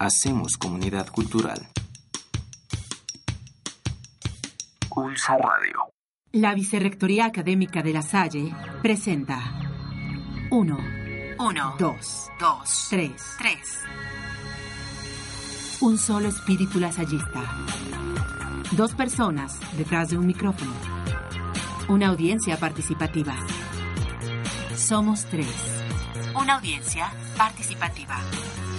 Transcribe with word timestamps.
Hacemos 0.00 0.56
comunidad 0.56 1.08
cultural. 1.08 1.66
Pulsa 4.88 5.36
Radio. 5.36 5.92
La 6.30 6.54
Vicerrectoría 6.54 7.26
Académica 7.26 7.82
de 7.82 7.92
La 7.92 8.02
Salle 8.02 8.54
presenta 8.80 9.40
1, 10.52 10.78
1, 11.40 11.76
2, 11.80 12.30
2, 12.38 12.86
3. 12.90 13.12
3. 13.38 13.58
Un 15.80 15.98
solo 15.98 16.28
espíritu 16.28 16.78
lasallista. 16.78 17.42
Dos 18.70 18.94
personas 18.94 19.58
detrás 19.76 20.10
de 20.10 20.18
un 20.18 20.28
micrófono. 20.28 20.74
Una 21.88 22.06
audiencia 22.10 22.56
participativa. 22.56 23.34
Somos 24.76 25.24
tres. 25.24 25.52
Una 26.40 26.54
audiencia 26.54 27.10
participativa. 27.36 28.20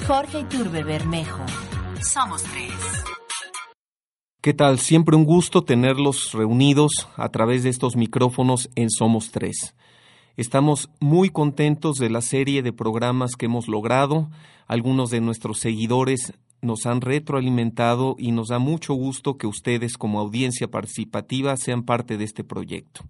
Jorge 0.10 0.39
Iturbe 0.39 0.84
Bermejo. 0.84 1.46
Somos 2.02 2.41
tres. 2.41 2.73
¿Qué 4.41 4.55
tal? 4.55 4.80
Siempre 4.80 5.16
un 5.16 5.23
gusto 5.23 5.63
tenerlos 5.63 6.32
reunidos 6.34 7.08
a 7.16 7.30
través 7.30 7.62
de 7.62 7.70
estos 7.70 7.95
micrófonos 7.95 8.72
en 8.73 8.90
Somos 8.90 9.30
Tres. 9.30 9.76
Estamos 10.35 10.90
muy 10.99 11.30
contentos 11.30 11.98
de 11.98 12.09
la 12.09 12.22
serie 12.22 12.63
de 12.63 12.73
programas 12.73 13.35
que 13.35 13.45
hemos 13.45 13.68
logrado. 13.68 14.32
Algunos 14.66 15.12
de 15.12 15.22
nuestros 15.22 15.59
seguidores 15.59 16.34
nos 16.60 16.88
han 16.88 17.02
retroalimentado 17.02 18.16
y 18.18 18.32
nos 18.32 18.48
da 18.48 18.57
mucho 18.57 18.96
gusto 18.96 19.38
que 19.38 19.46
ustedes 19.46 19.96
como 19.96 20.20
audiencia 20.20 20.71
participativa 20.71 21.55
sean 21.55 21.84
parte 21.84 22.18
de 22.18 22.23
este 22.23 22.44
proyecto. 22.44 23.02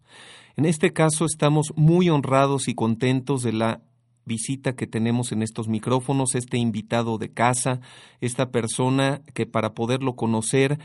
En 0.57 0.65
este 0.65 0.91
caso 0.91 1.23
estamos 1.23 1.71
muy 1.77 2.09
honrados 2.09 2.67
y 2.67 2.75
contentos 2.75 3.41
de 3.41 3.53
la 3.53 3.79
visita 4.29 4.75
que 4.75 4.87
tenemos 4.87 5.33
en 5.33 5.41
estos 5.41 5.67
micrófonos, 5.67 6.35
este 6.35 6.57
invitado 6.57 7.17
de 7.17 7.33
casa, 7.33 7.81
esta 8.21 8.51
persona 8.51 9.21
que 9.33 9.45
para 9.45 9.73
poderlo 9.73 10.15
conocer 10.15 10.79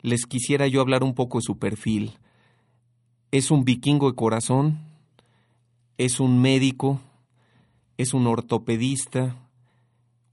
les 0.00 0.24
quisiera 0.24 0.66
yo 0.66 0.80
hablar 0.80 1.04
un 1.04 1.14
poco 1.14 1.38
de 1.38 1.42
su 1.42 1.58
perfil. 1.58 2.18
Es 3.30 3.52
un 3.52 3.64
vikingo 3.64 4.10
de 4.10 4.16
corazón, 4.16 4.80
es 5.98 6.18
un 6.18 6.40
médico, 6.40 7.00
es 7.98 8.14
un 8.14 8.26
ortopedista, 8.26 9.36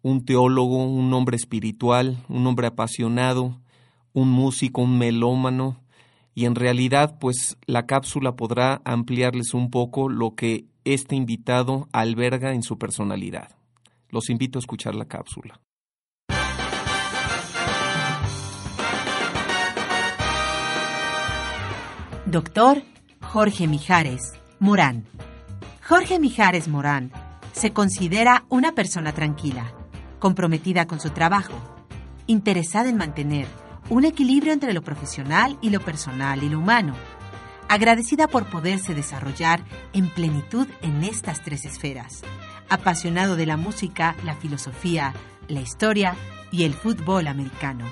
un 0.01 0.23
teólogo, 0.23 0.85
un 0.85 1.13
hombre 1.13 1.35
espiritual, 1.35 2.23
un 2.29 2.47
hombre 2.47 2.67
apasionado, 2.67 3.59
un 4.13 4.29
músico, 4.29 4.81
un 4.81 4.97
melómano, 4.97 5.81
y 6.33 6.45
en 6.45 6.55
realidad 6.55 7.17
pues 7.19 7.57
la 7.65 7.85
cápsula 7.85 8.35
podrá 8.35 8.81
ampliarles 8.85 9.53
un 9.53 9.69
poco 9.69 10.07
lo 10.07 10.35
que 10.35 10.65
este 10.93 11.15
invitado 11.15 11.87
alberga 11.91 12.53
en 12.53 12.63
su 12.63 12.77
personalidad. 12.77 13.51
Los 14.09 14.29
invito 14.29 14.57
a 14.57 14.61
escuchar 14.61 14.95
la 14.95 15.05
cápsula. 15.05 15.59
Doctor 22.25 22.83
Jorge 23.21 23.67
Mijares 23.67 24.33
Morán. 24.59 25.05
Jorge 25.87 26.19
Mijares 26.19 26.67
Morán 26.67 27.11
se 27.53 27.71
considera 27.71 28.45
una 28.49 28.73
persona 28.73 29.13
tranquila, 29.13 29.73
comprometida 30.19 30.87
con 30.87 30.99
su 30.99 31.09
trabajo, 31.11 31.53
interesada 32.27 32.89
en 32.89 32.97
mantener 32.97 33.47
un 33.89 34.05
equilibrio 34.05 34.53
entre 34.53 34.73
lo 34.73 34.81
profesional 34.81 35.57
y 35.61 35.69
lo 35.69 35.79
personal 35.79 36.43
y 36.43 36.49
lo 36.49 36.59
humano, 36.59 36.93
agradecida 37.69 38.27
por 38.27 38.49
poderse 38.49 38.93
desarrollar 38.93 39.63
en 39.93 40.09
plenitud 40.09 40.67
en 40.81 41.03
estas 41.03 41.43
tres 41.43 41.65
esferas, 41.65 42.21
apasionado 42.69 43.35
de 43.35 43.45
la 43.45 43.57
música, 43.57 44.15
la 44.23 44.35
filosofía, 44.35 45.13
la 45.47 45.61
historia 45.61 46.15
y 46.51 46.63
el 46.63 46.73
fútbol 46.73 47.27
americano. 47.27 47.85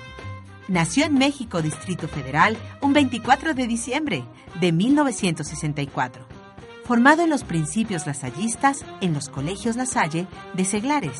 Nació 0.68 1.04
en 1.04 1.14
México, 1.14 1.62
Distrito 1.62 2.08
Federal, 2.08 2.56
un 2.80 2.92
24 2.92 3.54
de 3.54 3.66
diciembre 3.66 4.24
de 4.60 4.72
1964. 4.72 6.26
Formado 6.84 7.22
en 7.22 7.30
los 7.30 7.44
principios 7.44 8.06
lasallistas 8.06 8.84
en 9.00 9.14
los 9.14 9.28
colegios 9.28 9.76
La 9.76 9.86
Salle 9.86 10.26
de 10.54 10.64
Seglares. 10.64 11.18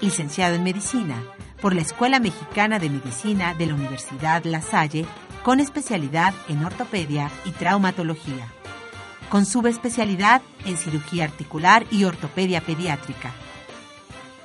Licenciado 0.00 0.54
en 0.54 0.62
Medicina 0.62 1.20
por 1.60 1.74
la 1.74 1.82
Escuela 1.82 2.20
Mexicana 2.20 2.78
de 2.78 2.88
Medicina 2.88 3.54
de 3.54 3.66
la 3.66 3.74
Universidad 3.74 4.44
La 4.44 4.62
Salle 4.62 5.06
con 5.42 5.60
especialidad 5.60 6.34
en 6.48 6.64
ortopedia 6.64 7.30
y 7.44 7.50
traumatología. 7.52 8.46
Con 9.28 9.46
subespecialidad 9.46 10.42
en 10.64 10.76
cirugía 10.76 11.24
articular 11.24 11.86
y 11.90 12.04
ortopedia 12.04 12.60
pediátrica. 12.60 13.32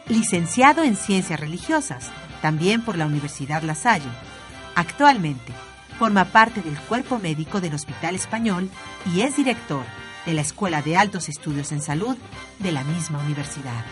Licenciado 0.08 0.84
en 0.84 0.96
Ciencias 0.96 1.40
Religiosas 1.40 2.12
también 2.44 2.81
por 2.81 2.98
la 2.98 3.06
Universidad 3.06 3.64
La 3.64 3.74
Salle. 3.74 4.09
Actualmente 4.76 5.54
forma 5.98 6.26
parte 6.26 6.62
del 6.62 6.78
cuerpo 6.78 7.18
médico 7.18 7.62
del 7.62 7.74
Hospital 7.74 8.16
Español 8.16 8.70
y 9.16 9.22
es 9.22 9.38
director 9.38 9.86
de 10.25 10.34
la 10.34 10.42
Escuela 10.42 10.81
de 10.81 10.98
Altos 10.98 11.30
Estudios 11.30 11.72
en 11.72 11.81
Salud 11.81 12.18
de 12.60 12.72
la 12.74 12.84
misma 12.84 13.20
universidad. 13.20 13.86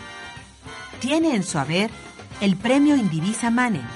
Tiene 1.00 1.34
en 1.34 1.44
su 1.44 1.58
haber 1.58 1.90
el 2.42 2.56
premio 2.56 2.94
Indivisa 2.96 3.50
Manen 3.50 3.86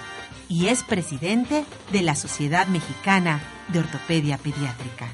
y 0.48 0.66
es 0.66 0.84
presidente 0.84 1.64
de 1.92 2.02
la 2.02 2.14
Sociedad 2.14 2.66
Mexicana 2.68 3.40
de 3.68 3.80
Ortopedia 3.80 4.38
Pediátrica. 4.38 5.08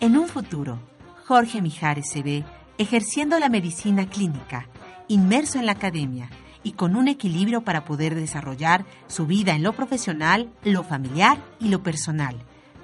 En 0.00 0.16
un 0.16 0.28
futuro, 0.28 0.78
Jorge 1.26 1.60
Mijares 1.60 2.10
se 2.10 2.22
ve 2.22 2.44
ejerciendo 2.78 3.38
la 3.38 3.48
medicina 3.48 4.08
clínica, 4.08 4.66
inmerso 5.08 5.58
en 5.58 5.66
la 5.66 5.72
academia 5.72 6.30
y 6.62 6.72
con 6.72 6.96
un 6.96 7.08
equilibrio 7.08 7.62
para 7.62 7.84
poder 7.84 8.14
desarrollar 8.14 8.84
su 9.06 9.26
vida 9.26 9.54
en 9.54 9.62
lo 9.62 9.72
profesional, 9.72 10.50
lo 10.64 10.82
familiar 10.82 11.38
y 11.58 11.68
lo 11.68 11.82
personal, 11.82 12.36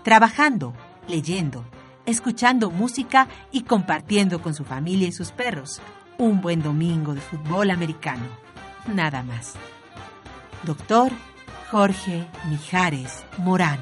trabajando, 0.03 0.75
leyendo, 1.09 1.65
escuchando 2.05 2.71
música 2.71 3.29
y 3.53 3.63
compartiendo 3.63 4.41
con 4.43 4.55
su 4.55 4.65
familia 4.65 5.09
y 5.09 5.13
sus 5.13 5.33
perros 5.33 5.81
un 6.19 6.41
buen 6.41 6.63
domingo 6.63 7.15
de 7.15 7.21
fútbol 7.21 7.71
americano. 7.71 8.25
Nada 8.87 9.23
más. 9.23 9.55
Doctor 10.63 11.13
Jorge 11.71 12.25
Mijares 12.49 13.27
Morán. 13.39 13.81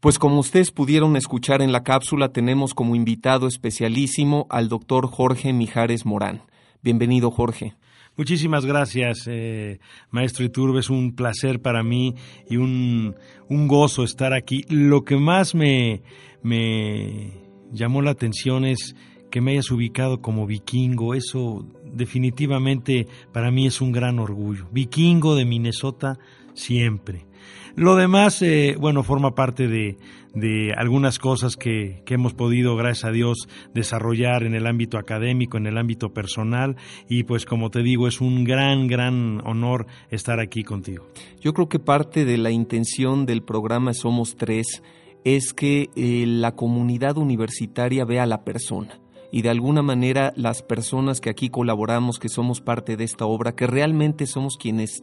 Pues 0.00 0.18
como 0.18 0.38
ustedes 0.40 0.70
pudieron 0.72 1.16
escuchar 1.16 1.62
en 1.62 1.72
la 1.72 1.82
cápsula, 1.82 2.32
tenemos 2.32 2.74
como 2.74 2.94
invitado 2.94 3.46
especialísimo 3.46 4.46
al 4.50 4.68
doctor 4.68 5.06
Jorge 5.06 5.54
Mijares 5.54 6.04
Morán. 6.04 6.42
Bienvenido, 6.82 7.30
Jorge. 7.30 7.76
Muchísimas 8.18 8.66
gracias, 8.66 9.26
eh, 9.26 9.80
maestro 10.10 10.44
Iturbe. 10.44 10.80
Es 10.80 10.90
un 10.90 11.14
placer 11.14 11.62
para 11.62 11.82
mí 11.82 12.14
y 12.50 12.58
un, 12.58 13.14
un 13.48 13.68
gozo 13.68 14.04
estar 14.04 14.34
aquí. 14.34 14.64
Lo 14.68 15.04
que 15.04 15.16
más 15.16 15.54
me, 15.54 16.02
me 16.42 17.32
llamó 17.72 18.02
la 18.02 18.10
atención 18.10 18.66
es 18.66 18.94
que 19.30 19.40
me 19.40 19.52
hayas 19.52 19.70
ubicado 19.70 20.20
como 20.20 20.46
vikingo. 20.46 21.14
Eso 21.14 21.66
definitivamente 21.84 23.06
para 23.32 23.50
mí 23.50 23.66
es 23.66 23.80
un 23.80 23.92
gran 23.92 24.18
orgullo. 24.18 24.66
Vikingo 24.72 25.34
de 25.34 25.44
Minnesota 25.44 26.18
siempre. 26.54 27.26
Lo 27.76 27.94
demás, 27.94 28.42
eh, 28.42 28.74
bueno, 28.76 29.04
forma 29.04 29.36
parte 29.36 29.68
de, 29.68 29.98
de 30.34 30.72
algunas 30.76 31.20
cosas 31.20 31.56
que, 31.56 32.02
que, 32.04 32.14
hemos 32.14 32.34
podido, 32.34 32.74
gracias 32.74 33.04
a 33.04 33.12
Dios, 33.12 33.48
desarrollar 33.72 34.42
en 34.42 34.54
el 34.54 34.66
ámbito 34.66 34.98
académico, 34.98 35.58
en 35.58 35.66
el 35.66 35.78
ámbito 35.78 36.12
personal. 36.12 36.74
Y 37.08 37.22
pues 37.22 37.44
como 37.44 37.70
te 37.70 37.84
digo, 37.84 38.08
es 38.08 38.20
un 38.20 38.42
gran, 38.42 38.88
gran 38.88 39.46
honor 39.46 39.86
estar 40.10 40.40
aquí 40.40 40.64
contigo. 40.64 41.06
Yo 41.40 41.52
creo 41.54 41.68
que 41.68 41.78
parte 41.78 42.24
de 42.24 42.38
la 42.38 42.50
intención 42.50 43.26
del 43.26 43.42
programa 43.42 43.94
Somos 43.94 44.36
Tres 44.36 44.82
es 45.24 45.52
que 45.52 45.90
eh, 45.94 46.24
la 46.26 46.56
comunidad 46.56 47.16
universitaria 47.16 48.04
vea 48.04 48.24
a 48.24 48.26
la 48.26 48.42
persona 48.44 48.98
y 49.30 49.42
de 49.42 49.50
alguna 49.50 49.82
manera 49.82 50.32
las 50.36 50.62
personas 50.62 51.20
que 51.20 51.30
aquí 51.30 51.50
colaboramos, 51.50 52.18
que 52.18 52.28
somos 52.28 52.60
parte 52.60 52.96
de 52.96 53.04
esta 53.04 53.26
obra, 53.26 53.54
que 53.54 53.66
realmente 53.66 54.26
somos 54.26 54.56
quienes 54.56 55.02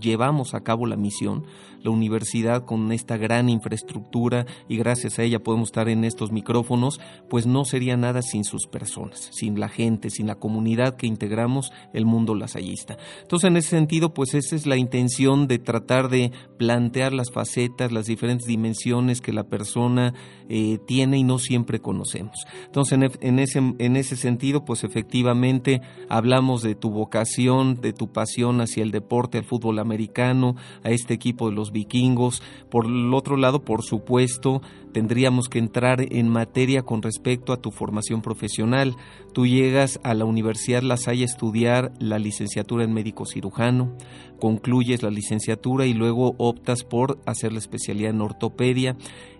llevamos 0.00 0.54
a 0.54 0.60
cabo 0.60 0.86
la 0.86 0.96
misión, 0.96 1.44
la 1.82 1.90
universidad 1.90 2.64
con 2.64 2.92
esta 2.92 3.16
gran 3.16 3.48
infraestructura 3.48 4.46
y 4.68 4.76
gracias 4.76 5.18
a 5.18 5.22
ella 5.22 5.38
podemos 5.38 5.68
estar 5.68 5.88
en 5.88 6.04
estos 6.04 6.32
micrófonos, 6.32 7.00
pues 7.30 7.46
no 7.46 7.64
sería 7.64 7.96
nada 7.96 8.22
sin 8.22 8.44
sus 8.44 8.66
personas, 8.66 9.30
sin 9.32 9.58
la 9.60 9.68
gente, 9.68 10.10
sin 10.10 10.26
la 10.26 10.34
comunidad 10.34 10.96
que 10.96 11.06
integramos 11.06 11.72
el 11.92 12.04
mundo 12.04 12.34
lasallista. 12.34 12.96
Entonces, 13.22 13.48
en 13.48 13.56
ese 13.56 13.70
sentido, 13.70 14.12
pues 14.14 14.34
esa 14.34 14.56
es 14.56 14.66
la 14.66 14.76
intención 14.76 15.46
de 15.46 15.58
tratar 15.58 16.08
de 16.08 16.32
plantear 16.58 17.12
las 17.12 17.30
facetas, 17.30 17.92
las 17.92 18.06
diferentes 18.06 18.46
dimensiones 18.46 19.20
que 19.20 19.32
la 19.32 19.44
persona 19.44 20.14
eh, 20.48 20.78
tiene 20.86 21.18
y 21.18 21.24
no 21.24 21.38
siempre 21.38 21.80
conocemos. 21.80 22.36
Entonces, 22.64 22.98
en, 23.20 23.38
ese, 23.38 23.58
en 23.58 23.96
ese 23.96 24.16
sentido, 24.16 24.64
pues 24.64 24.84
efectivamente 24.84 25.80
hablamos 26.08 26.62
de 26.62 26.74
tu 26.74 26.90
vocación, 26.90 27.80
de 27.80 27.92
tu 27.92 28.12
pasión 28.12 28.60
hacia 28.60 28.82
el 28.82 28.90
deporte, 28.90 29.38
el 29.38 29.44
fútbol 29.44 29.78
americano, 29.86 30.56
a 30.84 30.90
este 30.90 31.14
equipo 31.14 31.48
de 31.48 31.54
los 31.54 31.72
vikingos. 31.72 32.42
Por 32.70 32.86
el 32.86 33.14
otro 33.14 33.36
lado, 33.36 33.64
por 33.64 33.82
supuesto, 33.82 34.60
tendríamos 34.92 35.48
que 35.48 35.58
entrar 35.58 36.00
en 36.00 36.28
materia 36.28 36.82
con 36.82 37.02
respecto 37.02 37.52
a 37.52 37.60
tu 37.60 37.70
formación 37.70 38.22
profesional. 38.22 38.96
Tú 39.32 39.46
llegas 39.46 40.00
a 40.02 40.14
la 40.14 40.24
Universidad 40.24 40.82
La 40.82 40.96
Salle 40.96 41.22
a 41.22 41.26
estudiar 41.26 41.92
la 41.98 42.18
licenciatura 42.18 42.84
en 42.84 42.92
médico 42.92 43.24
cirujano, 43.26 43.96
concluyes 44.38 45.02
la 45.02 45.10
licenciatura 45.10 45.86
y 45.86 45.94
luego 45.94 46.34
optas 46.38 46.84
por 46.84 47.18
hacer 47.26 47.52
la 47.52 47.58
especialidad 47.58 48.10
en 48.10 48.20
ortopedia. 48.20 48.96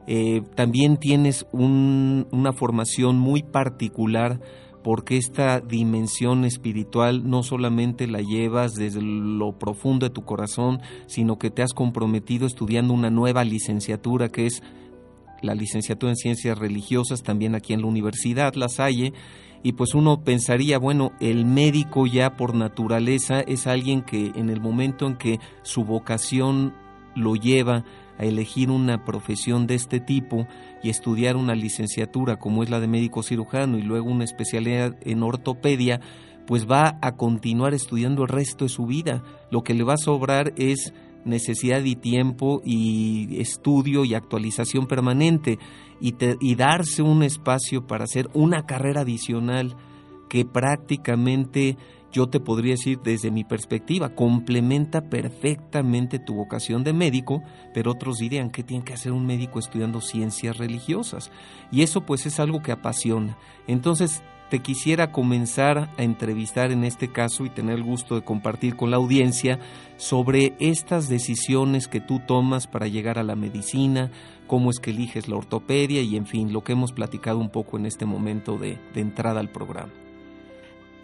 Eh, 0.07 0.43
también 0.55 0.99
tienes 0.99 1.47
una 1.53 2.53
formación 2.53 3.19
muy 3.19 3.43
particular 3.43 4.41
porque 4.87 5.17
esta 5.17 5.59
dimensión 5.59 6.45
espiritual 6.45 7.29
no 7.29 7.43
solamente 7.43 8.07
la 8.07 8.21
llevas 8.21 8.75
desde 8.75 9.03
lo 9.03 9.59
profundo 9.59 10.07
de 10.07 10.15
tu 10.15 10.25
corazón, 10.25 10.81
sino 11.09 11.41
que 11.41 11.51
te 11.51 11.63
has 11.63 11.73
comprometido 11.73 12.47
estudiando 12.47 12.95
una 12.95 13.11
nueva 13.11 13.43
licenciatura 13.43 14.29
que 14.29 14.47
es 14.47 14.63
la 15.43 15.57
licenciatura 15.57 16.13
en 16.13 16.17
ciencias 16.17 16.57
religiosas 16.57 17.25
también 17.25 17.57
aquí 17.57 17.73
en 17.73 17.81
la 17.81 17.89
Universidad 17.89 18.55
La 18.55 18.69
Salle 18.69 19.13
y 19.65 19.73
pues 19.73 19.93
uno 19.93 20.23
pensaría, 20.23 20.79
bueno, 20.79 21.11
el 21.19 21.47
médico 21.47 22.07
ya 22.07 22.37
por 22.37 22.55
naturaleza 22.55 23.41
es 23.41 23.67
alguien 23.67 24.03
que 24.03 24.31
en 24.37 24.51
el 24.51 24.61
momento 24.61 25.09
en 25.09 25.17
que 25.17 25.41
su 25.63 25.85
vocación 25.85 26.75
lo 27.17 27.35
lleva 27.35 27.85
a 28.19 28.25
elegir 28.25 28.71
una 28.71 29.05
profesión 29.05 29.67
de 29.67 29.75
este 29.75 30.01
tipo 30.01 30.47
y 30.83 30.91
estudiar 30.91 31.37
una 31.37 31.55
licenciatura 31.55 32.39
como 32.39 32.63
es 32.63 32.71
la 32.71 32.81
de 32.81 32.89
médico 32.89 33.23
cirujano 33.23 33.79
y 33.79 33.83
luego 33.83 34.11
una 34.11 34.25
especialidad 34.25 34.97
en 35.03 35.23
ortopedia, 35.23 36.01
pues 36.47 36.67
va 36.71 36.99
a 37.03 37.17
continuar 37.17 37.75
estudiando 37.75 38.23
el 38.23 38.29
resto 38.29 38.65
de 38.65 38.69
su 38.69 38.87
vida. 38.87 39.23
Lo 39.51 39.63
que 39.63 39.75
le 39.75 39.85
va 39.85 39.95
a 39.95 39.99
sobrar 39.99 40.53
es 40.57 40.93
necesidad 41.25 41.83
y 41.83 41.97
tiempo 41.97 42.63
y 42.65 43.41
estudio 43.41 44.05
y 44.05 44.15
actualización 44.15 44.87
permanente 44.87 45.59
y, 46.01 46.15
y 46.41 46.55
darse 46.55 47.03
un 47.03 47.23
espacio 47.23 47.87
para 47.87 48.05
hacer 48.05 48.29
una 48.33 48.65
carrera 48.65 49.01
adicional 49.01 49.77
que 50.29 50.45
prácticamente 50.45 51.77
yo 52.17 52.31
te 52.31 52.41
podría 52.41 52.73
decir 52.73 53.01
desde 53.05 53.31
mi 53.31 53.45
perspectiva, 53.45 54.09
complementa 54.09 55.03
perfectamente 55.03 56.19
tu 56.19 56.35
vocación 56.35 56.83
de 56.83 56.95
médico, 56.95 57.43
pero 57.75 57.91
otros 57.91 58.17
dirían 58.17 58.49
que 58.49 58.63
tiene 58.63 58.87
que 58.87 58.95
hacer 58.95 59.13
un 59.13 59.27
médico 59.27 59.59
estudiando 59.59 60.01
ciencias 60.01 60.57
religiosas. 60.57 61.31
Y 61.71 61.83
eso 61.83 62.07
pues 62.07 62.25
es 62.25 62.41
algo 62.41 62.63
que 62.63 62.73
apasiona. 62.73 63.37
Entonces, 63.67 64.23
te 64.49 64.61
quisiera 64.61 65.13
comenzar 65.13 65.91
a 65.99 66.03
entrevistar 66.03 66.73
en 66.73 66.85
este 66.85 67.13
caso 67.13 67.45
y 67.45 67.51
tener 67.51 67.75
el 67.75 67.85
gusto 67.85 68.15
de 68.15 68.25
compartir 68.25 68.77
con 68.77 68.91
la 68.91 68.97
audiencia 68.97 69.59
sobre 69.99 70.55
estas 70.59 71.11
decisiones 71.11 71.87
que 71.87 72.01
tú 72.01 72.23
tomas 72.27 72.67
para 72.67 72.89
llegar 72.89 73.19
a 73.19 73.25
la 73.25 73.37
medicina, 73.37 74.11
cómo 74.47 74.71
es 74.71 74.79
que 74.79 74.93
eliges 74.93 75.29
la 75.29 75.37
ortopedia 75.37 76.01
y 76.01 76.17
en 76.17 76.25
fin, 76.25 76.51
lo 76.51 76.65
que 76.65 76.73
hemos 76.73 76.93
platicado 76.93 77.41
un 77.41 77.51
poco 77.51 77.77
en 77.77 77.85
este 77.85 78.07
momento 78.07 78.57
de, 78.57 78.79
de 78.95 79.03
entrada 79.03 79.39
al 79.39 79.51
programa. 79.51 80.06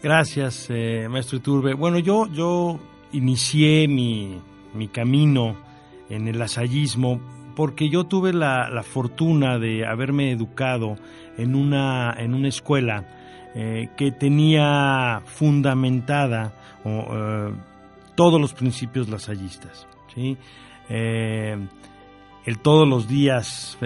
Gracias, 0.02 0.66
eh, 0.68 1.06
maestro 1.08 1.38
Iturbe. 1.38 1.74
Bueno, 1.74 2.00
yo, 2.00 2.26
yo 2.26 2.80
inicié 3.12 3.86
mi, 3.86 4.40
mi 4.74 4.88
camino 4.88 5.56
en 6.10 6.26
el 6.26 6.40
lasallismo 6.40 7.20
porque 7.54 7.88
yo 7.88 8.04
tuve 8.04 8.32
la, 8.32 8.68
la, 8.68 8.82
fortuna 8.82 9.58
de 9.58 9.86
haberme 9.86 10.32
educado 10.32 10.96
en 11.38 11.54
una, 11.54 12.14
en 12.18 12.34
una 12.34 12.48
escuela 12.48 13.04
eh, 13.54 13.90
que 13.96 14.10
tenía 14.10 15.22
fundamentada 15.26 16.52
eh, 16.84 17.52
todos 18.14 18.40
los 18.40 18.54
principios 18.54 19.08
lasallistas. 19.08 19.86
Eh, 20.88 21.56
el 22.44 22.58
todos 22.58 22.88
los 22.88 23.06
días 23.06 23.78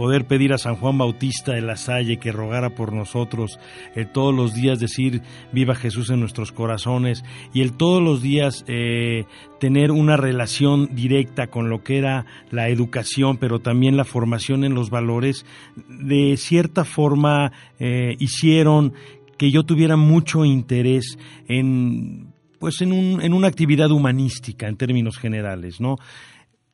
poder 0.00 0.24
pedir 0.24 0.54
a 0.54 0.56
San 0.56 0.76
Juan 0.76 0.96
Bautista 0.96 1.52
de 1.52 1.60
la 1.60 1.76
Salle 1.76 2.16
que 2.16 2.32
rogara 2.32 2.70
por 2.70 2.94
nosotros, 2.94 3.60
el 3.94 4.10
todos 4.10 4.34
los 4.34 4.54
días 4.54 4.80
decir 4.80 5.20
viva 5.52 5.74
Jesús 5.74 6.08
en 6.08 6.20
nuestros 6.20 6.52
corazones 6.52 7.22
y 7.52 7.60
el 7.60 7.74
todos 7.74 8.02
los 8.02 8.22
días 8.22 8.64
eh, 8.66 9.26
tener 9.58 9.90
una 9.90 10.16
relación 10.16 10.94
directa 10.94 11.48
con 11.48 11.68
lo 11.68 11.84
que 11.84 11.98
era 11.98 12.24
la 12.50 12.70
educación, 12.70 13.36
pero 13.36 13.58
también 13.58 13.98
la 13.98 14.06
formación 14.06 14.64
en 14.64 14.72
los 14.72 14.88
valores, 14.88 15.44
de 15.76 16.34
cierta 16.38 16.86
forma 16.86 17.52
eh, 17.78 18.16
hicieron 18.20 18.94
que 19.36 19.50
yo 19.50 19.64
tuviera 19.64 19.96
mucho 19.96 20.46
interés 20.46 21.18
en 21.46 22.32
pues 22.58 22.80
en, 22.80 22.92
un, 22.92 23.20
en 23.22 23.34
una 23.34 23.48
actividad 23.48 23.90
humanística 23.90 24.66
en 24.66 24.76
términos 24.76 25.18
generales, 25.18 25.80
¿no? 25.80 25.96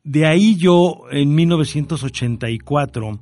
De 0.07 0.25
ahí 0.25 0.55
yo, 0.55 1.01
en 1.11 1.35
1984, 1.35 3.19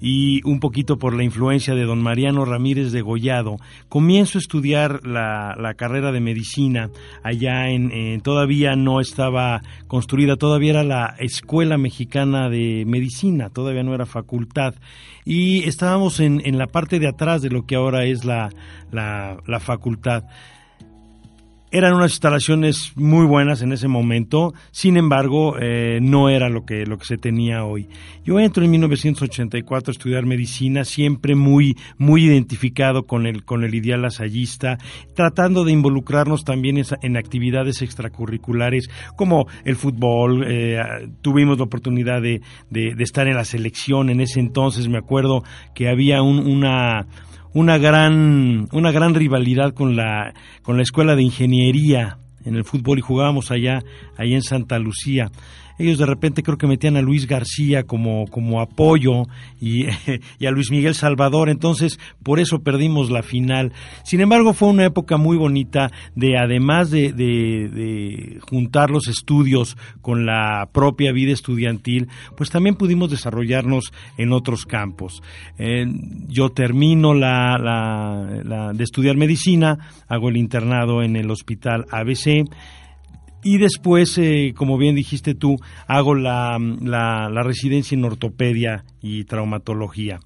y 0.00 0.40
un 0.42 0.58
poquito 0.58 0.98
por 0.98 1.14
la 1.14 1.22
influencia 1.22 1.76
de 1.76 1.84
don 1.84 2.02
Mariano 2.02 2.44
Ramírez 2.44 2.90
de 2.90 3.02
Gollado, 3.02 3.58
comienzo 3.88 4.36
a 4.38 4.40
estudiar 4.40 5.06
la, 5.06 5.54
la 5.56 5.74
carrera 5.74 6.10
de 6.10 6.18
medicina. 6.18 6.90
Allá 7.22 7.68
en, 7.68 8.20
todavía 8.20 8.74
no 8.74 9.00
estaba 9.00 9.62
construida, 9.86 10.34
todavía 10.34 10.70
era 10.70 10.82
la 10.82 11.14
Escuela 11.20 11.78
Mexicana 11.78 12.48
de 12.48 12.82
Medicina, 12.84 13.50
todavía 13.50 13.84
no 13.84 13.94
era 13.94 14.06
facultad. 14.06 14.74
Y 15.24 15.68
estábamos 15.68 16.18
en, 16.18 16.42
en 16.44 16.58
la 16.58 16.66
parte 16.66 16.98
de 16.98 17.06
atrás 17.06 17.42
de 17.42 17.50
lo 17.50 17.64
que 17.64 17.76
ahora 17.76 18.06
es 18.06 18.24
la, 18.24 18.50
la, 18.90 19.36
la 19.46 19.60
facultad. 19.60 20.24
Eran 21.72 21.94
unas 21.94 22.12
instalaciones 22.12 22.92
muy 22.94 23.26
buenas 23.26 23.60
en 23.60 23.72
ese 23.72 23.88
momento, 23.88 24.54
sin 24.70 24.96
embargo, 24.96 25.56
eh, 25.60 25.98
no 26.00 26.28
era 26.28 26.48
lo 26.48 26.64
que, 26.64 26.86
lo 26.86 26.96
que 26.96 27.04
se 27.04 27.18
tenía 27.18 27.64
hoy. 27.64 27.88
Yo 28.24 28.38
entro 28.38 28.64
en 28.64 28.70
1984 28.70 29.90
a 29.90 29.92
estudiar 29.92 30.26
medicina, 30.26 30.84
siempre 30.84 31.34
muy, 31.34 31.76
muy 31.98 32.24
identificado 32.24 33.04
con 33.06 33.26
el, 33.26 33.44
con 33.44 33.64
el 33.64 33.74
ideal 33.74 34.02
lasallista, 34.02 34.78
tratando 35.14 35.64
de 35.64 35.72
involucrarnos 35.72 36.44
también 36.44 36.80
en, 37.02 37.16
actividades 37.16 37.82
extracurriculares 37.82 38.88
como 39.16 39.48
el 39.64 39.74
fútbol. 39.74 40.44
Eh, 40.48 40.78
tuvimos 41.20 41.58
la 41.58 41.64
oportunidad 41.64 42.22
de, 42.22 42.42
de, 42.70 42.94
de, 42.94 43.02
estar 43.02 43.26
en 43.26 43.34
la 43.34 43.44
selección 43.44 44.08
en 44.08 44.20
ese 44.20 44.38
entonces, 44.38 44.88
me 44.88 44.98
acuerdo 44.98 45.42
que 45.74 45.88
había 45.88 46.22
un, 46.22 46.38
una 46.38 47.06
una 47.56 47.78
gran, 47.78 48.68
una 48.72 48.92
gran 48.92 49.14
rivalidad 49.14 49.72
con 49.72 49.96
la, 49.96 50.34
con 50.60 50.76
la 50.76 50.82
escuela 50.82 51.16
de 51.16 51.22
ingeniería 51.22 52.18
en 52.44 52.54
el 52.54 52.64
fútbol 52.64 52.98
y 52.98 53.00
jugábamos 53.00 53.50
allá, 53.50 53.82
allá 54.18 54.34
en 54.34 54.42
Santa 54.42 54.78
Lucía 54.78 55.30
ellos 55.78 55.98
de 55.98 56.06
repente 56.06 56.42
creo 56.42 56.58
que 56.58 56.66
metían 56.66 56.96
a 56.96 57.02
Luis 57.02 57.26
García 57.26 57.84
como, 57.84 58.26
como 58.26 58.60
apoyo 58.60 59.24
y, 59.60 59.86
a 59.86 60.50
Luis 60.50 60.70
Miguel 60.70 60.94
Salvador, 60.94 61.48
entonces 61.48 61.98
por 62.22 62.40
eso 62.40 62.60
perdimos 62.60 63.10
la 63.10 63.22
final. 63.22 63.72
Sin 64.04 64.20
embargo, 64.20 64.54
fue 64.54 64.68
una 64.68 64.84
época 64.84 65.16
muy 65.16 65.36
bonita 65.36 65.90
de, 66.14 66.38
además 66.38 66.90
de, 66.90 67.12
de, 67.12 68.38
juntar 68.48 68.90
los 68.90 69.08
estudios 69.08 69.76
con 70.00 70.26
la 70.26 70.68
propia 70.72 71.12
vida 71.12 71.32
estudiantil, 71.32 72.08
pues 72.36 72.50
también 72.50 72.76
pudimos 72.76 73.10
desarrollarnos 73.10 73.92
en 74.16 74.32
otros 74.32 74.64
campos. 74.66 75.22
Yo 76.28 76.50
termino 76.50 77.14
la, 77.14 77.58
la, 77.58 78.42
la, 78.44 78.72
de 78.72 78.84
estudiar 78.84 79.16
medicina, 79.16 79.78
hago 80.08 80.28
el 80.28 80.36
internado 80.36 81.02
en 81.02 81.16
el 81.16 81.30
hospital 81.30 81.86
ABC, 81.90 82.44
y 83.46 83.58
después, 83.58 84.18
eh, 84.18 84.54
como 84.56 84.76
bien 84.76 84.96
dijiste 84.96 85.36
tú, 85.36 85.56
hago 85.86 86.16
la, 86.16 86.58
la, 86.82 87.30
la, 87.30 87.42
residencia 87.44 87.96
en 87.96 88.04
ortopedia 88.04 88.84
y 89.00 89.22
traumatología. 89.22 90.18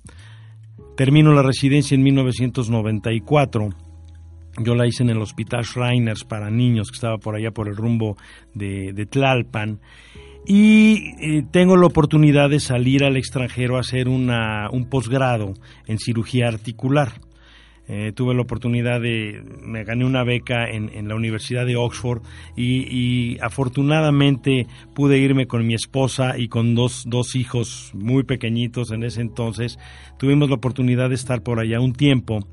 Termino 0.97 1.35
la 1.35 1.43
residencia 1.43 1.95
en 1.95 2.03
1994. 2.03 3.69
Yo 4.65 4.75
la 4.75 4.87
hice 4.87 5.03
en 5.03 5.11
el 5.11 5.21
Hospital 5.21 5.65
Shriners 5.65 6.25
para 6.25 6.49
niños, 6.49 6.91
que 6.91 6.95
estaba 6.95 7.19
por 7.19 7.37
allá 7.37 7.51
por 7.51 7.69
el 7.69 7.77
rumbo 7.77 8.17
de, 8.55 9.07
Tlalpan. 9.11 9.81
Y 10.47 11.13
eh, 11.21 11.45
tengo 11.51 11.77
la 11.77 11.89
oportunidad 11.89 12.49
de 12.49 12.59
salir 12.59 13.05
al 13.05 13.19
extranjero 13.19 13.77
a 13.77 13.81
hacer 13.81 14.09
una, 14.09 14.71
un 14.71 14.89
posgrado 14.89 15.53
en 15.87 15.99
cirugía 15.99 16.49
articular. 16.49 17.21
Eh, 17.93 18.13
tuve 18.15 18.35
la 18.35 18.43
oportunidad 18.43 19.01
de, 19.01 19.43
me 19.65 19.83
gané 19.83 20.05
una 20.05 20.23
beca 20.23 20.71
en, 20.71 20.91
en 20.95 21.09
la 21.09 21.17
Universidad 21.17 21.67
de 21.67 21.75
Oxford 21.75 22.23
y, 22.57 22.87
y, 22.89 23.39
afortunadamente 23.41 24.69
pude 24.95 25.19
irme 25.19 25.49
con 25.49 25.67
mi 25.67 25.75
esposa 25.75 26.39
y 26.39 26.47
con 26.47 26.77
dos, 26.77 27.03
dos 27.09 27.35
hijos 27.35 27.91
muy 27.93 28.23
pequeñitos 28.23 28.93
en 28.93 29.03
ese 29.03 29.23
entonces. 29.23 29.77
Tuvimos 30.21 30.49
la 30.49 30.55
oportunidad 30.55 31.09
de 31.09 31.17
estar 31.17 31.43
por 31.43 31.59
allá 31.59 31.81
un 31.81 31.93
tiempo 31.93 32.47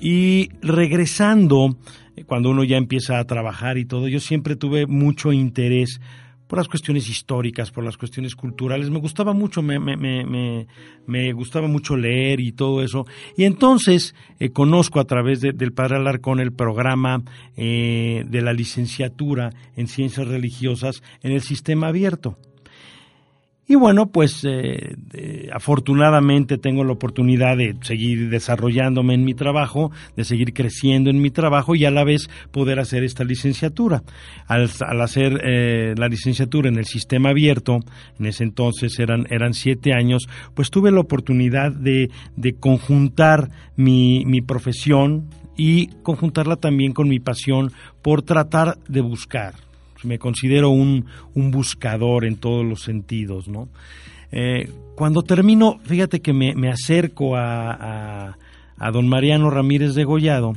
y 0.00 0.48
regresando, 0.62 1.76
cuando 2.24 2.48
uno 2.48 2.64
ya 2.64 2.78
empieza 2.78 3.18
a 3.18 3.26
trabajar 3.26 3.76
y 3.76 3.84
todo, 3.84 4.08
yo 4.08 4.20
siempre 4.20 4.56
tuve 4.56 4.86
mucho 4.86 5.34
interés 5.34 6.00
por 6.48 6.58
las 6.58 6.66
cuestiones 6.66 7.08
históricas, 7.08 7.70
por 7.70 7.84
las 7.84 7.96
cuestiones 7.96 8.34
culturales. 8.34 8.90
Me 8.90 8.98
gustaba 8.98 9.32
mucho, 9.34 9.62
me, 9.62 9.78
me, 9.78 9.96
me, 9.96 10.66
me 11.06 11.32
gustaba 11.32 11.68
mucho 11.68 11.96
leer 11.96 12.40
y 12.40 12.52
todo 12.52 12.82
eso. 12.82 13.06
Y 13.36 13.44
entonces 13.44 14.14
eh, 14.40 14.50
conozco 14.50 14.98
a 14.98 15.04
través 15.04 15.40
del 15.40 15.72
Padre 15.72 15.96
Alarcón 15.96 16.40
el 16.40 16.52
programa 16.52 17.22
eh, 17.56 18.24
de 18.26 18.40
la 18.40 18.52
licenciatura 18.52 19.52
en 19.76 19.86
ciencias 19.86 20.26
religiosas 20.26 21.02
en 21.22 21.32
el 21.32 21.42
sistema 21.42 21.88
abierto. 21.88 22.38
Y 23.70 23.74
bueno, 23.74 24.06
pues 24.06 24.46
eh, 24.48 24.96
afortunadamente 25.52 26.56
tengo 26.56 26.84
la 26.84 26.94
oportunidad 26.94 27.54
de 27.58 27.76
seguir 27.82 28.30
desarrollándome 28.30 29.12
en 29.12 29.26
mi 29.26 29.34
trabajo, 29.34 29.92
de 30.16 30.24
seguir 30.24 30.54
creciendo 30.54 31.10
en 31.10 31.20
mi 31.20 31.30
trabajo 31.30 31.74
y 31.74 31.84
a 31.84 31.90
la 31.90 32.02
vez 32.02 32.30
poder 32.50 32.80
hacer 32.80 33.04
esta 33.04 33.24
licenciatura. 33.24 34.02
Al, 34.46 34.70
hacer 35.02 35.42
eh, 35.44 35.94
la 35.98 36.08
licenciatura 36.08 36.70
en 36.70 36.78
el 36.78 36.86
sistema 36.86 37.28
abierto, 37.28 37.80
en 38.18 38.24
ese 38.24 38.44
entonces 38.44 38.98
eran, 38.98 39.26
eran 39.28 39.52
siete 39.52 39.92
años, 39.92 40.30
pues 40.54 40.70
tuve 40.70 40.90
la 40.90 41.00
oportunidad 41.00 41.70
de, 41.70 42.10
de 42.36 42.54
conjuntar 42.54 43.50
mi, 43.76 44.24
mi 44.24 44.40
profesión 44.40 45.28
y 45.58 45.88
conjuntarla 46.02 46.56
también 46.56 46.94
con 46.94 47.06
mi 47.06 47.20
pasión 47.20 47.70
por 48.00 48.22
tratar 48.22 48.78
de 48.88 49.02
buscar 49.02 49.67
me 50.04 50.18
considero 50.18 50.70
un, 50.70 51.06
un 51.34 51.50
buscador 51.50 52.24
en 52.24 52.36
todos 52.36 52.64
los 52.64 52.82
sentidos, 52.82 53.48
¿no? 53.48 53.68
Eh, 54.30 54.70
cuando 54.94 55.22
termino, 55.22 55.78
fíjate 55.84 56.20
que 56.20 56.32
me, 56.32 56.54
me 56.54 56.70
acerco 56.70 57.36
a, 57.36 58.36
a, 58.76 58.90
don 58.90 59.08
Mariano 59.08 59.50
Ramírez 59.50 59.94
de 59.94 60.04
Gollado, 60.04 60.54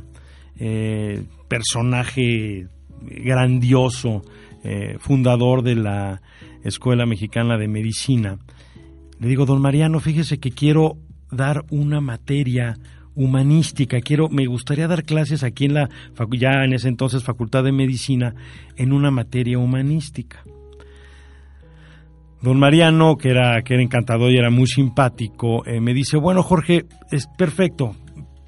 eh, 0.60 1.24
personaje 1.48 2.67
grandioso, 3.01 4.24
eh, 4.63 4.98
fundador 5.00 5.63
de 5.63 5.75
la 5.75 6.21
Escuela 6.63 7.05
Mexicana 7.05 7.57
de 7.57 7.67
Medicina. 7.67 8.39
Le 9.19 9.27
digo, 9.27 9.45
don 9.45 9.62
Mariano, 9.62 10.00
fíjese 10.00 10.39
que 10.39 10.51
quiero 10.51 10.98
dar 11.31 11.63
una 11.69 12.01
materia 12.01 12.77
humanística. 13.15 14.00
Quiero, 14.01 14.30
me 14.30 14.46
gustaría 14.46 14.88
dar 14.88 15.03
clases 15.03 15.44
aquí 15.44 15.65
en 15.65 15.74
la, 15.74 15.89
ya 16.32 16.63
en 16.63 16.74
ese 16.74 16.88
entonces 16.88 17.24
Facultad 17.24 17.63
de 17.63 17.72
Medicina, 17.72 18.36
en 18.77 18.94
una 18.94 19.12
materia 19.12 19.58
humanística. 19.58 20.44
Don 22.41 22.58
Mariano, 22.58 23.18
que 23.18 23.30
era, 23.30 23.62
que 23.62 23.75
era 23.75 23.84
encantador 23.84 24.32
y 24.32 24.38
era 24.38 24.50
muy 24.50 24.65
simpático, 24.65 25.63
eh, 25.65 25.80
me 25.80 25.94
dice, 25.94 26.18
bueno 26.18 26.41
Jorge, 26.41 26.86
es 27.12 27.27
perfecto, 27.38 27.96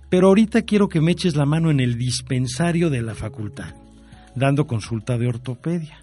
pero 0.09 0.29
ahorita 0.29 0.63
quiero 0.63 0.89
que 0.89 0.99
me 0.99 1.11
eches 1.11 1.35
la 1.35 1.45
mano 1.45 1.69
en 1.69 1.79
el 1.79 1.97
dispensario 1.97 2.89
de 2.89 3.03
la 3.03 3.13
facultad, 3.13 3.75
dando 4.35 4.65
consulta 4.65 5.17
de 5.17 5.27
ortopedia. 5.27 5.99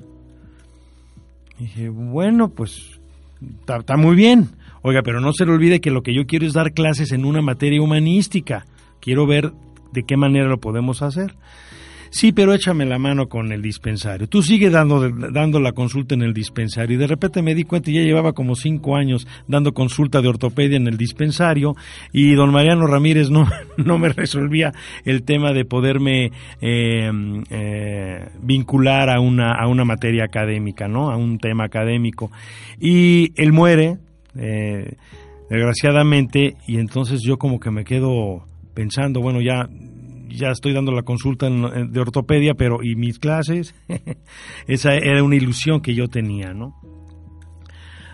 dije, 1.59 1.89
bueno, 1.89 2.51
pues 2.51 3.01
está 3.67 3.97
muy 3.97 4.15
bien. 4.15 4.51
Oiga, 4.83 5.03
pero 5.03 5.21
no 5.21 5.33
se 5.33 5.45
le 5.45 5.53
olvide 5.53 5.81
que 5.81 5.91
lo 5.91 6.03
que 6.03 6.15
yo 6.15 6.27
quiero 6.27 6.47
es 6.47 6.53
dar 6.53 6.73
clases 6.73 7.13
en 7.13 7.25
una 7.25 7.43
materia 7.43 7.83
humanística. 7.83 8.67
Quiero 9.01 9.27
ver 9.27 9.53
de 9.93 10.05
qué 10.05 10.17
manera 10.17 10.49
lo 10.49 10.59
podemos 10.59 11.03
hacer. 11.03 11.35
Sí, 12.13 12.33
pero 12.33 12.53
échame 12.53 12.87
la 12.87 12.99
mano 12.99 13.29
con 13.29 13.53
el 13.53 13.63
dispensario. 13.63 14.29
Tú 14.29 14.43
sigue 14.43 14.69
dando, 14.69 15.09
dando 15.11 15.61
la 15.61 15.71
consulta 15.71 16.17
en 16.17 16.23
el 16.23 16.35
dispensario. 16.35 16.97
Y 16.97 16.99
de 16.99 17.07
repente 17.07 17.41
me 17.41 17.55
di 17.55 17.63
cuenta, 17.63 17.93
ya 17.93 18.01
llevaba 18.01 18.33
como 18.33 18.57
cinco 18.57 18.97
años 18.97 19.29
dando 19.47 19.73
consulta 19.73 20.21
de 20.21 20.27
ortopedia 20.27 20.77
en 20.77 20.89
el 20.89 20.97
dispensario 20.97 21.77
y 22.13 22.35
don 22.35 22.51
Mariano 22.51 22.89
Ramírez 22.89 23.31
no, 23.31 23.49
no 23.77 23.99
me 23.99 24.09
resolvía 24.09 24.73
el 25.05 25.23
tema 25.23 25.53
de 25.53 25.65
poderme 25.65 26.33
eh, 26.61 27.13
eh, 27.49 28.29
vincular 28.43 29.09
a 29.09 29.21
una, 29.21 29.53
a 29.53 29.69
una 29.69 29.85
materia 29.85 30.25
académica, 30.25 30.89
¿no? 30.89 31.13
A 31.13 31.17
un 31.17 31.39
tema 31.39 31.65
académico. 31.65 32.33
Y 32.81 33.33
él 33.41 33.53
muere, 33.53 33.99
eh, 34.37 34.97
desgraciadamente, 35.49 36.57
y 36.67 36.79
entonces 36.79 37.21
yo 37.23 37.39
como 37.39 37.61
que 37.61 37.71
me 37.71 37.85
quedo 37.85 38.45
pensando, 38.75 39.21
bueno, 39.21 39.41
ya 39.41 39.69
ya 40.31 40.51
estoy 40.51 40.73
dando 40.73 40.93
la 40.93 41.03
consulta 41.03 41.49
de 41.51 42.01
ortopedia, 42.01 42.55
pero 42.55 42.83
¿y 42.83 42.95
mis 42.95 43.19
clases? 43.19 43.75
Esa 44.67 44.95
era 44.95 45.23
una 45.23 45.37
ilusión 45.37 45.81
que 45.81 45.95
yo 45.95 46.09
tenía, 46.09 46.55
¿no? 46.55 46.77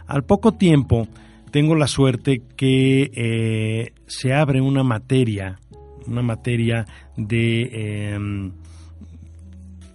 Al 0.06 0.24
poco 0.24 0.52
tiempo 0.52 1.08
tengo 1.50 1.74
la 1.74 1.86
suerte 1.86 2.42
que 2.56 3.10
eh, 3.14 3.92
se 4.06 4.32
abre 4.32 4.60
una 4.60 4.82
materia, 4.82 5.58
una 6.06 6.22
materia 6.22 6.86
de, 7.16 8.14
em, 8.14 8.52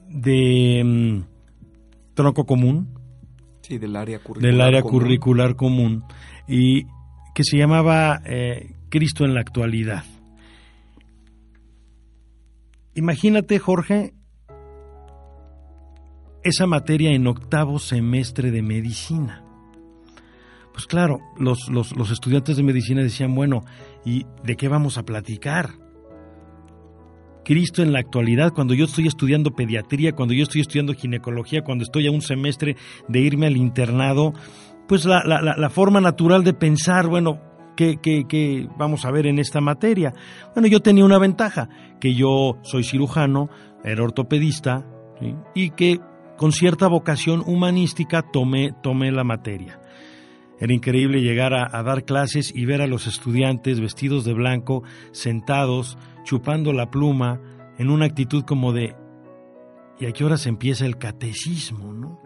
de 0.10 0.80
em, 0.80 1.24
tronco 2.14 2.46
común, 2.46 2.90
del 3.80 3.96
área 3.96 4.20
curricular, 4.20 4.52
del 4.52 4.62
área 4.62 4.82
común. 4.82 5.00
curricular 5.00 5.56
común 5.56 6.04
y 6.48 6.86
que 7.34 7.44
se 7.44 7.58
llamaba 7.58 8.22
eh, 8.26 8.76
Cristo 8.90 9.26
en 9.26 9.34
la 9.34 9.42
actualidad. 9.42 10.04
Imagínate, 12.94 13.58
Jorge, 13.58 14.14
esa 16.44 16.68
materia 16.68 17.12
en 17.12 17.28
octavo 17.28 17.80
semestre 17.80 18.52
de 18.52 18.62
medicina. 18.62 19.44
Pues 20.74 20.88
claro, 20.88 21.20
los, 21.38 21.70
los, 21.70 21.96
los, 21.96 22.12
estudiantes 22.12 22.58
de 22.58 22.64
medicina 22.64 23.02
decían, 23.02 23.36
bueno, 23.36 23.64
¿y 24.06 24.26
de 24.44 24.56
qué 24.56 24.68
vamos 24.68 24.98
a 24.98 25.04
platicar? 25.04 25.81
Cristo 27.44 27.82
en 27.82 27.92
la 27.94 28.00
actualidad, 28.00 28.54
cuando 28.54 28.74
yo 28.74 28.86
estoy 28.86 29.08
estudiando 29.08 29.52
pediatría, 29.52 30.14
cuando 30.14 30.34
yo 30.34 30.44
estoy 30.44 30.62
estudiando 30.62 30.94
ginecología, 30.94 31.64
cuando 31.64 31.84
estoy 31.84 32.08
a 32.08 32.12
un 32.12 32.22
semestre 32.22 32.76
de 33.08 33.20
irme 33.20 33.48
al 33.48 33.58
internado, 33.58 34.34
pues 34.88 35.06
la, 35.06 35.24
la, 35.26 35.42
la 35.42 35.70
forma 35.70 36.02
natural 36.02 36.44
de 36.44 36.54
pensar, 36.54 37.08
bueno, 37.08 37.40
¿qué, 37.76 37.98
qué, 38.02 38.26
qué, 38.28 38.68
vamos 38.78 39.06
a 39.06 39.12
ver 39.12 39.28
en 39.28 39.40
esta 39.40 39.62
materia? 39.62 40.14
Bueno, 40.54 40.68
yo 40.68 40.82
tenía 40.82 41.06
una 41.06 41.18
ventaja, 41.18 41.70
que 42.00 42.14
yo 42.14 42.58
soy 42.62 42.84
cirujano, 42.84 43.50
era 43.84 44.04
ortopedista, 44.04 44.86
y 45.54 45.72
que 45.72 46.00
con 46.38 46.52
cierta 46.52 46.88
vocación 46.88 47.44
humanística 47.46 48.24
tomé, 48.24 48.74
tomé 48.82 49.12
la 49.12 49.24
materia. 49.24 49.80
Era 50.62 50.74
increíble 50.74 51.22
llegar 51.22 51.56
a, 51.56 51.82
dar 51.82 52.06
clases 52.06 52.54
y 52.56 52.66
ver 52.66 52.84
a 52.84 52.88
los 52.88 53.08
estudiantes 53.08 53.80
vestidos 53.80 54.24
de 54.24 54.34
blanco, 54.34 54.84
sentados, 55.12 55.98
chupando 56.24 56.72
la 56.72 56.92
pluma, 56.92 57.42
en 57.80 57.90
una 57.90 58.06
actitud 58.06 58.44
como 58.44 58.72
de, 58.72 58.96
¿y 60.00 60.06
a 60.06 60.12
qué 60.12 60.24
hora 60.24 60.38
se 60.38 60.50
empieza 60.50 60.86
el 60.86 61.00
catecismo? 61.00 61.92
¿no? 61.94 62.22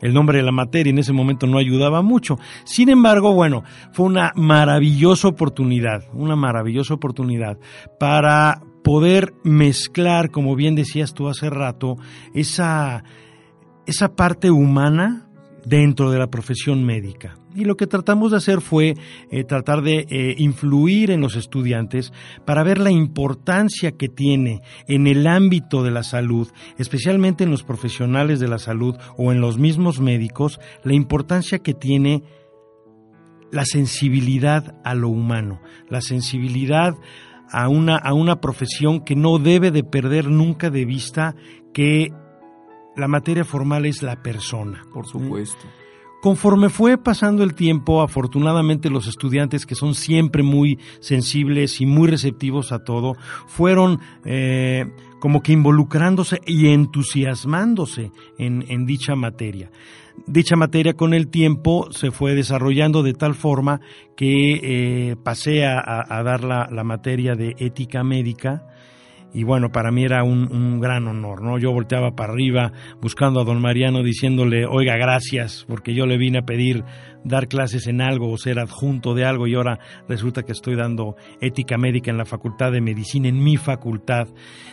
El 0.00 0.14
nombre 0.14 0.38
de 0.38 0.44
la 0.44 0.52
materia 0.52 0.90
en 0.90 0.98
ese 0.98 1.12
momento 1.12 1.48
no 1.48 1.58
ayudaba 1.58 2.00
mucho. 2.00 2.38
Sin 2.62 2.90
embargo, 2.90 3.32
bueno, 3.32 3.64
fue 3.90 4.06
una 4.06 4.32
maravillosa 4.36 5.26
oportunidad, 5.26 6.04
una 6.12 6.36
maravillosa 6.36 6.94
oportunidad 6.94 7.58
para 7.98 8.62
poder 8.84 9.34
mezclar, 9.42 10.30
como 10.30 10.54
bien 10.54 10.76
decías 10.76 11.12
tú 11.12 11.28
hace 11.28 11.50
rato, 11.50 11.96
esa, 12.34 13.02
esa 13.84 14.14
parte 14.14 14.52
humana 14.52 15.25
dentro 15.66 16.12
de 16.12 16.18
la 16.18 16.28
profesión 16.28 16.84
médica. 16.84 17.36
Y 17.54 17.64
lo 17.64 17.76
que 17.76 17.88
tratamos 17.88 18.30
de 18.30 18.36
hacer 18.36 18.60
fue 18.60 18.94
eh, 19.30 19.44
tratar 19.44 19.82
de 19.82 20.06
eh, 20.08 20.34
influir 20.38 21.10
en 21.10 21.20
los 21.20 21.34
estudiantes 21.36 22.12
para 22.44 22.62
ver 22.62 22.78
la 22.78 22.92
importancia 22.92 23.92
que 23.92 24.08
tiene 24.08 24.62
en 24.86 25.08
el 25.08 25.26
ámbito 25.26 25.82
de 25.82 25.90
la 25.90 26.04
salud, 26.04 26.48
especialmente 26.78 27.44
en 27.44 27.50
los 27.50 27.64
profesionales 27.64 28.38
de 28.38 28.48
la 28.48 28.58
salud 28.58 28.96
o 29.18 29.32
en 29.32 29.40
los 29.40 29.58
mismos 29.58 30.00
médicos, 30.00 30.60
la 30.84 30.94
importancia 30.94 31.58
que 31.58 31.74
tiene 31.74 32.22
la 33.50 33.64
sensibilidad 33.64 34.76
a 34.84 34.94
lo 34.94 35.08
humano, 35.08 35.60
la 35.88 36.00
sensibilidad 36.00 36.94
a 37.50 37.68
una, 37.68 37.96
a 37.96 38.12
una 38.12 38.40
profesión 38.40 39.00
que 39.00 39.16
no 39.16 39.38
debe 39.38 39.72
de 39.72 39.82
perder 39.82 40.28
nunca 40.28 40.70
de 40.70 40.84
vista 40.84 41.34
que 41.72 42.12
la 42.96 43.08
materia 43.08 43.44
formal 43.44 43.86
es 43.86 44.02
la 44.02 44.22
persona. 44.22 44.84
Por 44.92 45.06
supuesto. 45.06 45.66
Conforme 46.22 46.70
fue 46.70 46.98
pasando 46.98 47.44
el 47.44 47.54
tiempo, 47.54 48.02
afortunadamente 48.02 48.90
los 48.90 49.06
estudiantes 49.06 49.64
que 49.66 49.74
son 49.74 49.94
siempre 49.94 50.42
muy 50.42 50.78
sensibles 50.98 51.80
y 51.80 51.86
muy 51.86 52.08
receptivos 52.08 52.72
a 52.72 52.82
todo, 52.82 53.14
fueron 53.46 54.00
eh, 54.24 54.86
como 55.20 55.42
que 55.42 55.52
involucrándose 55.52 56.40
y 56.46 56.68
entusiasmándose 56.68 58.10
en, 58.38 58.64
en 58.68 58.86
dicha 58.86 59.14
materia. 59.14 59.70
Dicha 60.26 60.56
materia 60.56 60.94
con 60.94 61.12
el 61.12 61.28
tiempo 61.28 61.92
se 61.92 62.10
fue 62.10 62.34
desarrollando 62.34 63.02
de 63.02 63.12
tal 63.12 63.34
forma 63.34 63.80
que 64.16 65.10
eh, 65.10 65.16
pasé 65.22 65.66
a, 65.66 66.04
a 66.08 66.22
dar 66.22 66.42
la, 66.42 66.68
la 66.72 66.82
materia 66.82 67.36
de 67.36 67.54
ética 67.58 68.02
médica, 68.02 68.66
y 69.36 69.44
bueno, 69.44 69.70
para 69.70 69.90
mí 69.90 70.02
era 70.02 70.24
un, 70.24 70.50
un, 70.50 70.80
gran 70.80 71.06
honor, 71.08 71.42
¿no? 71.42 71.58
Yo 71.58 71.70
volteaba 71.70 72.16
para 72.16 72.32
arriba 72.32 72.72
buscando 73.02 73.38
a 73.38 73.44
don 73.44 73.60
Mariano 73.60 74.02
diciéndole, 74.02 74.64
oiga, 74.64 74.96
gracias, 74.96 75.66
porque 75.68 75.92
yo 75.92 76.06
le 76.06 76.16
vine 76.16 76.38
a 76.38 76.46
pedir 76.46 76.84
dar 77.22 77.46
clases 77.46 77.86
en 77.86 78.00
algo 78.00 78.30
o 78.30 78.38
ser 78.38 78.58
adjunto 78.58 79.12
de 79.12 79.26
algo 79.26 79.46
y 79.46 79.54
ahora 79.54 79.78
resulta 80.08 80.42
que 80.42 80.52
estoy 80.52 80.74
dando 80.74 81.16
ética 81.42 81.76
médica 81.76 82.10
en 82.10 82.16
la 82.16 82.24
Facultad 82.24 82.72
de 82.72 82.80
Medicina, 82.80 83.28
en 83.28 83.44
mi 83.44 83.58
facultad, 83.58 84.26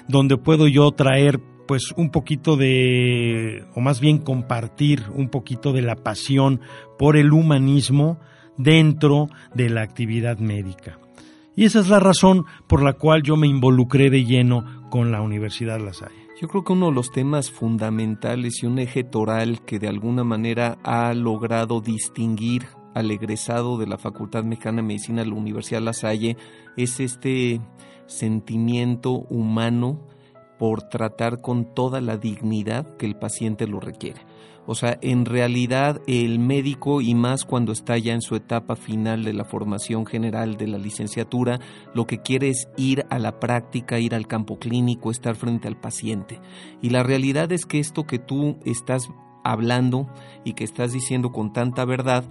donde 0.07 0.37
puedo 0.37 0.69
yo 0.69 0.89
traer 0.91 1.41
pues 1.67 1.91
un 1.97 2.09
poquito 2.09 2.55
de, 2.55 3.65
o 3.75 3.81
más 3.81 3.99
bien 3.99 4.17
compartir 4.19 5.03
un 5.13 5.27
poquito 5.27 5.73
de 5.73 5.81
la 5.81 5.97
pasión 5.97 6.61
por 6.97 7.17
el 7.17 7.33
humanismo 7.33 8.17
dentro 8.57 9.27
de 9.53 9.69
la 9.69 9.81
actividad 9.81 10.37
médica. 10.37 10.99
Y 11.55 11.65
esa 11.65 11.79
es 11.79 11.89
la 11.89 11.99
razón 11.99 12.45
por 12.67 12.81
la 12.81 12.93
cual 12.93 13.21
yo 13.21 13.37
me 13.37 13.47
involucré 13.47 14.09
de 14.09 14.25
lleno 14.25 14.89
con 14.89 15.11
la 15.11 15.21
Universidad 15.21 15.79
La 15.79 15.93
Salle. 15.93 16.27
Yo 16.41 16.47
creo 16.47 16.63
que 16.63 16.73
uno 16.73 16.87
de 16.87 16.93
los 16.93 17.11
temas 17.11 17.51
fundamentales 17.51 18.63
y 18.63 18.65
un 18.65 18.79
eje 18.79 19.03
toral 19.03 19.61
que 19.63 19.77
de 19.77 19.87
alguna 19.87 20.23
manera 20.23 20.79
ha 20.83 21.13
logrado 21.13 21.79
distinguir 21.79 22.65
al 22.95 23.11
egresado 23.11 23.77
de 23.77 23.87
la 23.87 23.97
Facultad 23.97 24.43
Mexicana 24.43 24.77
de 24.77 24.87
Medicina 24.87 25.21
de 25.21 25.29
la 25.29 25.35
Universidad 25.35 25.81
La 25.81 25.93
Salle 25.93 26.37
es 26.75 26.99
este 26.99 27.61
sentimiento 28.07 29.11
humano 29.11 30.07
por 30.57 30.83
tratar 30.83 31.41
con 31.41 31.73
toda 31.73 32.01
la 32.01 32.17
dignidad 32.17 32.97
que 32.97 33.05
el 33.05 33.15
paciente 33.15 33.67
lo 33.67 33.79
requiere. 33.79 34.21
O 34.65 34.75
sea, 34.75 34.97
en 35.01 35.25
realidad 35.25 36.01
el 36.07 36.39
médico, 36.39 37.01
y 37.01 37.15
más 37.15 37.43
cuando 37.43 37.71
está 37.71 37.97
ya 37.97 38.13
en 38.13 38.21
su 38.21 38.35
etapa 38.35 38.75
final 38.75 39.23
de 39.23 39.33
la 39.33 39.43
formación 39.43 40.05
general 40.05 40.55
de 40.55 40.67
la 40.67 40.77
licenciatura, 40.77 41.59
lo 41.93 42.07
que 42.07 42.21
quiere 42.21 42.49
es 42.49 42.69
ir 42.77 43.05
a 43.09 43.19
la 43.19 43.39
práctica, 43.39 43.99
ir 43.99 44.15
al 44.15 44.27
campo 44.27 44.59
clínico, 44.59 45.11
estar 45.11 45.35
frente 45.35 45.67
al 45.67 45.79
paciente. 45.79 46.39
Y 46.81 46.91
la 46.91 47.03
realidad 47.03 47.51
es 47.51 47.65
que 47.65 47.79
esto 47.79 48.05
que 48.05 48.19
tú 48.19 48.57
estás 48.65 49.09
hablando 49.43 50.07
y 50.45 50.53
que 50.53 50.63
estás 50.63 50.93
diciendo 50.93 51.31
con 51.31 51.51
tanta 51.51 51.83
verdad, 51.83 52.23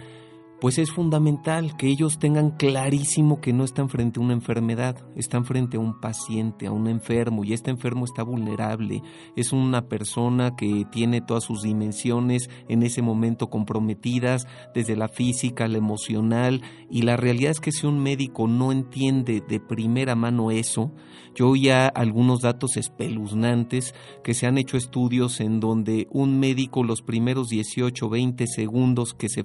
pues 0.62 0.78
es 0.78 0.92
fundamental 0.92 1.76
que 1.76 1.88
ellos 1.88 2.20
tengan 2.20 2.52
clarísimo 2.52 3.40
que 3.40 3.52
no 3.52 3.64
están 3.64 3.88
frente 3.88 4.20
a 4.20 4.22
una 4.22 4.32
enfermedad, 4.32 5.04
están 5.16 5.44
frente 5.44 5.76
a 5.76 5.80
un 5.80 5.98
paciente, 5.98 6.68
a 6.68 6.70
un 6.70 6.86
enfermo, 6.86 7.42
y 7.42 7.52
este 7.52 7.72
enfermo 7.72 8.04
está 8.04 8.22
vulnerable, 8.22 9.02
es 9.34 9.52
una 9.52 9.88
persona 9.88 10.54
que 10.54 10.86
tiene 10.92 11.20
todas 11.20 11.42
sus 11.42 11.62
dimensiones 11.62 12.48
en 12.68 12.84
ese 12.84 13.02
momento 13.02 13.50
comprometidas, 13.50 14.46
desde 14.72 14.94
la 14.94 15.08
física, 15.08 15.66
la 15.66 15.78
emocional, 15.78 16.62
y 16.88 17.02
la 17.02 17.16
realidad 17.16 17.50
es 17.50 17.58
que 17.58 17.72
si 17.72 17.88
un 17.88 18.00
médico 18.00 18.46
no 18.46 18.70
entiende 18.70 19.40
de 19.40 19.58
primera 19.58 20.14
mano 20.14 20.52
eso, 20.52 20.92
yo 21.34 21.48
oía 21.50 21.88
algunos 21.88 22.40
datos 22.40 22.76
espeluznantes 22.76 23.94
que 24.22 24.34
se 24.34 24.46
han 24.46 24.58
hecho 24.58 24.76
estudios 24.76 25.40
en 25.40 25.60
donde 25.60 26.06
un 26.10 26.38
médico 26.38 26.84
los 26.84 27.02
primeros 27.02 27.48
18, 27.48 28.08
20 28.08 28.46
segundos 28.46 29.14
que 29.14 29.28
se, 29.28 29.42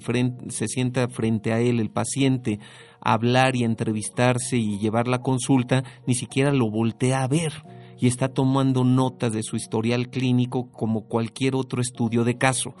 se 0.48 0.68
sienta 0.68 1.08
frente 1.08 1.52
a 1.52 1.60
él 1.60 1.80
el 1.80 1.90
paciente, 1.90 2.60
hablar 3.00 3.56
y 3.56 3.64
entrevistarse 3.64 4.56
y 4.56 4.78
llevar 4.78 5.08
la 5.08 5.22
consulta, 5.22 5.84
ni 6.06 6.14
siquiera 6.14 6.52
lo 6.52 6.70
voltea 6.70 7.22
a 7.22 7.28
ver 7.28 7.52
y 8.00 8.06
está 8.06 8.28
tomando 8.28 8.84
notas 8.84 9.32
de 9.32 9.42
su 9.42 9.56
historial 9.56 10.08
clínico 10.08 10.70
como 10.70 11.06
cualquier 11.06 11.54
otro 11.56 11.82
estudio 11.82 12.24
de 12.24 12.38
caso. 12.38 12.74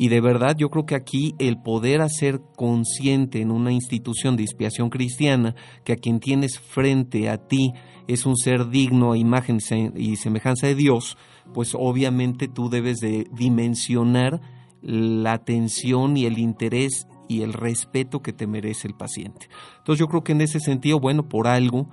Y 0.00 0.08
de 0.08 0.20
verdad 0.20 0.56
yo 0.56 0.70
creo 0.70 0.86
que 0.86 0.94
aquí 0.94 1.34
el 1.40 1.60
poder 1.60 2.02
hacer 2.02 2.40
consciente 2.54 3.40
en 3.40 3.50
una 3.50 3.72
institución 3.72 4.36
de 4.36 4.44
expiación 4.44 4.90
cristiana 4.90 5.56
que 5.84 5.92
a 5.92 5.96
quien 5.96 6.20
tienes 6.20 6.60
frente 6.60 7.28
a 7.28 7.48
ti 7.48 7.72
es 8.06 8.24
un 8.24 8.36
ser 8.36 8.68
digno 8.70 9.10
a 9.10 9.18
imagen 9.18 9.58
y 9.96 10.14
semejanza 10.14 10.68
de 10.68 10.76
Dios, 10.76 11.18
pues 11.52 11.74
obviamente 11.74 12.46
tú 12.46 12.70
debes 12.70 12.98
de 13.00 13.26
dimensionar 13.32 14.40
la 14.82 15.32
atención 15.32 16.16
y 16.16 16.26
el 16.26 16.38
interés 16.38 17.08
y 17.26 17.42
el 17.42 17.52
respeto 17.52 18.22
que 18.22 18.32
te 18.32 18.46
merece 18.46 18.86
el 18.86 18.94
paciente. 18.94 19.48
Entonces 19.78 19.98
yo 19.98 20.06
creo 20.06 20.22
que 20.22 20.32
en 20.32 20.42
ese 20.42 20.60
sentido, 20.60 21.00
bueno, 21.00 21.28
por 21.28 21.48
algo 21.48 21.88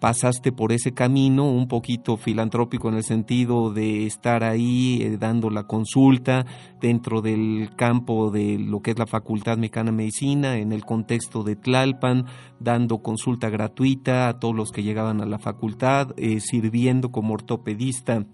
pasaste 0.00 0.50
por 0.50 0.72
ese 0.72 0.92
camino 0.92 1.48
un 1.48 1.68
poquito 1.68 2.16
filantrópico 2.16 2.88
en 2.88 2.96
el 2.96 3.04
sentido 3.04 3.70
de 3.72 4.06
estar 4.06 4.42
ahí 4.42 5.02
eh, 5.02 5.18
dando 5.18 5.50
la 5.50 5.64
consulta 5.64 6.46
dentro 6.80 7.20
del 7.20 7.70
campo 7.76 8.30
de 8.30 8.58
lo 8.58 8.80
que 8.80 8.92
es 8.92 8.98
la 8.98 9.06
Facultad 9.06 9.58
Mexicana 9.58 9.90
de 9.90 9.96
Medicina, 9.98 10.56
en 10.56 10.72
el 10.72 10.84
contexto 10.84 11.44
de 11.44 11.54
Tlalpan, 11.54 12.26
dando 12.58 12.98
consulta 12.98 13.50
gratuita 13.50 14.28
a 14.28 14.38
todos 14.40 14.54
los 14.56 14.72
que 14.72 14.82
llegaban 14.82 15.20
a 15.20 15.26
la 15.26 15.38
facultad, 15.38 16.14
eh, 16.16 16.40
sirviendo 16.40 17.12
como 17.12 17.34
ortopedista 17.34 18.24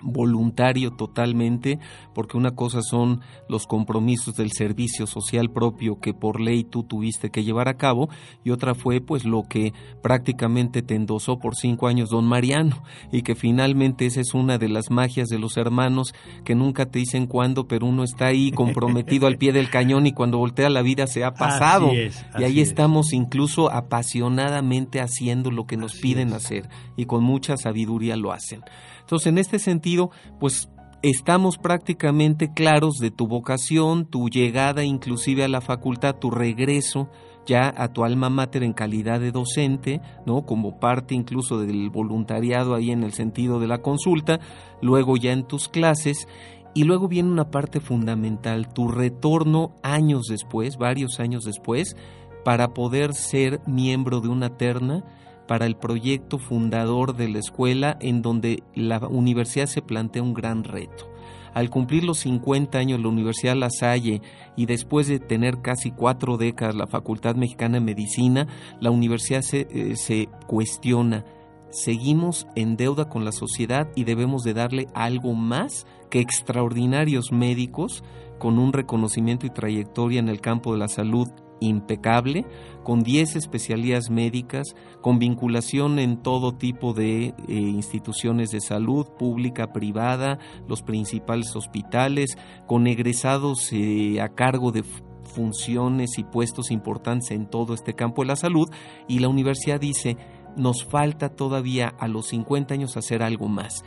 voluntario 0.00 0.92
totalmente, 0.92 1.78
porque 2.14 2.36
una 2.36 2.52
cosa 2.52 2.82
son 2.82 3.20
los 3.48 3.66
compromisos 3.66 4.36
del 4.36 4.52
servicio 4.52 5.06
social 5.06 5.50
propio 5.50 5.98
que 6.00 6.14
por 6.14 6.40
ley 6.40 6.64
tú 6.64 6.84
tuviste 6.84 7.30
que 7.30 7.44
llevar 7.44 7.68
a 7.68 7.76
cabo 7.76 8.08
y 8.44 8.50
otra 8.50 8.74
fue 8.74 9.00
pues 9.00 9.24
lo 9.24 9.44
que 9.48 9.72
prácticamente 10.02 10.82
te 10.82 10.94
endosó 10.94 11.38
por 11.38 11.56
cinco 11.56 11.88
años 11.88 12.10
don 12.10 12.26
Mariano 12.26 12.82
y 13.12 13.22
que 13.22 13.34
finalmente 13.34 14.06
esa 14.06 14.20
es 14.20 14.34
una 14.34 14.58
de 14.58 14.68
las 14.68 14.90
magias 14.90 15.28
de 15.28 15.38
los 15.38 15.56
hermanos 15.56 16.14
que 16.44 16.54
nunca 16.54 16.86
te 16.86 17.00
dicen 17.00 17.26
cuándo, 17.26 17.66
pero 17.66 17.86
uno 17.86 18.04
está 18.04 18.26
ahí 18.26 18.50
comprometido 18.52 19.26
al 19.26 19.38
pie 19.38 19.52
del 19.52 19.70
cañón 19.70 20.06
y 20.06 20.12
cuando 20.12 20.38
voltea 20.38 20.70
la 20.70 20.82
vida 20.82 21.06
se 21.06 21.24
ha 21.24 21.34
pasado. 21.34 21.92
y 21.92 22.44
ahí 22.44 22.60
estamos 22.60 23.12
incluso 23.12 23.70
apasionadamente 23.70 25.00
haciendo 25.00 25.50
lo 25.50 25.66
que 25.66 25.76
nos 25.76 25.94
piden 25.96 26.32
hacer 26.32 26.68
y 26.96 27.06
con 27.06 27.22
mucha 27.22 27.56
sabiduría 27.56 28.16
lo 28.16 28.32
hacen. 28.32 28.62
Entonces, 29.08 29.28
en 29.28 29.38
este 29.38 29.58
sentido, 29.58 30.10
pues 30.38 30.68
estamos 31.00 31.56
prácticamente 31.56 32.52
claros 32.52 32.98
de 32.98 33.10
tu 33.10 33.26
vocación, 33.26 34.04
tu 34.04 34.28
llegada 34.28 34.84
inclusive 34.84 35.44
a 35.44 35.48
la 35.48 35.62
facultad, 35.62 36.16
tu 36.16 36.30
regreso 36.30 37.08
ya 37.46 37.72
a 37.74 37.90
tu 37.90 38.04
alma 38.04 38.28
mater 38.28 38.62
en 38.62 38.74
calidad 38.74 39.18
de 39.18 39.32
docente, 39.32 40.02
¿no? 40.26 40.44
Como 40.44 40.78
parte 40.78 41.14
incluso 41.14 41.58
del 41.58 41.88
voluntariado 41.88 42.74
ahí 42.74 42.90
en 42.90 43.02
el 43.02 43.14
sentido 43.14 43.60
de 43.60 43.66
la 43.66 43.78
consulta, 43.78 44.40
luego 44.82 45.16
ya 45.16 45.32
en 45.32 45.46
tus 45.46 45.70
clases 45.70 46.28
y 46.74 46.84
luego 46.84 47.08
viene 47.08 47.30
una 47.30 47.50
parte 47.50 47.80
fundamental, 47.80 48.68
tu 48.74 48.88
retorno 48.88 49.74
años 49.82 50.26
después, 50.28 50.76
varios 50.76 51.18
años 51.18 51.44
después, 51.44 51.96
para 52.44 52.74
poder 52.74 53.14
ser 53.14 53.62
miembro 53.66 54.20
de 54.20 54.28
una 54.28 54.58
terna 54.58 55.02
para 55.48 55.66
el 55.66 55.76
proyecto 55.76 56.38
fundador 56.38 57.16
de 57.16 57.28
la 57.28 57.40
escuela 57.40 57.96
en 58.00 58.22
donde 58.22 58.62
la 58.76 58.98
universidad 59.08 59.66
se 59.66 59.82
plantea 59.82 60.22
un 60.22 60.34
gran 60.34 60.62
reto. 60.62 61.10
Al 61.54 61.70
cumplir 61.70 62.04
los 62.04 62.18
50 62.18 62.78
años 62.78 63.00
la 63.00 63.08
Universidad 63.08 63.56
La 63.56 63.70
Salle 63.70 64.22
y 64.54 64.66
después 64.66 65.08
de 65.08 65.18
tener 65.18 65.60
casi 65.60 65.90
cuatro 65.90 66.36
décadas 66.36 66.76
la 66.76 66.86
Facultad 66.86 67.34
Mexicana 67.34 67.78
de 67.78 67.84
Medicina, 67.84 68.46
la 68.78 68.90
universidad 68.90 69.40
se, 69.40 69.66
eh, 69.70 69.96
se 69.96 70.28
cuestiona, 70.46 71.24
seguimos 71.70 72.46
en 72.54 72.76
deuda 72.76 73.08
con 73.08 73.24
la 73.24 73.32
sociedad 73.32 73.88
y 73.96 74.04
debemos 74.04 74.42
de 74.42 74.54
darle 74.54 74.86
algo 74.94 75.32
más 75.32 75.86
que 76.10 76.20
extraordinarios 76.20 77.32
médicos 77.32 78.04
con 78.38 78.58
un 78.58 78.72
reconocimiento 78.72 79.46
y 79.46 79.50
trayectoria 79.50 80.20
en 80.20 80.28
el 80.28 80.40
campo 80.40 80.72
de 80.72 80.78
la 80.78 80.88
salud 80.88 81.28
impecable, 81.60 82.46
con 82.84 83.02
10 83.02 83.36
especialidades 83.36 84.10
médicas, 84.10 84.74
con 85.00 85.18
vinculación 85.18 85.98
en 85.98 86.22
todo 86.22 86.56
tipo 86.56 86.94
de 86.94 87.26
eh, 87.26 87.34
instituciones 87.48 88.50
de 88.50 88.60
salud, 88.60 89.06
pública, 89.18 89.72
privada, 89.72 90.38
los 90.66 90.82
principales 90.82 91.54
hospitales, 91.56 92.36
con 92.66 92.86
egresados 92.86 93.72
eh, 93.72 94.20
a 94.20 94.28
cargo 94.28 94.72
de 94.72 94.84
funciones 95.24 96.18
y 96.18 96.24
puestos 96.24 96.70
importantes 96.70 97.30
en 97.30 97.46
todo 97.48 97.74
este 97.74 97.94
campo 97.94 98.22
de 98.22 98.28
la 98.28 98.36
salud, 98.36 98.68
y 99.06 99.18
la 99.18 99.28
universidad 99.28 99.80
dice, 99.80 100.16
nos 100.56 100.84
falta 100.84 101.28
todavía 101.28 101.94
a 101.98 102.08
los 102.08 102.28
50 102.28 102.74
años 102.74 102.96
hacer 102.96 103.22
algo 103.22 103.48
más. 103.48 103.84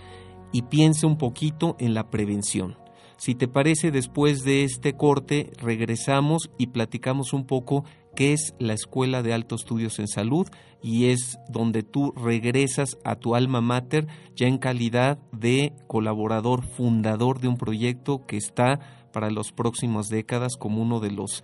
Y 0.54 0.64
piense 0.64 1.06
un 1.06 1.18
poquito 1.18 1.76
en 1.80 1.94
la 1.94 2.10
prevención. 2.10 2.81
Si 3.22 3.36
te 3.36 3.48
parece, 3.48 3.92
después 3.92 4.44
de 4.44 4.64
este 4.64 4.94
corte 4.94 5.52
regresamos 5.60 6.50
y 6.58 6.68
platicamos 6.68 7.34
un 7.34 7.46
poco 7.46 7.86
qué 8.16 8.34
es 8.34 8.56
la 8.58 8.74
Escuela 8.74 9.22
de 9.22 9.32
Altos 9.32 9.62
Estudios 9.62 10.00
en 10.00 10.08
Salud 10.08 10.48
y 10.82 11.06
es 11.06 11.38
donde 11.48 11.84
tú 11.84 12.14
regresas 12.14 12.98
a 13.04 13.16
tu 13.18 13.36
alma 13.36 13.62
mater 13.62 14.08
ya 14.36 14.48
en 14.48 14.58
calidad 14.58 15.20
de 15.32 15.72
colaborador 15.86 16.66
fundador 16.66 17.40
de 17.40 17.48
un 17.48 17.58
proyecto 17.58 18.26
que 18.26 18.38
está 18.38 18.80
para 19.14 19.30
las 19.30 19.52
próximas 19.52 20.08
décadas 20.08 20.58
como 20.58 20.82
uno 20.82 21.00
de 21.00 21.12
los 21.12 21.44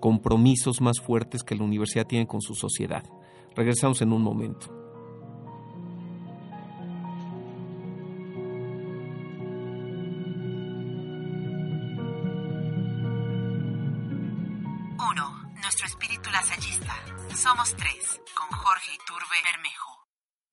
compromisos 0.00 0.80
más 0.80 1.00
fuertes 1.00 1.42
que 1.42 1.54
la 1.54 1.64
universidad 1.64 2.06
tiene 2.06 2.26
con 2.26 2.40
su 2.40 2.54
sociedad. 2.54 3.04
Regresamos 3.54 4.00
en 4.00 4.14
un 4.14 4.22
momento. 4.22 4.79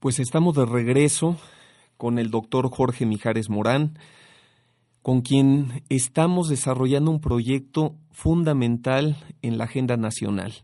Pues 0.08 0.20
estamos 0.20 0.56
de 0.56 0.66
regreso 0.66 1.36
con 1.98 2.18
el 2.18 2.32
doctor 2.32 2.70
Jorge 2.70 3.06
Mijares 3.06 3.50
Morán, 3.50 4.00
con 5.02 5.20
quien 5.20 5.84
estamos 5.90 6.48
desarrollando 6.48 7.12
un 7.12 7.20
proyecto 7.20 7.94
fundamental 8.14 9.18
en 9.42 9.58
la 9.58 9.66
agenda 9.66 9.98
nacional. 9.98 10.64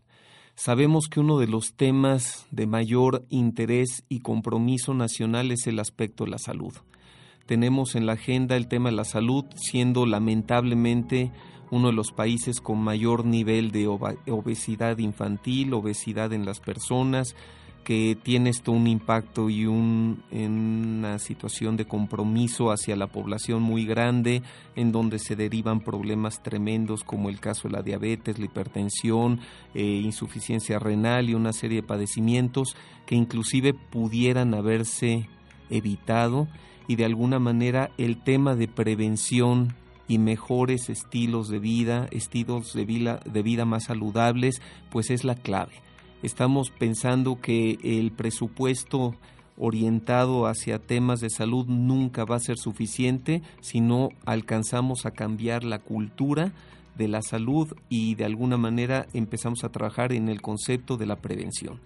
Sabemos 0.54 1.08
que 1.10 1.20
uno 1.20 1.38
de 1.38 1.46
los 1.46 1.74
temas 1.74 2.46
de 2.52 2.66
mayor 2.66 3.26
interés 3.28 4.04
y 4.08 4.20
compromiso 4.20 4.94
nacional 4.94 5.50
es 5.50 5.66
el 5.66 5.78
aspecto 5.78 6.24
de 6.24 6.30
la 6.30 6.38
salud. 6.38 6.72
tenemos 7.44 7.96
en 7.96 8.06
la 8.06 8.14
agenda 8.14 8.56
el 8.56 8.66
tema 8.66 8.88
de 8.88 8.96
la 8.96 9.04
salud, 9.04 9.44
siendo 9.56 10.06
lamentablemente 10.06 11.32
uno 11.70 11.88
de 11.88 11.94
los 11.94 12.12
países 12.12 12.62
con 12.62 12.78
mayor 12.78 13.26
nivel 13.26 13.72
de 13.72 13.88
obesidad 13.88 14.96
infantil, 14.96 15.74
obesidad 15.74 16.32
en 16.32 16.46
las 16.46 16.60
personas, 16.60 17.36
que 17.84 18.16
tiene 18.20 18.50
esto 18.50 18.72
un 18.72 18.86
impacto 18.86 19.50
y 19.50 19.66
un, 19.66 20.22
una 20.32 21.18
situación 21.18 21.76
de 21.76 21.84
compromiso 21.84 22.70
hacia 22.70 22.96
la 22.96 23.08
población 23.08 23.62
muy 23.62 23.84
grande, 23.84 24.42
en 24.74 24.90
donde 24.90 25.18
se 25.18 25.36
derivan 25.36 25.80
problemas 25.80 26.42
tremendos 26.42 27.04
como 27.04 27.28
el 27.28 27.40
caso 27.40 27.68
de 27.68 27.74
la 27.74 27.82
diabetes, 27.82 28.38
la 28.38 28.46
hipertensión, 28.46 29.40
eh, 29.74 29.82
insuficiencia 29.82 30.78
renal 30.78 31.28
y 31.28 31.34
una 31.34 31.52
serie 31.52 31.82
de 31.82 31.86
padecimientos 31.86 32.74
que 33.06 33.14
inclusive 33.14 33.74
pudieran 33.74 34.54
haberse 34.54 35.28
evitado. 35.68 36.48
Y 36.88 36.96
de 36.96 37.04
alguna 37.04 37.38
manera 37.38 37.90
el 37.98 38.22
tema 38.22 38.56
de 38.56 38.66
prevención 38.66 39.74
y 40.08 40.18
mejores 40.18 40.88
estilos 40.88 41.48
de 41.48 41.58
vida, 41.58 42.08
estilos 42.10 42.72
de 42.72 42.84
de 43.24 43.42
vida 43.42 43.64
más 43.66 43.84
saludables, 43.84 44.60
pues 44.90 45.10
es 45.10 45.24
la 45.24 45.34
clave 45.34 45.84
Estamos 46.24 46.70
pensando 46.70 47.38
que 47.38 47.78
el 47.84 48.10
presupuesto 48.10 49.14
orientado 49.58 50.46
hacia 50.46 50.78
temas 50.78 51.20
de 51.20 51.28
salud 51.28 51.66
nunca 51.66 52.24
va 52.24 52.36
a 52.36 52.40
ser 52.40 52.56
suficiente 52.56 53.42
si 53.60 53.82
no 53.82 54.08
alcanzamos 54.24 55.04
a 55.04 55.10
cambiar 55.10 55.64
la 55.64 55.80
cultura 55.80 56.54
de 56.96 57.08
la 57.08 57.20
salud 57.20 57.76
y 57.90 58.14
de 58.14 58.24
alguna 58.24 58.56
manera 58.56 59.06
empezamos 59.12 59.64
a 59.64 59.68
trabajar 59.68 60.14
en 60.14 60.30
el 60.30 60.40
concepto 60.40 60.96
de 60.96 61.04
la 61.04 61.16
prevención. 61.16 61.80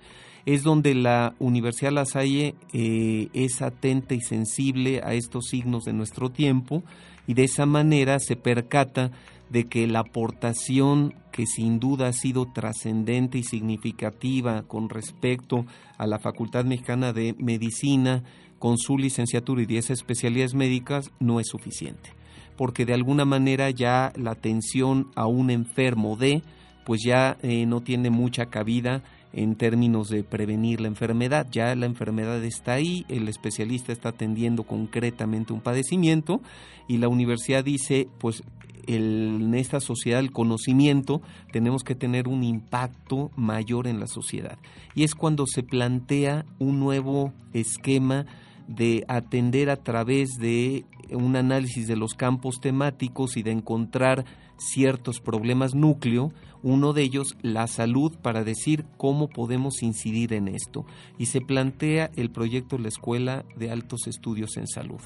Es 0.47 0.63
donde 0.63 0.95
la 0.95 1.35
Universidad 1.41 1.91
La 1.91 2.05
Salle 2.05 2.55
eh, 2.73 3.31
es 3.33 3.61
atenta 3.61 4.15
y 4.15 4.21
sensible 4.21 5.01
a 5.03 5.15
estos 5.15 5.47
signos 5.47 5.83
de 5.83 5.95
nuestro 5.95 6.31
tiempo 6.31 6.85
y 7.27 7.35
de 7.35 7.43
esa 7.43 7.67
manera 7.67 8.21
se 8.21 8.37
percata 8.37 9.11
de 9.51 9.65
que 9.65 9.87
la 9.87 10.01
aportación 10.01 11.15
que 11.33 11.47
sin 11.47 11.79
duda 11.79 12.09
ha 12.09 12.13
sido 12.13 12.47
trascendente 12.53 13.39
y 13.39 13.45
significativa 13.45 14.63
con 14.63 14.89
respecto 14.89 15.65
a 15.97 16.07
la 16.07 16.19
Facultad 16.19 16.65
Mexicana 16.65 17.13
de 17.13 17.35
Medicina 17.39 18.25
con 18.59 18.77
su 18.79 18.99
licenciatura 18.99 19.63
y 19.63 19.67
10 19.67 19.91
especialidades 19.91 20.55
médicas 20.55 21.11
no 21.21 21.41
es 21.41 21.47
suficiente, 21.49 22.11
porque 22.57 22.85
de 22.85 22.95
alguna 22.95 23.25
manera 23.25 23.71
ya 23.71 24.13
la 24.17 24.33
atención 24.33 25.11
a 25.15 25.27
un 25.27 25.51
enfermo 25.51 26.17
de 26.17 26.43
pues 26.85 27.03
ya 27.05 27.37
eh, 27.43 27.67
no 27.67 27.83
tiene 27.83 28.09
mucha 28.09 28.47
cabida 28.47 29.03
en 29.33 29.57
términos 29.57 30.09
de 30.09 30.25
prevenir 30.25 30.81
la 30.81 30.89
enfermedad. 30.89 31.47
Ya 31.51 31.75
la 31.75 31.87
enfermedad 31.87 32.43
está 32.45 32.75
ahí, 32.75 33.05
el 33.09 33.29
especialista 33.29 33.93
está 33.93 34.11
atendiendo 34.11 34.65
concretamente 34.65 35.53
un 35.53 35.61
padecimiento 35.61 36.41
y 36.87 36.99
la 36.99 37.09
universidad 37.09 37.65
dice, 37.65 38.09
pues 38.19 38.43
en 38.87 39.55
esta 39.55 39.81
sociedad 39.81 40.21
el 40.21 40.33
conocimiento 40.33 41.21
tenemos 41.53 41.85
que 41.85 41.95
tener 41.95 42.27
un 42.27 42.43
impacto 42.43 43.31
mayor 43.37 43.87
en 43.87 44.01
la 44.01 44.07
sociedad. 44.07 44.59
Y 44.95 45.05
es 45.05 45.15
cuando 45.15 45.45
se 45.47 45.63
plantea 45.63 46.47
un 46.59 46.81
nuevo 46.81 47.33
esquema 47.53 48.25
de 48.67 49.05
atender 49.09 49.69
a 49.69 49.77
través 49.77 50.31
de 50.39 50.85
un 51.11 51.37
análisis 51.37 51.87
de 51.87 51.97
los 51.97 52.15
campos 52.15 52.61
temáticos 52.61 53.37
y 53.37 53.43
de 53.43 53.51
encontrar 53.51 54.25
ciertos 54.57 55.21
problemas 55.21 55.75
núcleo, 55.75 56.33
uno 56.63 56.93
de 56.93 57.03
ellos 57.03 57.37
la 57.43 57.67
salud 57.67 58.17
para 58.21 58.45
decir 58.45 58.85
cómo 58.97 59.29
podemos 59.29 59.83
incidir 59.83 60.33
en 60.33 60.49
esto. 60.49 60.87
Y 61.19 61.27
se 61.27 61.41
plantea 61.41 62.11
el 62.17 62.31
proyecto 62.31 62.79
la 62.79 62.89
Escuela 62.89 63.45
de 63.57 63.71
Altos 63.71 64.07
Estudios 64.07 64.57
en 64.57 64.67
Salud. 64.67 65.01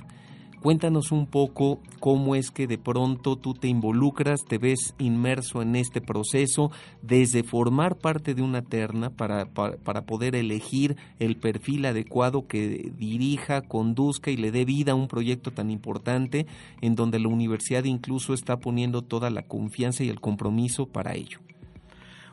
Cuéntanos 0.63 1.11
un 1.11 1.27
poco 1.27 1.81
cómo 1.99 2.37
es 2.37 2.53
que 2.53 2.69
de 2.69 2.79
pronto 2.79 3.35
tú 3.35 3.53
te 3.53 3.67
involucras, 3.67 4.45
te 4.49 4.59
ves 4.59 4.95
inmerso 4.97 5.61
en 5.61 5.75
este 5.75 6.01
proceso, 6.01 6.71
desde 7.03 7.43
formar 7.43 7.99
parte 7.99 8.33
de 8.33 8.43
una 8.43 8.63
terna 8.63 9.11
para, 9.11 9.47
para, 9.47 10.07
poder 10.07 10.37
elegir 10.37 10.97
el 11.19 11.37
perfil 11.37 11.85
adecuado 11.87 12.47
que 12.47 12.93
dirija, 12.97 13.63
conduzca 13.63 14.31
y 14.31 14.37
le 14.37 14.53
dé 14.53 14.65
vida 14.65 14.93
a 14.93 14.95
un 14.95 15.09
proyecto 15.09 15.51
tan 15.51 15.69
importante 15.69 16.47
en 16.81 16.95
donde 16.95 17.19
la 17.19 17.27
universidad 17.27 17.83
incluso 17.83 18.33
está 18.33 18.59
poniendo 18.59 19.03
toda 19.03 19.31
la 19.31 19.43
confianza 19.43 20.05
y 20.05 20.11
el 20.11 20.21
compromiso 20.21 20.87
para 20.87 21.15
ello. 21.15 21.41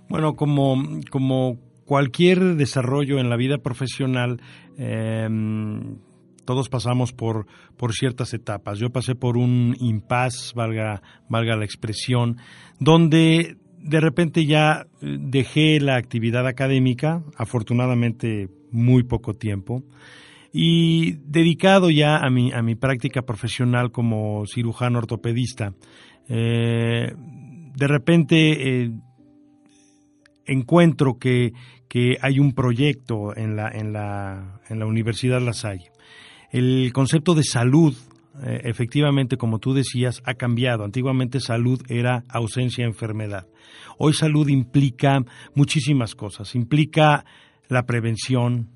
Bueno, 0.08 0.36
como, 0.36 0.76
como 1.10 1.58
cualquier 1.86 2.58
desarrollo 2.58 3.18
en 3.18 3.32
la 3.32 3.38
vida 3.38 3.58
profesional, 3.58 4.39
eh, 4.78 5.28
todos 6.49 6.67
pasamos 6.67 7.13
por, 7.13 7.45
por 7.77 7.93
ciertas 7.93 8.33
etapas. 8.33 8.79
Yo 8.79 8.89
pasé 8.89 9.13
por 9.13 9.38
un 9.38 9.77
impas, 9.79 10.53
valga, 10.55 11.03
valga 11.27 11.55
la 11.55 11.63
expresión, 11.63 12.38
donde 12.79 13.57
de 13.77 13.99
repente 13.99 14.47
ya 14.47 14.88
eh, 14.99 15.17
dejé 15.19 15.79
la 15.79 15.97
actividad 15.97 16.47
académica, 16.47 17.21
afortunadamente 17.38 18.49
muy 18.71 19.03
poco 19.03 19.35
tiempo, 19.35 19.83
y 20.51 21.17
dedicado 21.17 21.91
ya 21.91 22.17
a 22.17 22.31
mi, 22.31 22.51
a 22.51 22.63
mi 22.63 22.73
práctica 22.73 23.21
profesional 23.21 23.91
como 23.91 24.47
cirujano 24.47 24.97
ortopedista. 24.97 25.75
Eh, 26.29 27.13
de 27.75 27.88
repente 27.88 28.85
eh, 28.85 28.91
encuentro 30.47 31.19
que, 31.19 31.53
que, 31.88 32.17
hay 32.19 32.39
un 32.39 32.53
proyecto 32.53 33.38
en 33.38 33.55
la, 33.55 33.69
en 33.69 33.93
la, 33.93 34.62
en 34.67 34.79
la 34.79 34.88
Universidad 34.88 35.39
La 35.41 35.53
Salle 35.53 35.91
el 36.51 36.91
concepto 36.93 37.35
de 37.35 37.43
salud, 37.43 37.95
eh, 38.43 38.62
efectivamente, 38.63 39.38
como 39.38 39.59
tú 39.59 39.73
decías, 39.73 40.21
ha 40.25 40.33
cambiado. 40.33 40.83
Antiguamente 40.83 41.39
salud 41.39 41.81
era 41.89 42.23
ausencia 42.29 42.83
de 42.83 42.89
enfermedad. 42.89 43.47
Hoy 43.97 44.13
salud 44.13 44.47
implica 44.47 45.19
muchísimas 45.55 46.15
cosas. 46.15 46.55
Implica 46.55 47.25
la 47.67 47.85
prevención, 47.85 48.69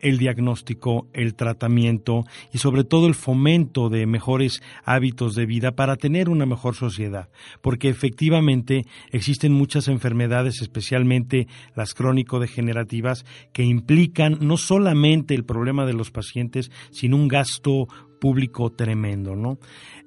el 0.00 0.18
diagnóstico, 0.18 1.08
el 1.12 1.34
tratamiento 1.34 2.24
y 2.52 2.58
sobre 2.58 2.84
todo 2.84 3.06
el 3.06 3.14
fomento 3.14 3.88
de 3.88 4.06
mejores 4.06 4.62
hábitos 4.84 5.34
de 5.34 5.46
vida 5.46 5.72
para 5.72 5.96
tener 5.96 6.28
una 6.28 6.46
mejor 6.46 6.74
sociedad. 6.74 7.28
Porque 7.60 7.88
efectivamente 7.88 8.86
existen 9.10 9.52
muchas 9.52 9.88
enfermedades, 9.88 10.60
especialmente 10.62 11.46
las 11.74 11.94
crónico-degenerativas, 11.94 13.24
que 13.52 13.64
implican 13.64 14.38
no 14.40 14.56
solamente 14.56 15.34
el 15.34 15.44
problema 15.44 15.86
de 15.86 15.94
los 15.94 16.10
pacientes, 16.10 16.70
sino 16.90 17.16
un 17.16 17.28
gasto 17.28 17.88
público 18.20 18.70
tremendo, 18.70 19.34
¿no? 19.34 19.58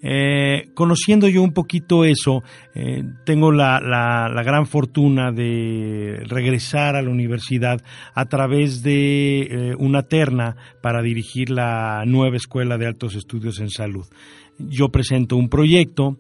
Eh, 0.02 0.70
conociendo 0.74 1.28
yo 1.30 1.42
un 1.42 1.54
poquito 1.54 2.04
eso, 2.04 2.44
eh, 2.76 3.04
tengo 3.26 3.52
la, 3.52 3.80
la, 3.80 4.44
gran 4.44 4.66
fortuna 4.66 5.32
de 5.32 6.22
regresar 6.28 6.96
a 6.96 7.02
la 7.02 7.10
universidad 7.10 7.82
a 8.14 8.26
través 8.26 8.84
de 8.84 9.42
eh, 9.42 9.76
una 9.78 10.04
terna 10.04 10.58
para 10.82 11.02
dirigir 11.02 11.50
la 11.50 12.04
nueva 12.06 12.36
Escuela 12.36 12.78
de 12.78 12.88
Altos 12.88 13.16
Estudios 13.16 13.60
en 13.60 13.70
Salud. 13.70 14.06
Yo 14.58 14.90
presento 14.90 15.38
un 15.38 15.48
proyecto, 15.48 16.18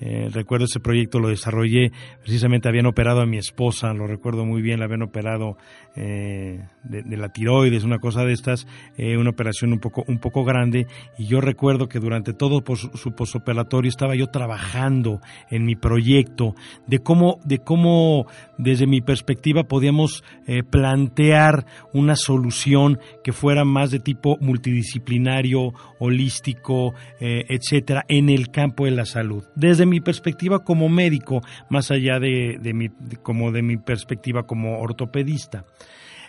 eh, 0.00 0.28
recuerdo 0.32 0.64
ese 0.64 0.80
proyecto 0.80 1.20
lo 1.20 1.28
desarrollé, 1.28 1.92
precisamente 2.20 2.68
habían 2.68 2.86
operado 2.86 3.20
a 3.20 3.26
mi 3.26 3.38
esposa, 3.38 3.92
lo 3.94 4.06
recuerdo 4.06 4.44
muy 4.44 4.60
bien, 4.60 4.80
la 4.80 4.86
habían 4.86 5.02
operado 5.02 5.56
eh, 5.94 6.66
de, 6.82 7.16
la 7.16 7.28
tiroides, 7.28 7.84
una 7.84 8.00
cosa 8.00 8.24
de 8.24 8.32
estas, 8.32 8.66
eh, 8.96 9.16
una 9.16 9.30
operación 9.30 9.72
un 9.72 9.78
poco, 9.78 10.04
un 10.08 10.18
poco 10.18 10.44
grande, 10.44 10.88
y 11.16 11.26
yo 11.26 11.40
recuerdo 11.40 11.88
que 11.88 12.00
durante 12.00 12.32
todo 12.32 12.62
su 12.76 13.14
posoperatorio 13.14 13.88
estaba 13.88 14.16
yo 14.16 14.26
trabajando 14.26 15.20
en 15.48 15.64
mi 15.64 15.76
proyecto 15.76 16.54
de 16.88 16.98
cómo, 16.98 17.38
de 17.44 17.58
cómo 17.58 18.26
desde 18.58 18.86
mi 18.86 19.00
perspectiva 19.00 19.64
podíamos 19.64 20.24
plantear 20.70 21.66
una 21.92 22.16
solución 22.16 22.98
que 23.22 23.32
fuera 23.32 23.64
más 23.64 23.90
de 23.90 24.00
tipo 24.00 24.36
multidisciplinario, 24.40 25.72
holístico, 25.98 26.94
etcétera, 27.20 28.04
en 28.08 28.28
el 28.28 28.50
campo 28.50 28.84
de 28.84 28.90
la 28.90 29.04
salud. 29.04 29.44
Desde 29.54 29.83
mi 29.86 30.00
perspectiva 30.00 30.64
como 30.64 30.88
médico, 30.88 31.42
más 31.68 31.90
allá 31.90 32.18
de, 32.18 32.58
mi, 32.74 32.88
como 33.22 33.52
de 33.52 33.62
mi 33.62 33.76
perspectiva 33.76 34.44
como 34.44 34.78
ortopedista. 34.80 35.64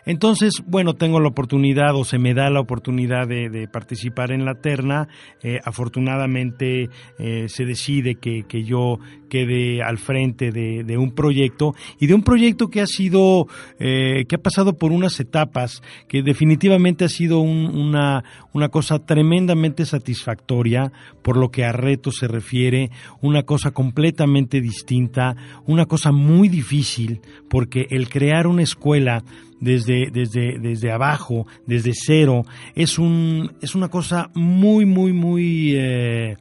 Entonces, 0.06 0.64
bueno, 0.68 0.94
tengo 0.94 1.20
la 1.20 1.30
oportunidad 1.30 1.96
o 1.96 2.04
se 2.04 2.20
me 2.20 2.36
da 2.36 2.52
la 2.52 2.60
oportunidad 2.60 3.28
de, 3.28 3.68
participar 3.72 4.32
en 4.32 4.46
la 4.46 4.56
terna. 4.56 5.08
Eh, 5.42 5.60
afortunadamente 5.64 6.90
eh, 7.18 7.50
se 7.50 7.66
decide 7.66 8.16
que, 8.16 8.44
que, 8.44 8.64
yo 8.64 9.00
quede 9.30 9.82
al 9.82 9.98
frente 9.98 10.52
de, 10.52 10.98
un 10.98 11.12
proyecto 11.12 11.74
y 12.00 12.08
de 12.08 12.14
un 12.14 12.24
proyecto 12.24 12.70
que 12.70 12.82
ha 12.82 12.88
sido, 12.88 13.48
eh, 13.80 14.26
que 14.28 14.36
ha 14.36 14.42
pasado 14.42 14.78
por 14.78 14.92
unas 14.92 15.20
etapas, 15.20 15.82
que 16.08 16.22
definitivamente 16.22 17.06
ha 17.06 17.10
sido 17.10 17.40
una, 17.40 18.24
una 18.54 18.70
cosa 18.70 19.00
tremendamente 19.00 19.86
satisfactoria 19.86 20.92
por 21.22 21.38
lo 21.38 21.50
que 21.50 21.66
a 21.66 21.72
retos 21.72 22.18
se 22.18 22.28
refiere, 22.28 22.92
una 23.22 23.44
cosa 23.44 23.72
completamente 23.72 24.62
distinta, 24.62 25.36
una 25.66 25.86
cosa 25.86 26.12
muy 26.12 26.50
difícil, 26.50 27.22
porque 27.50 27.88
el 27.90 28.10
crear 28.10 28.48
una 28.48 28.64
escuela 28.64 29.24
desde, 29.60 30.10
desde, 30.12 30.60
desde 30.60 30.92
abajo, 30.92 31.48
desde 31.66 31.92
cero, 31.94 32.44
es, 32.76 33.00
un, 33.00 33.54
es 33.62 33.76
una 33.76 33.90
cosa 33.90 34.30
muy, 34.34 34.86
muy, 34.86 35.14
muy... 35.14 35.74
Eh, 35.76 36.38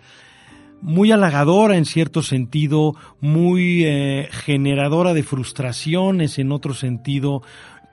muy 0.85 1.11
halagadora 1.13 1.79
en 1.79 1.87
cierto 1.87 2.23
sentido, 2.23 2.95
muy 3.21 3.85
eh, 3.85 4.29
generadora 4.31 5.15
de 5.15 5.23
frustraciones 5.23 6.39
en 6.39 6.53
otro 6.53 6.75
sentido, 6.75 7.41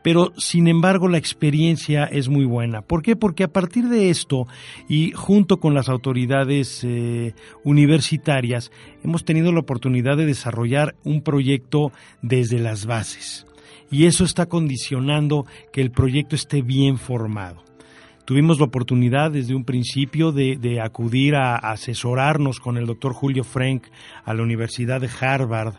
pero 0.04 0.34
sin 0.38 0.67
embargo 0.67 1.08
la 1.08 1.17
experiencia 1.17 2.04
es 2.04 2.27
muy 2.27 2.43
buena. 2.43 2.82
¿Por 2.82 3.01
qué? 3.01 3.15
Porque 3.15 3.45
a 3.45 3.47
partir 3.47 3.88
de 3.88 4.10
esto 4.10 4.45
y 4.89 5.12
junto 5.12 5.62
con 5.62 5.73
las 5.73 5.88
autoridades 5.88 6.84
eh, 6.84 7.34
universitarias 7.63 8.71
hemos 9.04 9.23
tenido 9.23 9.54
la 9.54 9.62
oportunidad 9.62 10.17
de 10.17 10.25
desarrollar 10.25 10.95
un 11.06 11.21
proyecto 11.21 11.93
desde 12.21 12.60
las 12.60 12.86
bases 12.86 13.47
y 13.89 14.06
eso 14.06 14.25
está 14.25 14.47
condicionando 14.47 15.45
que 15.71 15.82
el 15.82 15.91
proyecto 15.91 16.36
esté 16.36 16.62
bien 16.62 16.97
formado. 16.97 17.70
Tuvimos 18.32 18.60
la 18.60 18.65
oportunidad 18.67 19.30
desde 19.30 19.54
un 19.54 19.65
principio 19.65 20.32
de, 20.32 20.80
acudir 20.82 21.36
a, 21.36 21.58
asesorarnos 21.58 22.62
con 22.62 22.78
el 22.78 22.86
doctor 22.86 23.12
Julio 23.12 23.44
Frank 23.44 23.88
a 24.24 24.34
la 24.34 24.41
Universidad 24.41 25.02
de 25.02 25.10
Harvard 25.20 25.74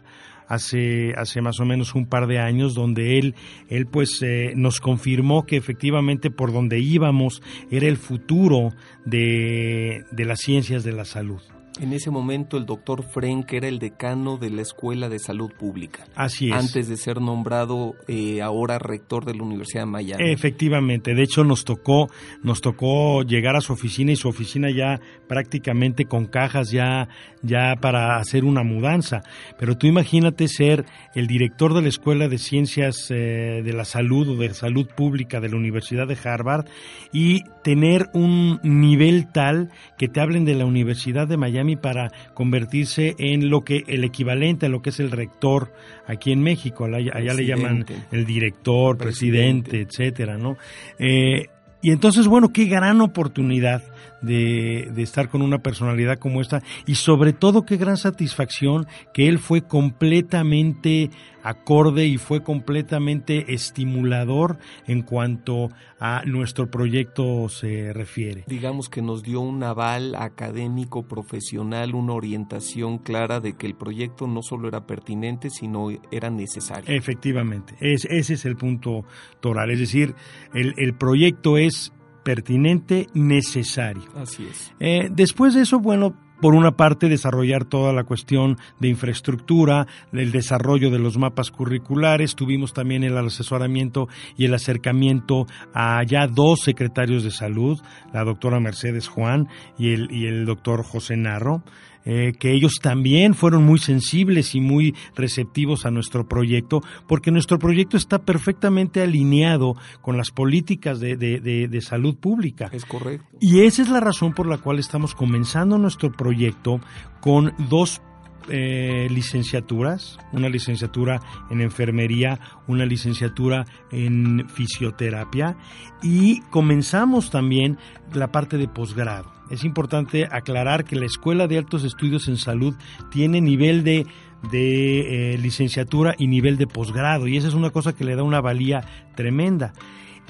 hace, 0.49 1.15
hace 1.17 1.41
más 1.41 1.61
o 1.61 1.65
menos 1.65 1.95
un 1.95 2.05
par 2.05 2.27
de 2.27 2.41
años, 2.41 2.75
donde 2.75 3.19
él, 3.19 3.35
él 3.71 3.87
pues 3.87 4.21
eh, 4.21 4.53
nos 4.55 4.83
confirmó 4.83 5.47
que 5.47 5.57
efectivamente 5.57 6.31
por 6.31 6.53
donde 6.53 6.79
íbamos 6.79 7.43
era 7.71 7.87
el 7.87 7.97
futuro 7.97 8.75
de, 9.07 10.05
de 10.11 10.25
las 10.27 10.41
ciencias 10.41 10.85
de 10.85 10.93
la 10.93 11.07
salud. 11.07 11.41
En 11.83 11.93
ese 11.93 12.13
momento 12.13 12.59
el 12.59 12.65
doctor 12.65 13.03
Frenk 13.03 13.53
era 13.55 13.67
el 13.67 13.81
decano 13.81 14.37
de 14.37 14.51
la 14.51 14.63
Escuela 14.63 15.09
de 15.09 15.19
Salud 15.19 15.51
Pública. 15.51 16.05
Así 16.15 16.49
es. 16.49 16.55
Antes 16.55 16.89
de 16.89 16.97
ser 16.97 17.21
nombrado 17.21 17.97
eh, 18.07 18.41
ahora 18.41 18.79
rector 18.79 19.25
de 19.25 19.35
la 19.35 19.43
Universidad 19.43 19.83
de 19.83 19.91
Miami. 19.91 20.31
Efectivamente. 20.31 21.13
De 21.13 21.25
hecho 21.25 21.43
nos 21.43 21.65
tocó, 21.65 22.09
nos 22.45 22.61
tocó 22.61 23.25
llegar 23.25 23.57
a 23.57 23.61
su 23.61 23.73
oficina 23.73 24.13
y 24.13 24.17
su 24.17 24.29
oficina 24.29 24.71
ya 24.71 25.01
prácticamente 25.27 26.05
con 26.05 26.27
cajas 26.27 26.71
ya, 26.71 27.09
ya 27.43 27.75
para 27.81 28.17
hacer 28.19 28.45
una 28.45 28.63
mudanza. 28.63 29.23
Pero 29.59 29.77
tú 29.77 29.89
imagínate 29.89 30.47
ser 30.47 30.87
el 31.17 31.27
director 31.27 31.75
de 31.75 31.83
la 31.83 31.89
Escuela 31.89 32.29
de 32.29 32.39
Ciencias 32.39 33.11
eh, 33.11 33.61
de 33.65 33.73
la 33.73 33.85
Salud 33.85 34.29
o 34.29 34.37
de 34.37 34.55
Salud 34.55 34.87
Pública 34.87 35.41
de 35.41 35.49
la 35.49 35.57
Universidad 35.57 36.07
de 36.07 36.17
Harvard 36.23 36.67
y 37.13 37.43
tener 37.65 38.09
un 38.13 38.61
nivel 38.63 39.27
tal 39.33 39.71
que 39.99 40.07
te 40.07 40.21
hablen 40.21 40.45
de 40.45 40.55
la 40.55 40.65
Universidad 40.65 41.27
de 41.27 41.37
Miami 41.37 41.72
para 41.77 42.11
convertirse 42.35 43.15
en 43.19 43.51
lo 43.51 43.63
que 43.63 43.85
el 43.87 44.05
equivalente 44.05 44.67
a 44.67 44.69
lo 44.69 44.83
que 44.83 44.91
es 44.91 45.01
el 45.01 45.11
rector 45.11 45.73
aquí 46.07 46.33
en 46.33 46.43
México. 46.43 46.85
Allá, 46.85 47.35
le 47.35 47.47
llaman 47.47 47.85
el 48.11 48.25
director, 48.25 48.97
presidente, 48.97 49.81
etcétera, 49.81 50.37
¿no? 50.39 50.57
Eh, 50.99 51.47
y 51.83 51.91
entonces, 51.91 52.29
bueno, 52.29 52.53
qué 52.53 52.67
gran 52.67 53.01
oportunidad 53.01 53.83
de, 54.23 54.91
de, 54.95 55.03
estar 55.03 55.29
con 55.29 55.43
una 55.43 55.59
personalidad 55.59 56.19
como 56.19 56.41
esta 56.41 56.63
y 56.87 56.95
sobre 56.95 57.33
todo 57.33 57.65
qué 57.65 57.77
gran 57.77 57.97
satisfacción 57.97 58.87
que 59.13 59.29
él 59.29 59.39
fue 59.39 59.63
completamente 59.63 61.11
acorde 61.43 62.07
y 62.07 62.19
fue 62.19 62.43
completamente 62.43 63.53
estimulador 63.53 64.59
en 64.87 65.03
cuanto 65.03 65.69
a 65.99 66.23
nuestro 66.25 66.71
proyecto 66.71 67.49
se 67.49 67.93
refiere. 67.93 68.45
Digamos 68.47 68.89
que 68.89 69.03
nos 69.03 69.23
dio 69.23 69.41
un 69.41 69.63
aval 69.63 70.15
académico, 70.15 71.07
profesional, 71.07 71.95
una 71.95 72.15
orientación 72.15 72.99
clara 72.99 73.41
de 73.41 73.55
que 73.55 73.67
el 73.67 73.75
proyecto 73.75 74.27
no 74.27 74.43
solo 74.43 74.69
era 74.69 74.87
pertinente, 74.87 75.51
sino 75.51 75.89
era 76.11 76.31
necesario. 76.31 76.95
Efectivamente, 76.95 77.75
es, 77.81 78.05
ese 78.07 78.35
es 78.35 78.45
el 78.45 78.57
punto 78.57 79.05
toral, 79.41 79.71
es 79.71 79.81
decir, 79.81 80.15
el, 80.55 80.75
el 80.77 80.95
proyecto 80.95 81.59
es 81.59 81.93
pertinente, 82.23 83.09
necesario. 83.15 84.05
Así 84.17 84.47
es. 84.51 84.73
Eh, 84.81 85.09
después 85.11 85.55
de 85.55 85.63
eso, 85.63 85.79
bueno, 85.79 86.15
por 86.43 86.57
una 86.57 86.73
parte, 86.73 87.09
desarrollar 87.09 87.65
toda 87.65 87.93
la 87.93 88.03
cuestión 88.03 88.59
de 88.81 88.89
infraestructura, 88.89 89.87
el 90.13 90.33
desarrollo 90.33 90.91
de 90.91 90.99
los 90.99 91.17
mapas 91.17 91.53
curriculares. 91.53 92.35
Tuvimos 92.35 92.73
también 92.73 93.05
el 93.05 93.17
asesoramiento 93.17 94.09
y 94.37 94.47
el 94.47 94.55
acercamiento 94.55 95.47
a 95.73 96.03
ya 96.03 96.27
dos 96.27 96.63
secretarios 96.63 97.23
de 97.23 97.31
salud, 97.31 97.81
la 98.13 98.25
doctora 98.25 98.59
Mercedes 98.59 99.07
Juan 99.07 99.47
y 99.79 99.93
el, 99.93 100.11
y 100.11 100.27
el 100.27 100.45
doctor 100.45 100.83
José 100.83 101.17
Narro. 101.17 101.63
Eh, 102.05 102.33
que 102.39 102.53
ellos 102.53 102.81
también 102.83 103.35
fueron 103.35 103.65
muy 103.65 103.79
sensibles 103.79 104.55
y 104.55 104.61
muy 104.61 104.95
receptivos 105.15 105.87
a 105.87 105.91
nuestro 105.91 106.27
proyecto, 106.27 106.81
porque 107.07 107.31
nuestro 107.31 107.59
proyecto 107.59 107.97
está 107.97 108.19
perfectamente 108.19 109.03
alineado 109.03 109.77
con 110.01 110.17
las 110.17 110.31
políticas 110.31 110.99
de, 110.99 111.17
de, 111.17 111.81
salud 111.81 112.17
pública. 112.17 112.71
Es 112.73 112.85
correcto. 112.85 113.27
Y 113.41 113.61
esa 113.61 113.83
es 113.83 113.89
la 113.89 114.01
razón 114.01 114.33
por 114.33 114.47
la 114.47 114.59
cual 114.59 114.79
estamos 114.79 115.15
comenzando 115.15 115.79
nuestro 115.79 116.11
proyecto 116.11 116.81
con 117.21 117.55
dos 117.69 118.01
eh, 118.49 119.07
licenciaturas, 119.09 120.19
una 120.33 120.49
licenciatura 120.49 121.21
en 121.51 121.61
enfermería, 121.61 122.41
una 122.67 122.85
licenciatura 122.85 123.65
en 123.93 124.49
fisioterapia 124.49 125.57
y 126.03 126.41
comenzamos 126.51 127.31
también 127.31 127.79
la 128.13 128.33
parte 128.33 128.59
de 128.59 128.67
posgrado. 128.67 129.32
Es 129.51 129.65
importante 129.65 130.27
aclarar 130.31 130.85
que 130.85 130.97
la 130.97 131.07
Escuela 131.07 131.47
de 131.47 131.59
Altos 131.59 131.85
Estudios 131.85 132.29
en 132.29 132.37
Salud 132.37 132.75
tiene 133.11 133.41
nivel 133.41 133.85
de 133.85 134.07
de 134.51 135.35
eh, 135.35 135.39
licenciatura 135.39 136.15
y 136.19 136.27
nivel 136.27 136.57
de 136.57 136.67
posgrado 136.67 137.29
y 137.29 137.37
esa 137.37 137.49
es 137.49 137.55
una 137.55 137.71
cosa 137.71 137.95
que 137.95 138.05
le 138.05 138.17
da 138.17 138.23
una 138.23 138.41
valía 138.41 138.83
tremenda. 139.15 139.73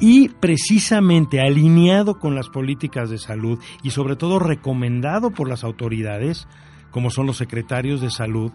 Y 0.01 0.29
precisamente 0.29 1.41
alineado 1.41 2.19
con 2.19 2.35
las 2.35 2.49
políticas 2.49 3.11
de 3.11 3.19
salud 3.19 3.59
y 3.83 3.91
sobre 3.91 4.17
todo 4.17 4.39
recomendado 4.39 5.31
por 5.31 5.49
las 5.49 5.65
autoridades, 5.65 6.49
como 6.91 7.11
son 7.11 7.27
los 7.27 7.37
secretarios 7.37 8.01
de 8.01 8.11
salud, 8.11 8.51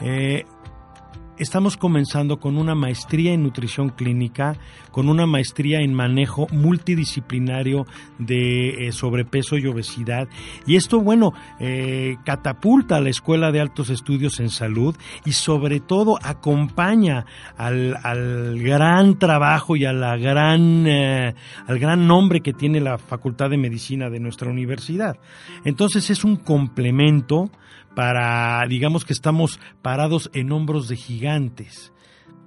eh, 0.00 0.44
estamos 1.38 1.76
comenzando 1.76 2.38
con 2.38 2.56
una 2.56 2.74
maestría 2.74 3.32
en 3.32 3.42
nutrición 3.42 3.90
clínica, 3.90 4.56
con 4.90 5.08
una 5.08 5.26
maestría 5.26 5.80
en 5.80 5.94
manejo 5.94 6.46
multidisciplinario 6.50 7.86
de 8.18 8.88
eh, 8.88 8.92
sobrepeso 8.92 9.56
y 9.56 9.66
obesidad. 9.66 10.28
Y 10.66 10.76
esto, 10.76 11.00
bueno, 11.00 11.32
eh, 11.60 12.16
catapulta 12.24 12.96
a 12.96 13.00
la 13.00 13.10
Escuela 13.10 13.52
de 13.52 13.60
Altos 13.60 13.90
Estudios 13.90 14.40
en 14.40 14.50
Salud 14.50 14.96
y 15.24 15.32
sobre 15.32 15.80
todo 15.80 16.18
acompaña 16.22 17.26
al, 17.56 18.58
gran 18.60 19.18
trabajo 19.18 19.76
y 19.76 19.84
a 19.84 19.92
la 19.92 20.16
gran, 20.16 20.86
al 20.86 21.78
gran 21.78 22.06
nombre 22.06 22.40
que 22.40 22.52
tiene 22.52 22.80
la 22.80 22.98
Facultad 22.98 23.50
de 23.50 23.58
Medicina 23.58 24.10
de 24.10 24.20
nuestra 24.20 24.50
universidad. 24.50 25.16
Entonces 25.64 26.10
es 26.10 26.24
un 26.24 26.36
complemento 26.36 27.50
para, 27.98 28.64
digamos 28.68 29.04
que 29.04 29.12
estamos 29.12 29.58
parados 29.82 30.30
en 30.32 30.52
hombros 30.52 30.86
de 30.86 30.94
gigantes. 30.94 31.92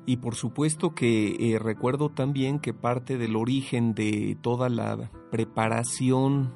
Y 0.05 0.15
por 0.15 0.35
supuesto 0.35 0.95
que 0.95 1.35
eh, 1.37 1.59
recuerdo 1.59 2.07
también 2.07 2.57
que 2.57 2.73
parte 2.73 3.17
del 3.17 3.35
origen 3.35 3.93
de 3.93 4.37
toda 4.41 4.69
la 4.69 5.11
preparación 5.29 6.53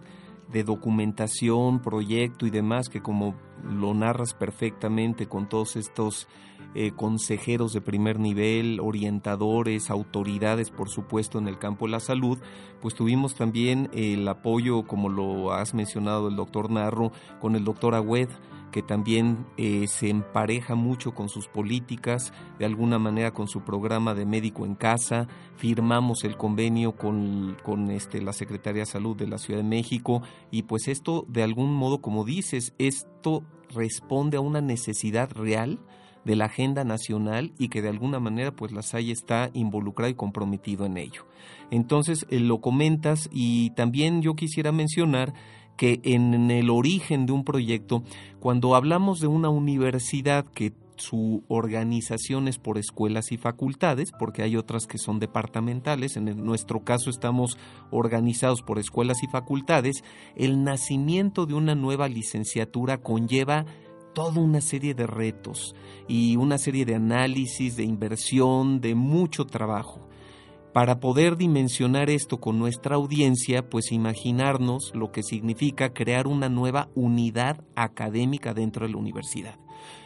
de 0.49 0.63
documentación, 0.63 1.81
proyecto 1.81 2.45
y 2.45 2.51
demás, 2.51 2.87
que 2.87 3.01
como 3.01 3.35
lo 3.65 3.93
narras 3.93 4.33
perfectamente 4.33 5.27
con 5.27 5.49
todos 5.49 5.75
estos 5.75 6.29
eh, 6.73 6.91
consejeros 6.95 7.73
de 7.73 7.81
primer 7.81 8.17
nivel, 8.17 8.79
orientadores, 8.81 9.89
autoridades, 9.89 10.71
por 10.71 10.87
supuesto, 10.87 11.37
en 11.37 11.49
el 11.49 11.57
campo 11.57 11.85
de 11.85 11.91
la 11.91 11.99
salud, 11.99 12.37
pues 12.81 12.95
tuvimos 12.95 13.35
también 13.35 13.89
el 13.91 14.25
apoyo, 14.25 14.83
como 14.87 15.09
lo 15.09 15.51
has 15.51 15.73
mencionado 15.73 16.29
el 16.29 16.37
doctor 16.37 16.71
Narro, 16.71 17.11
con 17.41 17.57
el 17.57 17.65
doctor 17.65 17.93
Agüed, 17.93 18.29
que 18.71 18.81
también 18.81 19.45
eh, 19.57 19.87
se 19.87 20.09
empareja 20.09 20.75
mucho 20.75 21.13
con 21.13 21.29
sus 21.29 21.47
políticas, 21.47 22.33
de 22.59 22.65
alguna 22.65 22.99
manera 22.99 23.31
con 23.31 23.47
su 23.47 23.61
programa 23.61 24.13
de 24.13 24.25
médico 24.25 24.65
en 24.65 24.75
casa, 24.75 25.27
firmamos 25.55 26.23
el 26.23 26.37
convenio 26.37 26.93
con, 26.93 27.57
con 27.63 27.89
este, 27.91 28.21
la 28.21 28.33
Secretaría 28.33 28.81
de 28.81 28.87
Salud 28.87 29.15
de 29.15 29.27
la 29.27 29.37
Ciudad 29.37 29.61
de 29.61 29.67
México 29.67 30.21
y 30.51 30.63
pues 30.63 30.87
esto 30.87 31.25
de 31.27 31.43
algún 31.43 31.73
modo, 31.73 32.01
como 32.01 32.25
dices, 32.25 32.73
esto 32.77 33.43
responde 33.73 34.37
a 34.37 34.41
una 34.41 34.61
necesidad 34.61 35.31
real 35.31 35.79
de 36.25 36.35
la 36.35 36.45
agenda 36.45 36.83
nacional 36.83 37.53
y 37.57 37.69
que 37.69 37.81
de 37.81 37.89
alguna 37.89 38.19
manera 38.19 38.51
pues 38.51 38.71
la 38.71 38.81
SAI 38.81 39.11
está 39.11 39.51
involucrado 39.53 40.09
y 40.09 40.15
comprometido 40.15 40.85
en 40.85 40.97
ello. 40.97 41.25
Entonces 41.71 42.25
eh, 42.29 42.39
lo 42.39 42.59
comentas 42.59 43.29
y 43.31 43.69
también 43.71 44.21
yo 44.21 44.35
quisiera 44.35 44.71
mencionar 44.71 45.33
que 45.77 45.99
en 46.03 46.51
el 46.51 46.69
origen 46.69 47.25
de 47.25 47.33
un 47.33 47.43
proyecto, 47.43 48.03
cuando 48.39 48.75
hablamos 48.75 49.19
de 49.19 49.27
una 49.27 49.49
universidad 49.49 50.45
que 50.45 50.73
su 50.97 51.43
organización 51.47 52.47
es 52.47 52.57
por 52.57 52.77
escuelas 52.77 53.31
y 53.31 53.37
facultades, 53.37 54.11
porque 54.17 54.43
hay 54.43 54.55
otras 54.55 54.87
que 54.87 54.97
son 54.97 55.19
departamentales, 55.19 56.15
en 56.15 56.25
nuestro 56.45 56.83
caso 56.83 57.09
estamos 57.09 57.57
organizados 57.91 58.61
por 58.61 58.79
escuelas 58.79 59.21
y 59.23 59.27
facultades, 59.27 60.03
el 60.35 60.63
nacimiento 60.63 61.45
de 61.45 61.53
una 61.53 61.75
nueva 61.75 62.07
licenciatura 62.07 62.99
conlleva 62.99 63.65
toda 64.13 64.39
una 64.39 64.61
serie 64.61 64.93
de 64.93 65.07
retos 65.07 65.75
y 66.07 66.37
una 66.37 66.57
serie 66.57 66.85
de 66.85 66.95
análisis, 66.95 67.75
de 67.75 67.83
inversión, 67.83 68.79
de 68.79 68.95
mucho 68.95 69.45
trabajo 69.45 70.04
Para 70.75 70.99
poder 70.99 71.37
dimensionar 71.37 72.09
esto 72.09 72.41
con 72.41 72.59
nuestra 72.59 72.97
audiencia, 72.97 73.69
pues 73.69 73.93
imaginarnos 73.93 74.91
lo 74.93 75.09
que 75.09 75.23
significa 75.23 75.93
crear 75.93 76.27
una 76.27 76.49
nueva 76.49 76.89
unidad 76.95 77.63
académica 77.77 78.53
dentro 78.53 78.85
de 78.85 78.91
la 78.91 78.97
universidad. 78.97 79.57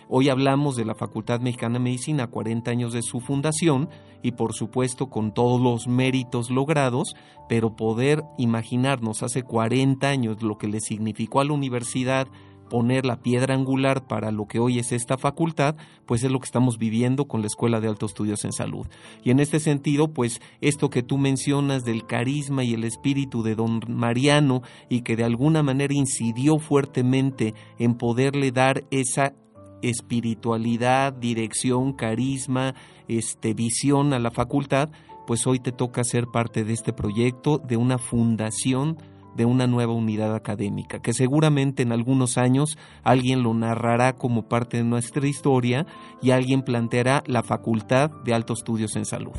Hoy 0.09 0.29
hablamos 0.29 0.75
de 0.75 0.85
la 0.85 0.93
Facultad 0.93 1.39
Mexicana 1.39 1.79
de 1.79 1.85
Medicina, 1.85 2.27
40 2.27 2.69
años 2.69 2.93
de 2.93 3.01
su 3.01 3.19
fundación 3.19 3.89
y 4.21 4.33
por 4.33 4.53
supuesto 4.53 5.09
con 5.09 5.33
todos 5.33 5.59
los 5.59 5.87
méritos 5.87 6.51
logrados, 6.51 7.15
pero 7.47 7.75
poder 7.75 8.23
imaginarnos 8.37 9.23
hace 9.23 9.41
40 9.41 10.07
años 10.07 10.43
lo 10.43 10.59
que 10.59 10.67
le 10.67 10.81
significó 10.81 11.41
a 11.41 11.45
la 11.45 11.53
universidad 11.53 12.27
poner 12.69 13.05
la 13.05 13.21
piedra 13.21 13.53
angular 13.55 14.07
para 14.07 14.31
lo 14.31 14.47
que 14.47 14.59
hoy 14.59 14.79
es 14.79 14.91
esta 14.91 15.17
facultad, 15.17 15.75
pues 16.05 16.23
es 16.23 16.31
lo 16.31 16.39
que 16.39 16.45
estamos 16.45 16.77
viviendo 16.77 17.25
con 17.25 17.41
la 17.41 17.47
Escuela 17.47 17.81
de 17.81 17.87
Altos 17.87 18.11
Estudios 18.11 18.45
en 18.45 18.53
Salud. 18.53 18.87
Y 19.23 19.31
en 19.31 19.39
este 19.39 19.59
sentido, 19.59 20.13
pues 20.13 20.41
esto 20.61 20.89
que 20.89 21.03
tú 21.03 21.17
mencionas 21.17 21.83
del 21.83 22.05
carisma 22.05 22.63
y 22.63 22.73
el 22.73 22.83
espíritu 22.83 23.43
de 23.43 23.55
don 23.55 23.81
Mariano 23.87 24.61
y 24.87 25.01
que 25.01 25.15
de 25.15 25.23
alguna 25.23 25.63
manera 25.63 25.93
incidió 25.93 26.59
fuertemente 26.59 27.53
en 27.77 27.95
poderle 27.95 28.51
dar 28.51 28.83
esa 28.91 29.33
espiritualidad, 29.81 31.13
dirección, 31.13 31.93
carisma, 31.93 32.75
este 33.07 33.53
visión 33.53 34.13
a 34.13 34.19
la 34.19 34.31
facultad, 34.31 34.89
pues 35.25 35.45
hoy 35.47 35.59
te 35.59 35.71
toca 35.71 36.03
ser 36.03 36.27
parte 36.27 36.63
de 36.63 36.73
este 36.73 36.93
proyecto 36.93 37.59
de 37.59 37.77
una 37.77 37.97
fundación 37.97 38.97
de 39.39 39.45
una 39.45 39.67
nueva 39.67 39.93
unidad 39.93 40.35
académica, 40.35 40.99
que 40.99 41.13
seguramente 41.13 41.81
en 41.81 41.93
algunos 41.93 42.37
años 42.37 42.77
alguien 43.03 43.41
lo 43.41 43.53
narrará 43.53 44.17
como 44.17 44.49
parte 44.49 44.75
de 44.75 44.83
nuestra 44.83 45.25
historia 45.25 45.85
y 46.21 46.31
alguien 46.31 46.61
planteará 46.61 47.23
la 47.25 47.41
Facultad 47.41 48.11
de 48.25 48.33
Altos 48.33 48.59
Estudios 48.59 48.97
en 48.97 49.05
Salud. 49.05 49.37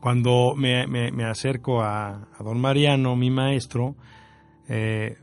Cuando 0.00 0.54
me, 0.54 1.24
acerco 1.24 1.82
a, 1.82 2.28
don 2.38 2.60
Mariano, 2.60 3.16
mi 3.16 3.32
maestro, 3.32 3.96
eh, 4.68 5.16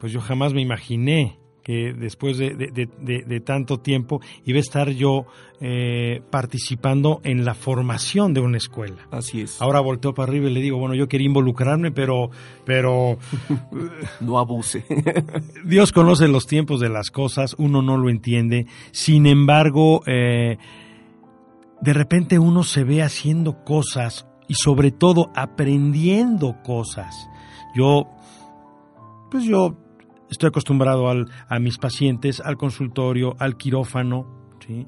pues 0.00 0.12
yo 0.12 0.22
jamás 0.22 0.54
me 0.54 0.62
imaginé 0.62 1.38
que 1.66 1.92
después 1.92 2.38
de, 2.38 3.42
tanto 3.44 3.80
tiempo 3.80 4.20
iba 4.44 4.58
a 4.58 4.60
estar 4.60 4.88
yo 4.90 5.26
eh, 5.60 6.22
participando 6.30 7.20
en 7.24 7.44
la 7.44 7.54
formación 7.54 8.32
de 8.34 8.40
una 8.40 8.56
escuela. 8.56 9.08
Así 9.10 9.40
es. 9.40 9.60
Ahora 9.60 9.80
volteo 9.80 10.14
para 10.14 10.28
arriba 10.30 10.48
y 10.48 10.54
le 10.54 10.60
digo, 10.60 10.78
bueno, 10.78 10.94
yo 10.94 11.08
quería 11.08 11.26
involucrarme, 11.26 11.90
pero... 11.90 12.30
pero 12.64 13.18
no 14.20 14.38
abuse. 14.38 14.84
Dios 15.64 15.90
conoce 15.90 16.28
los 16.28 16.46
tiempos 16.46 16.78
de 16.78 16.88
las 16.88 17.10
cosas, 17.10 17.56
uno 17.58 17.82
no 17.82 17.96
lo 17.96 18.10
entiende. 18.10 18.68
Sin 18.92 19.26
embargo, 19.26 20.04
eh, 20.06 20.58
de 21.80 21.92
repente 21.92 22.38
uno 22.38 22.62
se 22.62 22.84
ve 22.84 23.02
haciendo 23.02 23.64
cosas 23.64 24.28
y 24.46 24.54
sobre 24.54 24.92
todo 24.92 25.32
aprendiendo 25.34 26.62
cosas. 26.62 27.28
Yo, 27.74 28.06
pues 29.32 29.42
yo 29.42 29.76
Estoy 30.30 30.48
acostumbrado 30.48 31.08
al, 31.08 31.30
a 31.48 31.58
mis 31.58 31.78
pacientes, 31.78 32.40
al 32.40 32.56
consultorio, 32.56 33.36
al 33.38 33.56
quirófano, 33.56 34.26
¿sí? 34.66 34.86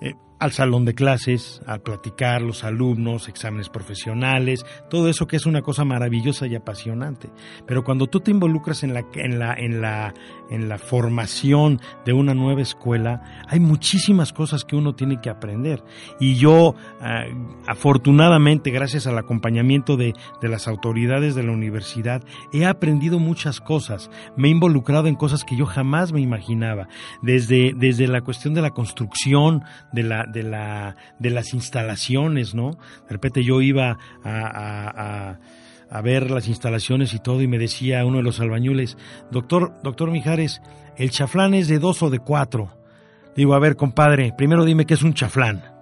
Eh, 0.00 0.14
al 0.44 0.52
salón 0.52 0.84
de 0.84 0.94
clases, 0.94 1.62
a 1.66 1.78
platicar, 1.78 2.42
los 2.42 2.64
alumnos, 2.64 3.28
exámenes 3.28 3.70
profesionales, 3.70 4.66
todo 4.90 5.08
eso 5.08 5.26
que 5.26 5.36
es 5.36 5.46
una 5.46 5.62
cosa 5.62 5.86
maravillosa 5.86 6.46
y 6.46 6.54
apasionante. 6.54 7.30
Pero 7.66 7.82
cuando 7.82 8.08
tú 8.08 8.20
te 8.20 8.30
involucras 8.30 8.82
en 8.82 8.92
la, 8.92 9.06
en 9.14 9.38
la, 9.38 9.54
en 9.54 9.80
la, 9.80 10.12
en 10.50 10.68
la 10.68 10.76
formación 10.76 11.80
de 12.04 12.12
una 12.12 12.34
nueva 12.34 12.60
escuela, 12.60 13.44
hay 13.48 13.58
muchísimas 13.58 14.34
cosas 14.34 14.66
que 14.66 14.76
uno 14.76 14.94
tiene 14.94 15.18
que 15.22 15.30
aprender. 15.30 15.82
Y 16.20 16.34
yo, 16.34 16.74
ah, 17.00 17.24
afortunadamente, 17.66 18.70
gracias 18.70 19.06
al 19.06 19.16
acompañamiento 19.16 19.96
de, 19.96 20.12
de 20.42 20.48
las 20.48 20.68
autoridades 20.68 21.34
de 21.34 21.42
la 21.42 21.52
universidad, 21.52 22.22
he 22.52 22.66
aprendido 22.66 23.18
muchas 23.18 23.62
cosas. 23.62 24.10
Me 24.36 24.48
he 24.48 24.50
involucrado 24.50 25.06
en 25.06 25.14
cosas 25.14 25.42
que 25.42 25.56
yo 25.56 25.64
jamás 25.64 26.12
me 26.12 26.20
imaginaba. 26.20 26.86
Desde, 27.22 27.72
desde 27.74 28.08
la 28.08 28.20
cuestión 28.20 28.52
de 28.52 28.60
la 28.60 28.72
construcción, 28.72 29.62
de 29.90 30.02
la, 30.02 30.26
de, 30.34 30.42
la, 30.42 30.96
de 31.18 31.30
las 31.30 31.54
instalaciones, 31.54 32.54
¿no? 32.54 32.72
De 32.72 33.10
repente 33.10 33.42
yo 33.42 33.62
iba 33.62 33.96
a, 34.22 35.38
a, 35.90 36.02
ver 36.02 36.30
las 36.30 36.48
instalaciones 36.48 37.14
y 37.14 37.20
todo 37.20 37.40
y 37.40 37.46
me 37.46 37.56
decía 37.56 38.04
uno 38.04 38.18
de 38.18 38.24
los 38.24 38.40
albañules, 38.40 38.98
doctor, 39.30 39.72
doctor 39.82 40.10
Mijares, 40.10 40.60
¿el 40.96 41.10
chaflán 41.10 41.54
es 41.54 41.68
de 41.68 41.78
dos 41.78 42.02
o 42.02 42.10
de 42.10 42.18
cuatro? 42.18 42.76
Digo, 43.36 43.54
a 43.54 43.58
ver, 43.58 43.76
compadre, 43.76 44.34
primero 44.36 44.64
dime 44.64 44.84
qué 44.84 44.94
es 44.94 45.02
un 45.02 45.14
chaflán. 45.14 45.73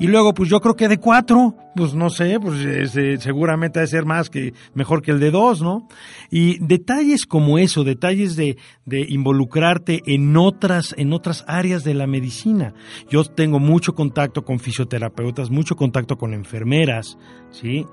Y 0.00 0.06
luego, 0.06 0.32
pues 0.32 0.48
yo 0.48 0.60
creo 0.60 0.76
que 0.76 0.88
de 0.88 0.98
cuatro, 0.98 1.56
pues 1.74 1.94
no 1.94 2.08
sé, 2.08 2.38
pues 2.38 2.92
seguramente 3.20 3.80
debe 3.80 3.88
ser 3.88 4.04
más 4.04 4.30
que 4.30 4.54
mejor 4.74 5.02
que 5.02 5.10
el 5.10 5.18
de 5.18 5.30
dos, 5.32 5.60
¿no? 5.60 5.88
Y 6.30 6.58
detalles 6.64 7.26
como 7.26 7.58
eso, 7.58 7.82
detalles 7.82 8.36
de, 8.36 8.56
de 8.84 9.06
involucrarte 9.08 10.02
en 10.06 10.36
otras, 10.36 10.94
en 10.96 11.12
otras 11.12 11.44
áreas 11.48 11.82
de 11.82 11.94
la 11.94 12.06
medicina. 12.06 12.74
Yo 13.10 13.24
tengo 13.24 13.58
mucho 13.58 13.94
contacto 13.94 14.44
con 14.44 14.60
fisioterapeutas, 14.60 15.50
mucho 15.50 15.74
contacto 15.74 16.16
con 16.16 16.32
enfermeras, 16.32 17.18
¿sí? 17.50 17.84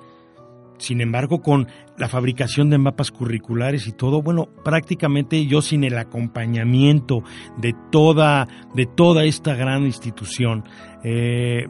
Sin 0.77 0.99
embargo, 1.01 1.41
con 1.41 1.67
la 1.97 2.09
fabricación 2.09 2.69
de 2.69 2.77
mapas 2.77 3.09
curriculares 3.09 3.87
y 3.87 3.93
todo, 3.93 4.21
bueno, 4.21 4.49
prácticamente 4.63 5.45
yo 5.45 5.61
sin 5.61 5.83
el 5.85 5.97
acompañamiento 5.97 7.23
de 7.57 7.73
toda, 7.91 8.47
de 8.73 8.85
toda 8.85 9.23
esta 9.23 9.55
gran 9.55 9.83
institución, 9.83 10.65
eh, 11.03 11.67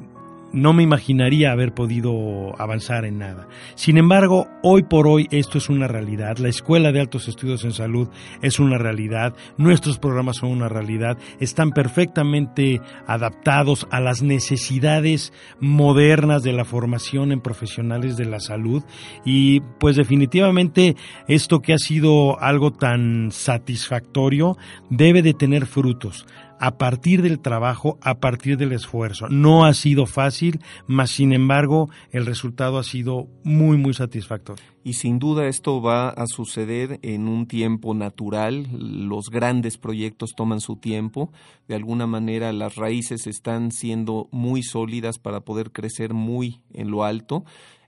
no 0.56 0.72
me 0.72 0.84
imaginaría 0.84 1.52
haber 1.52 1.74
podido 1.74 2.60
avanzar 2.60 3.04
en 3.06 3.20
nada. 3.20 3.48
Sin 3.76 3.98
embargo, 3.98 4.48
hoy 4.64 4.84
por 4.84 5.06
hoy 5.06 5.28
esto 5.30 5.58
es 5.58 5.70
una 5.70 5.88
realidad. 5.88 6.38
La 6.38 6.48
Escuela 6.48 6.94
de 6.94 7.02
Altos 7.02 7.28
Estudios 7.28 7.66
en 7.66 7.74
Salud 7.74 8.08
es 8.42 8.60
una 8.60 8.78
realidad. 8.78 9.36
Nuestros 9.58 10.00
programas 10.00 10.38
son 10.38 10.52
una 10.52 10.70
realidad. 10.70 11.18
Están 11.42 11.72
perfectamente 11.72 12.80
adaptados 13.06 13.86
a 13.92 14.00
las 14.00 14.22
necesidades 14.22 15.34
modernas 15.60 16.42
de 16.42 16.54
la 16.54 16.64
formación 16.64 17.34
en 17.34 17.42
profesionales 17.42 18.16
de 18.16 18.26
la 18.26 18.40
salud. 18.40 18.82
Y 19.26 19.60
pues 19.80 19.98
definitivamente 19.98 20.96
esto 21.28 21.62
que 21.62 21.74
ha 21.74 21.78
sido 21.78 22.40
algo 22.40 22.72
tan 22.72 23.30
satisfactorio 23.32 24.58
debe 24.90 25.22
de 25.22 25.34
tener 25.34 25.66
frutos 25.66 26.26
a 26.60 26.78
partir 26.78 27.22
del 27.22 27.40
trabajo, 27.40 27.98
a 28.02 28.20
partir 28.20 28.58
del 28.58 28.72
esfuerzo. 28.72 29.28
No 29.30 29.66
ha 29.66 29.74
sido 29.74 30.06
fácil, 30.06 30.60
mas 30.88 31.12
sin 31.12 31.34
embargo 31.34 31.90
el 32.12 32.26
resultado 32.26 32.78
ha 32.78 32.84
sido 32.84 33.28
muy, 33.44 33.78
muy 33.78 33.94
satisfactorio. 33.94 34.64
Y 34.84 34.94
sin 34.94 35.18
duda 35.18 35.48
esto 35.48 35.82
va 35.82 36.10
a 36.10 36.28
suceder 36.28 37.00
en 37.02 37.28
un 37.28 37.48
tiempo 37.48 37.96
natural. 37.96 38.68
Los 38.72 39.32
grandes 39.32 39.80
proyectos 39.80 40.36
toman 40.36 40.62
su 40.62 40.76
tiempo. 40.76 41.32
De 41.68 41.74
alguna 41.74 42.06
manera 42.06 42.54
las 42.54 42.76
raíces 42.76 43.26
están 43.26 43.72
siendo 43.72 44.30
muy 44.32 44.62
sólidas 44.62 45.18
para 45.18 45.42
poder 45.42 45.72
crecer 45.72 46.14
muy 46.14 46.62
en 46.72 46.92
lo 46.92 47.04
alto 47.04 47.46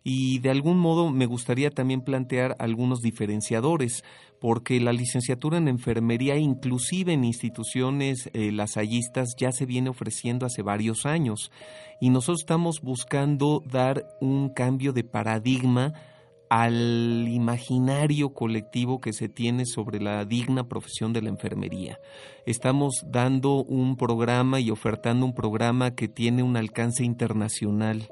y 0.10 0.40
de 0.40 0.52
algún 0.52 0.80
modo 0.80 1.12
me 1.12 1.26
gustaría 1.26 1.70
también 1.70 2.00
plantear 2.00 2.56
algunos 2.60 3.02
diferenciadores 3.02 4.06
porque 4.40 4.80
la 4.80 4.94
licenciatura 4.94 5.58
en 5.58 5.68
enfermería, 5.68 6.38
inclusive 6.38 7.12
en 7.12 7.26
instituciones 7.26 8.30
eh, 8.32 8.54
lasallistas, 8.54 9.36
ya 9.38 9.52
se 9.52 9.66
viene 9.66 9.90
ofreciendo 9.90 10.46
hace 10.46 10.62
varios 10.62 11.06
años. 11.06 11.52
Y 12.00 12.10
nosotros 12.10 12.40
estamos 12.40 12.80
buscando 12.80 13.62
dar 13.70 14.06
un 14.22 14.48
cambio 14.48 14.94
de 14.94 15.04
paradigma 15.04 15.92
al 16.50 17.28
imaginario 17.28 18.30
colectivo 18.30 19.02
que 19.02 19.12
se 19.12 19.28
tiene 19.28 19.66
sobre 19.66 20.00
la 20.00 20.24
digna 20.24 20.70
profesión 20.70 21.12
de 21.12 21.22
la 21.22 21.28
enfermería. 21.28 22.00
Estamos 22.46 23.04
dando 23.06 23.62
un 23.66 23.98
programa 23.98 24.62
y 24.62 24.72
ofertando 24.72 25.26
un 25.26 25.34
programa 25.34 25.96
que 25.96 26.08
tiene 26.08 26.44
un 26.44 26.56
alcance 26.56 27.04
internacional 27.04 28.10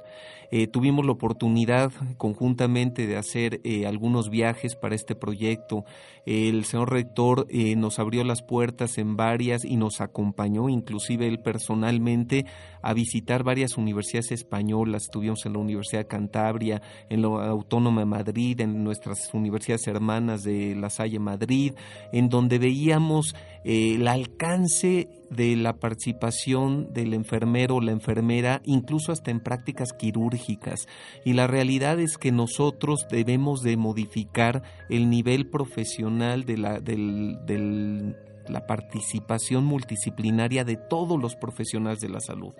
eh, 0.52 0.68
tuvimos 0.68 1.06
la 1.06 1.14
oportunidad 1.14 1.92
conjuntamente 2.18 3.08
de 3.08 3.18
hacer 3.18 3.62
eh, 3.64 3.86
algunos 3.86 4.30
viajes 4.30 4.76
para 4.76 4.96
este 4.96 5.16
proyecto. 5.16 5.86
el 6.26 6.66
señor 6.66 6.92
rector 6.92 7.46
eh, 7.50 7.76
nos 7.76 8.00
abrió 8.00 8.24
las 8.24 8.42
puertas 8.42 8.98
en 8.98 9.16
varias 9.16 9.64
y 9.64 9.78
nos 9.78 10.02
acompañó, 10.02 10.70
inclusive 10.70 11.28
él 11.28 11.40
personalmente, 11.40 12.46
a 12.82 12.94
visitar 12.94 13.44
varias 13.44 13.78
universidades 13.78 14.32
españolas. 14.32 15.04
Estuvimos 15.04 15.46
en 15.46 15.54
la 15.54 15.60
Universidad 15.60 16.02
de 16.02 16.08
Cantabria, 16.08 16.82
en 17.10 17.22
la 17.22 17.28
Autónoma 17.48 18.02
de 18.02 18.06
Madrid, 18.06 18.62
en 18.62 18.84
nuestras 18.84 19.34
universidades 19.34 19.88
hermanas 19.88 20.44
de 20.44 20.76
La 20.76 20.90
Salle 20.90 21.20
Madrid, 21.20 21.74
en 22.12 22.30
donde 22.30 22.60
veíamos 22.60 23.36
el 23.64 24.08
alcance 24.08 25.10
de 25.30 25.56
la 25.56 25.78
participación 25.78 26.94
del 26.94 27.14
enfermero 27.14 27.76
o 27.76 27.82
la 27.82 27.92
enfermera, 27.92 28.62
incluso 28.66 29.12
hasta 29.12 29.32
en 29.32 29.40
prácticas 29.40 29.94
quirúrgicas. 29.94 30.88
Y 31.24 31.34
la 31.34 31.48
realidad 31.48 32.00
es 32.00 32.18
que 32.18 32.32
nosotros 32.32 33.08
debemos 33.10 33.62
de 33.62 33.78
modificar 33.78 34.64
el 34.90 35.10
nivel 35.10 35.50
profesional 35.50 36.46
de 36.46 36.58
la, 36.58 36.80
del, 36.80 38.16
la 38.48 38.68
participación 38.68 39.66
multidisciplinaria 39.66 40.64
de 40.64 40.78
todos 40.78 41.20
los 41.20 41.36
profesionales 41.36 42.00
de 42.00 42.10
la 42.10 42.20
salud. 42.20 42.54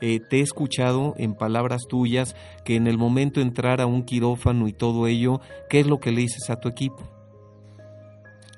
Eh, 0.00 0.20
te 0.20 0.38
he 0.38 0.40
escuchado 0.40 1.14
en 1.16 1.34
palabras 1.34 1.82
tuyas 1.88 2.36
que 2.64 2.76
en 2.76 2.86
el 2.86 2.98
momento 2.98 3.40
de 3.40 3.46
entrar 3.46 3.80
a 3.80 3.86
un 3.86 4.04
quirófano 4.04 4.68
y 4.68 4.72
todo 4.72 5.06
ello, 5.06 5.40
¿qué 5.68 5.80
es 5.80 5.86
lo 5.86 5.98
que 5.98 6.12
le 6.12 6.22
dices 6.22 6.50
a 6.50 6.60
tu 6.60 6.68
equipo? 6.68 7.02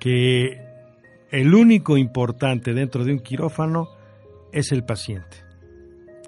Que 0.01 0.64
el 1.35 1.53
único 1.53 1.97
importante 1.97 2.75
dentro 2.75 3.05
de 3.05 3.13
un 3.13 3.19
quirófano 3.19 3.89
es 4.53 4.71
el 4.71 4.85
paciente. 4.85 5.39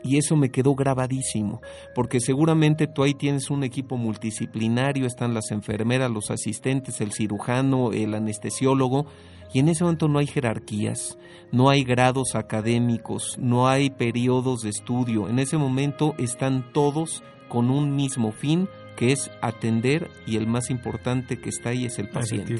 Y 0.02 0.18
eso 0.18 0.34
me 0.34 0.50
quedó 0.50 0.74
grabadísimo, 0.74 1.60
porque 1.94 2.18
seguramente 2.18 2.88
tú 2.88 3.04
ahí 3.04 3.14
tienes 3.14 3.48
un 3.48 3.62
equipo 3.62 3.96
multidisciplinario, 3.96 5.06
están 5.06 5.32
las 5.32 5.52
enfermeras, 5.52 6.10
los 6.10 6.32
asistentes, 6.32 7.00
el 7.00 7.12
cirujano, 7.12 7.92
el 7.92 8.14
anestesiólogo, 8.14 9.06
y 9.54 9.60
en 9.60 9.68
ese 9.68 9.84
momento 9.84 10.08
no 10.08 10.18
hay 10.18 10.26
jerarquías, 10.26 11.16
no 11.52 11.70
hay 11.70 11.84
grados 11.84 12.34
académicos, 12.34 13.38
no 13.38 13.68
hay 13.68 13.90
periodos 13.90 14.62
de 14.62 14.70
estudio, 14.70 15.28
en 15.28 15.38
ese 15.38 15.56
momento 15.56 16.16
están 16.18 16.72
todos 16.72 17.22
con 17.48 17.70
un 17.70 17.94
mismo 17.94 18.32
fin, 18.32 18.68
que 18.96 19.12
es 19.12 19.30
atender 19.40 20.10
y 20.26 20.36
el 20.36 20.46
más 20.46 20.70
importante 20.70 21.38
que 21.38 21.50
está 21.50 21.70
ahí 21.70 21.84
es 21.84 21.98
el 21.98 22.08
paciente. 22.08 22.56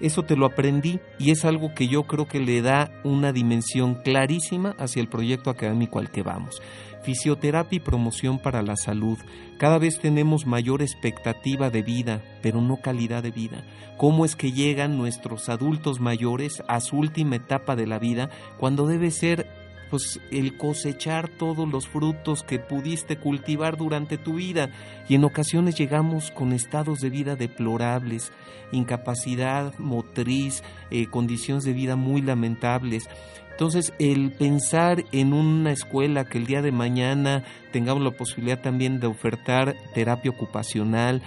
Eso 0.00 0.22
te 0.22 0.36
lo 0.36 0.46
aprendí 0.46 1.00
y 1.18 1.30
es 1.30 1.44
algo 1.44 1.74
que 1.74 1.88
yo 1.88 2.04
creo 2.04 2.28
que 2.28 2.40
le 2.40 2.62
da 2.62 2.92
una 3.02 3.32
dimensión 3.32 3.96
clarísima 3.96 4.76
hacia 4.78 5.00
el 5.00 5.08
proyecto 5.08 5.50
académico 5.50 5.98
al 5.98 6.10
que 6.10 6.22
vamos. 6.22 6.60
Fisioterapia 7.02 7.76
y 7.76 7.80
promoción 7.80 8.38
para 8.38 8.62
la 8.62 8.76
salud. 8.76 9.18
Cada 9.56 9.78
vez 9.78 9.98
tenemos 9.98 10.46
mayor 10.46 10.82
expectativa 10.82 11.70
de 11.70 11.82
vida, 11.82 12.22
pero 12.42 12.60
no 12.60 12.76
calidad 12.76 13.22
de 13.22 13.30
vida. 13.30 13.64
¿Cómo 13.96 14.24
es 14.24 14.36
que 14.36 14.52
llegan 14.52 14.98
nuestros 14.98 15.48
adultos 15.48 16.00
mayores 16.00 16.62
a 16.68 16.80
su 16.80 16.96
última 16.96 17.36
etapa 17.36 17.76
de 17.76 17.86
la 17.86 17.98
vida 17.98 18.30
cuando 18.58 18.86
debe 18.86 19.10
ser 19.10 19.67
pues 19.90 20.20
el 20.30 20.56
cosechar 20.56 21.28
todos 21.28 21.68
los 21.68 21.88
frutos 21.88 22.42
que 22.42 22.58
pudiste 22.58 23.16
cultivar 23.16 23.76
durante 23.76 24.18
tu 24.18 24.34
vida 24.34 24.70
y 25.08 25.14
en 25.14 25.24
ocasiones 25.24 25.76
llegamos 25.76 26.30
con 26.30 26.52
estados 26.52 27.00
de 27.00 27.10
vida 27.10 27.36
deplorables, 27.36 28.32
incapacidad 28.72 29.76
motriz, 29.78 30.62
eh, 30.90 31.06
condiciones 31.06 31.64
de 31.64 31.72
vida 31.72 31.96
muy 31.96 32.22
lamentables. 32.22 33.08
Entonces, 33.50 33.92
el 33.98 34.30
pensar 34.30 35.04
en 35.10 35.32
una 35.32 35.72
escuela 35.72 36.24
que 36.24 36.38
el 36.38 36.46
día 36.46 36.62
de 36.62 36.70
mañana 36.70 37.42
tengamos 37.72 38.04
la 38.04 38.12
posibilidad 38.12 38.60
también 38.60 39.00
de 39.00 39.08
ofertar 39.08 39.74
terapia 39.94 40.30
ocupacional, 40.30 41.22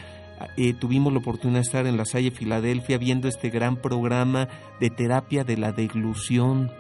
eh, 0.58 0.74
tuvimos 0.74 1.12
la 1.14 1.20
oportunidad 1.20 1.60
de 1.60 1.66
estar 1.66 1.88
en 1.88 1.98
la 1.98 2.06
Salle 2.06 2.32
Filadelfia 2.32 2.98
viendo 2.98 3.28
este 3.28 3.50
gran 3.50 3.78
programa 3.78 4.48
de 4.80 4.90
terapia 4.90 5.44
de 5.44 5.58
la 5.58 5.72
deglución, 5.72 6.72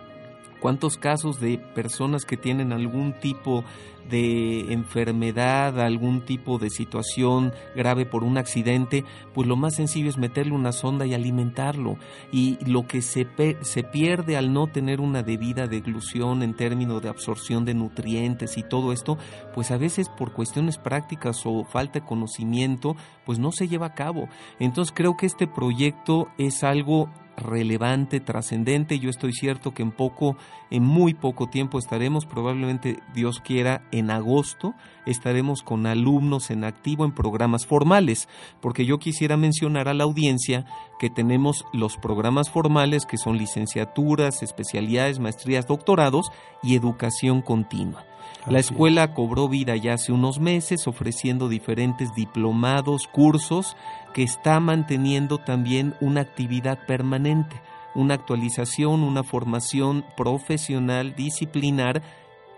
cuántos 0.62 0.97
casos 0.97 1.41
de 1.41 1.57
personas 1.57 2.24
que 2.24 2.38
tienen 2.38 2.72
algún 2.72 3.14
tipo 3.20 3.66
de 4.09 4.73
enfermedad, 4.73 5.79
algún 5.79 6.21
tipo 6.25 6.57
de 6.57 6.69
situación 6.69 7.53
grave 7.75 8.05
por 8.05 8.23
un 8.23 8.37
accidente, 8.37 9.03
pues 9.33 9.47
lo 9.47 9.55
más 9.55 9.75
sencillo 9.75 10.09
es 10.09 10.17
meterle 10.17 10.53
una 10.53 10.71
sonda 10.71 11.05
y 11.05 11.13
alimentarlo. 11.13 11.97
Y 12.31 12.57
lo 12.65 12.87
que 12.87 13.01
se, 13.01 13.27
se 13.61 13.83
pierde 13.83 14.37
al 14.37 14.53
no 14.53 14.67
tener 14.67 15.01
una 15.01 15.23
debida 15.23 15.67
deglución 15.67 16.43
en 16.43 16.55
términos 16.55 17.01
de 17.01 17.09
absorción 17.09 17.65
de 17.65 17.73
nutrientes 17.73 18.57
y 18.57 18.63
todo 18.63 18.91
esto, 18.91 19.17
pues 19.53 19.71
a 19.71 19.77
veces 19.77 20.09
por 20.09 20.33
cuestiones 20.33 20.77
prácticas 20.77 21.41
o 21.45 21.63
falta 21.63 21.99
de 21.99 22.05
conocimiento, 22.05 22.95
pues 23.25 23.39
no 23.39 23.51
se 23.51 23.67
lleva 23.67 23.87
a 23.87 23.93
cabo. 23.93 24.27
Entonces 24.59 24.93
creo 24.95 25.17
que 25.17 25.25
este 25.25 25.47
proyecto 25.47 26.27
es 26.37 26.63
algo 26.63 27.09
relevante, 27.37 28.19
trascendente. 28.19 28.99
Yo 28.99 29.09
estoy 29.09 29.33
cierto 29.33 29.73
que 29.73 29.83
en 29.83 29.91
poco, 29.91 30.37
en 30.69 30.83
muy 30.83 31.13
poco 31.13 31.47
tiempo 31.47 31.79
estaremos, 31.79 32.25
probablemente 32.25 32.99
Dios 33.13 33.39
quiera, 33.39 33.87
en 33.91 34.11
agosto, 34.11 34.73
estaremos 35.05 35.63
con 35.63 35.85
alumnos 35.85 36.51
en 36.51 36.63
activo 36.63 37.05
en 37.05 37.13
programas 37.13 37.65
formales, 37.65 38.27
porque 38.61 38.85
yo 38.85 38.99
quisiera 38.99 39.37
mencionar 39.37 39.87
a 39.87 39.93
la 39.93 40.03
audiencia 40.03 40.65
que 40.99 41.09
tenemos 41.09 41.65
los 41.73 41.97
programas 41.97 42.49
formales 42.49 43.05
que 43.05 43.17
son 43.17 43.37
licenciaturas, 43.37 44.43
especialidades, 44.43 45.19
maestrías, 45.19 45.67
doctorados 45.67 46.31
y 46.63 46.75
educación 46.75 47.41
continua. 47.41 48.05
La 48.47 48.59
escuela 48.59 49.13
cobró 49.13 49.47
vida 49.47 49.75
ya 49.75 49.93
hace 49.93 50.11
unos 50.11 50.39
meses 50.39 50.87
ofreciendo 50.87 51.47
diferentes 51.47 52.13
diplomados, 52.15 53.07
cursos 53.07 53.77
que 54.13 54.23
está 54.23 54.59
manteniendo 54.59 55.37
también 55.37 55.95
una 56.01 56.21
actividad 56.21 56.85
permanente, 56.87 57.61
una 57.93 58.15
actualización, 58.15 59.03
una 59.03 59.23
formación 59.23 60.03
profesional, 60.17 61.13
disciplinar 61.15 62.01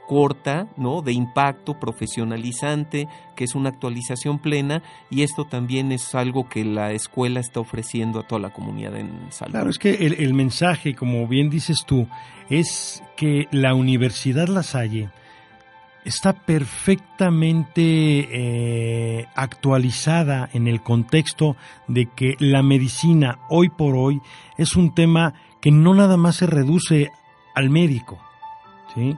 corta, 0.08 0.68
¿no? 0.78 1.02
de 1.02 1.14
impacto 1.14 1.80
profesionalizante, 1.80 3.08
que 3.36 3.44
es 3.44 3.56
una 3.56 3.70
actualización 3.70 4.40
plena 4.40 4.84
y 5.10 5.24
esto 5.24 5.46
también 5.46 5.92
es 5.92 6.14
algo 6.16 6.50
que 6.50 6.64
la 6.66 6.92
escuela 6.92 7.40
está 7.40 7.60
ofreciendo 7.60 8.20
a 8.20 8.28
toda 8.28 8.42
la 8.42 8.54
comunidad 8.54 8.96
en 8.96 9.32
salud. 9.32 9.52
Claro, 9.52 9.70
es 9.70 9.80
que 9.80 9.94
el, 9.94 10.34
mensaje, 10.34 10.96
como 10.96 11.28
bien 11.28 11.50
dices 11.50 11.84
tú, 11.86 12.08
es 12.50 13.04
que 13.16 13.48
la 13.52 13.74
Universidad 13.76 14.48
La 14.48 14.64
Salle 14.64 15.10
está 16.06 16.34
perfectamente 16.34 17.82
eh, 17.82 19.28
actualizada 19.36 20.50
en 20.54 20.68
el 20.68 20.82
contexto 20.82 21.56
de 21.88 22.08
que 22.08 22.36
la 22.40 22.62
medicina 22.62 23.40
hoy 23.50 23.70
por 23.70 23.96
hoy 23.96 24.22
es 24.58 24.76
un 24.76 24.94
tema 24.94 25.34
que 25.62 25.72
no 25.72 25.94
nada 25.94 26.18
más 26.18 26.36
se 26.38 26.46
reduce 26.46 27.10
al 27.56 27.70
médico, 27.70 28.20
¿sí? 28.94 29.16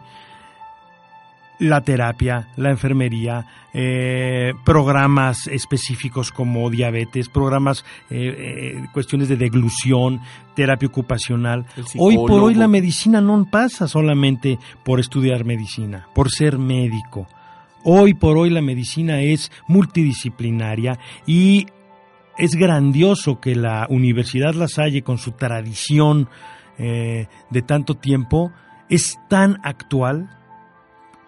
La 1.60 1.82
terapia, 1.82 2.50
la 2.58 2.70
enfermería, 2.70 3.46
eh, 3.74 4.54
programas 4.64 5.48
específicos 5.48 6.32
como 6.32 6.70
diabetes, 6.70 7.30
programas, 7.30 7.86
eh, 8.10 8.36
eh, 8.38 8.86
cuestiones 8.94 9.30
de 9.30 9.38
deglución, 9.38 10.22
terapia 10.56 10.88
ocupacional. 10.88 11.66
Hoy 11.98 12.16
por 12.16 12.44
hoy 12.44 12.56
la 12.56 12.68
medicina 12.68 13.22
no 13.22 13.46
pasa 13.46 13.88
solamente 13.88 14.60
por 14.84 15.00
estudiar 15.00 15.46
medicina, 15.46 16.08
por 16.14 16.30
ser 16.30 16.58
médico. 16.58 17.28
Hoy 17.84 18.14
por 18.14 18.38
hoy 18.38 18.50
la 18.50 18.62
medicina 18.62 19.22
es 19.22 19.52
multidisciplinaria 19.68 20.98
y 21.26 21.68
es 22.38 22.56
grandioso 22.56 23.40
que 23.40 23.56
la 23.56 23.88
Universidad 23.90 24.56
La 24.56 24.68
Salle, 24.68 25.04
con 25.04 25.18
su 25.18 25.34
tradición 25.34 26.28
de 26.78 27.62
tanto 27.66 27.96
tiempo, 27.96 28.52
es 28.90 29.18
tan 29.30 29.60
actual 29.64 30.30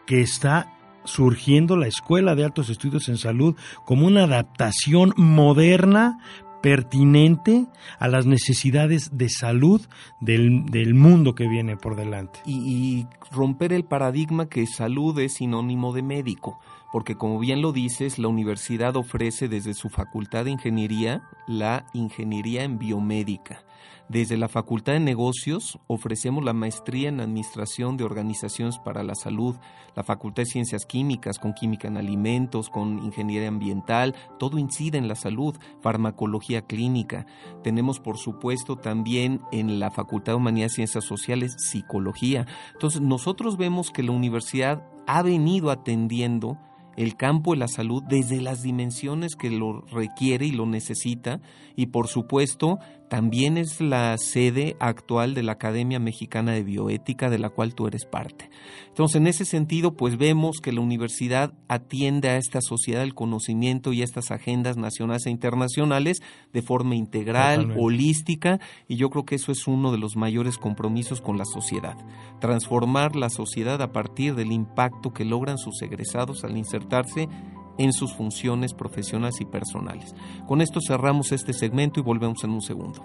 que 0.07 0.21
está 0.21 0.73
surgiendo 1.03 1.77
la 1.77 1.87
Escuela 1.87 2.33
de 2.35 2.43
Altos 2.43 2.69
Estudios 2.69 3.07
en 3.09 3.17
Salud 3.17 3.55
como 3.85 4.07
una 4.07 4.23
adaptación 4.23 5.13
moderna, 5.15 6.17
pertinente 6.61 7.67
a 7.99 8.07
las 8.07 8.25
necesidades 8.25 9.15
de 9.15 9.29
salud 9.29 9.81
del, 10.19 10.93
mundo 10.95 11.35
que 11.35 11.47
viene 11.47 11.77
por 11.77 11.95
delante. 11.95 12.39
Y, 12.45 12.57
y, 12.57 13.07
romper 13.31 13.73
el 13.73 13.85
paradigma 13.85 14.49
que 14.49 14.65
salud 14.65 15.17
es 15.19 15.35
sinónimo 15.35 15.93
de 15.93 16.01
médico, 16.01 16.59
porque 16.91 17.15
como 17.15 17.39
bien 17.39 17.61
lo 17.61 17.73
dices, 17.73 18.17
la 18.17 18.27
universidad 18.27 18.95
ofrece 18.95 19.47
desde 19.47 19.75
su 19.75 19.89
facultad 19.89 20.45
de 20.45 20.51
ingeniería 20.51 21.21
la 21.47 21.85
ingeniería 21.93 22.63
en 22.63 22.79
biomédica 22.79 23.63
desde 24.09 24.37
la 24.37 24.47
Facultad 24.47 24.93
de 24.93 25.01
Negocios 25.01 25.79
ofrecemos 25.87 26.43
la 26.43 26.53
maestría 26.53 27.09
en 27.09 27.19
Administración 27.19 27.97
de 27.97 28.05
Organizaciones 28.05 28.77
para 28.77 29.03
la 29.03 29.15
Salud, 29.15 29.57
la 29.95 30.03
Facultad 30.03 30.43
de 30.43 30.49
Ciencias 30.49 30.85
Químicas 30.85 31.39
con 31.39 31.53
Química 31.53 31.89
en 31.89 31.97
Alimentos, 31.97 32.69
con 32.69 32.99
Ingeniería 33.03 33.49
Ambiental, 33.49 34.15
todo 34.39 34.59
incide 34.59 34.97
en 34.97 35.09
la 35.09 35.15
salud, 35.15 35.57
farmacología 35.81 36.61
clínica. 36.61 37.25
Tenemos, 37.63 37.99
por 37.99 38.17
supuesto, 38.17 38.77
también 38.77 39.41
en 39.51 39.79
la 39.79 39.91
Facultad 39.91 40.33
de 40.33 40.37
Humanidades 40.37 40.73
y 40.73 40.75
Ciencias 40.75 41.03
Sociales, 41.03 41.55
psicología. 41.57 42.47
Entonces, 42.73 43.01
nosotros 43.01 43.57
vemos 43.57 43.91
que 43.91 44.03
la 44.03 44.11
universidad 44.11 44.87
ha 45.05 45.21
venido 45.21 45.69
atendiendo 45.69 46.57
el 46.97 47.15
campo 47.15 47.51
de 47.51 47.59
la 47.59 47.67
salud 47.67 48.03
desde 48.03 48.41
las 48.41 48.63
dimensiones 48.63 49.35
que 49.35 49.51
lo 49.51 49.81
requiere 49.81 50.47
y 50.47 50.51
lo 50.51 50.65
necesita 50.65 51.39
y 51.75 51.87
por 51.87 52.07
supuesto 52.07 52.79
también 53.09 53.57
es 53.57 53.79
la 53.79 54.17
sede 54.17 54.75
actual 54.79 55.33
de 55.33 55.43
la 55.43 55.53
Academia 55.53 55.99
Mexicana 55.99 56.51
de 56.51 56.63
Bioética 56.63 57.29
de 57.29 57.39
la 57.39 57.49
cual 57.49 57.73
tú 57.73 57.87
eres 57.87 58.05
parte. 58.05 58.49
Entonces, 58.89 59.17
en 59.17 59.27
ese 59.27 59.45
sentido, 59.45 59.95
pues 59.95 60.17
vemos 60.17 60.57
que 60.61 60.71
la 60.71 60.81
universidad 60.81 61.53
atiende 61.67 62.29
a 62.29 62.37
esta 62.37 62.61
sociedad 62.61 63.01
del 63.01 63.13
conocimiento 63.13 63.93
y 63.93 64.01
a 64.01 64.03
estas 64.03 64.31
agendas 64.31 64.75
nacionales 64.75 65.25
e 65.25 65.29
internacionales 65.29 66.21
de 66.51 66.61
forma 66.61 66.95
integral, 66.95 67.73
holística, 67.77 68.59
y 68.87 68.95
yo 68.95 69.09
creo 69.09 69.25
que 69.25 69.35
eso 69.35 69.51
es 69.51 69.67
uno 69.67 69.91
de 69.91 69.99
los 69.99 70.15
mayores 70.15 70.57
compromisos 70.57 71.21
con 71.21 71.37
la 71.37 71.45
sociedad. 71.45 71.95
Transformar 72.41 73.15
la 73.15 73.29
sociedad 73.29 73.81
a 73.81 73.91
partir 73.91 74.35
del 74.35 74.51
impacto 74.51 75.13
que 75.13 75.25
logran 75.25 75.57
sus 75.57 75.81
egresados 75.81 76.43
al 76.43 76.57
insertarse 76.57 77.29
en 77.77 77.93
sus 77.93 78.13
funciones 78.13 78.73
profesionales 78.73 79.41
y 79.41 79.45
personales. 79.45 80.15
Con 80.47 80.61
esto 80.61 80.79
cerramos 80.85 81.31
este 81.31 81.53
segmento 81.53 81.99
y 81.99 82.03
volvemos 82.03 82.43
en 82.43 82.51
un 82.51 82.61
segundo. 82.61 83.03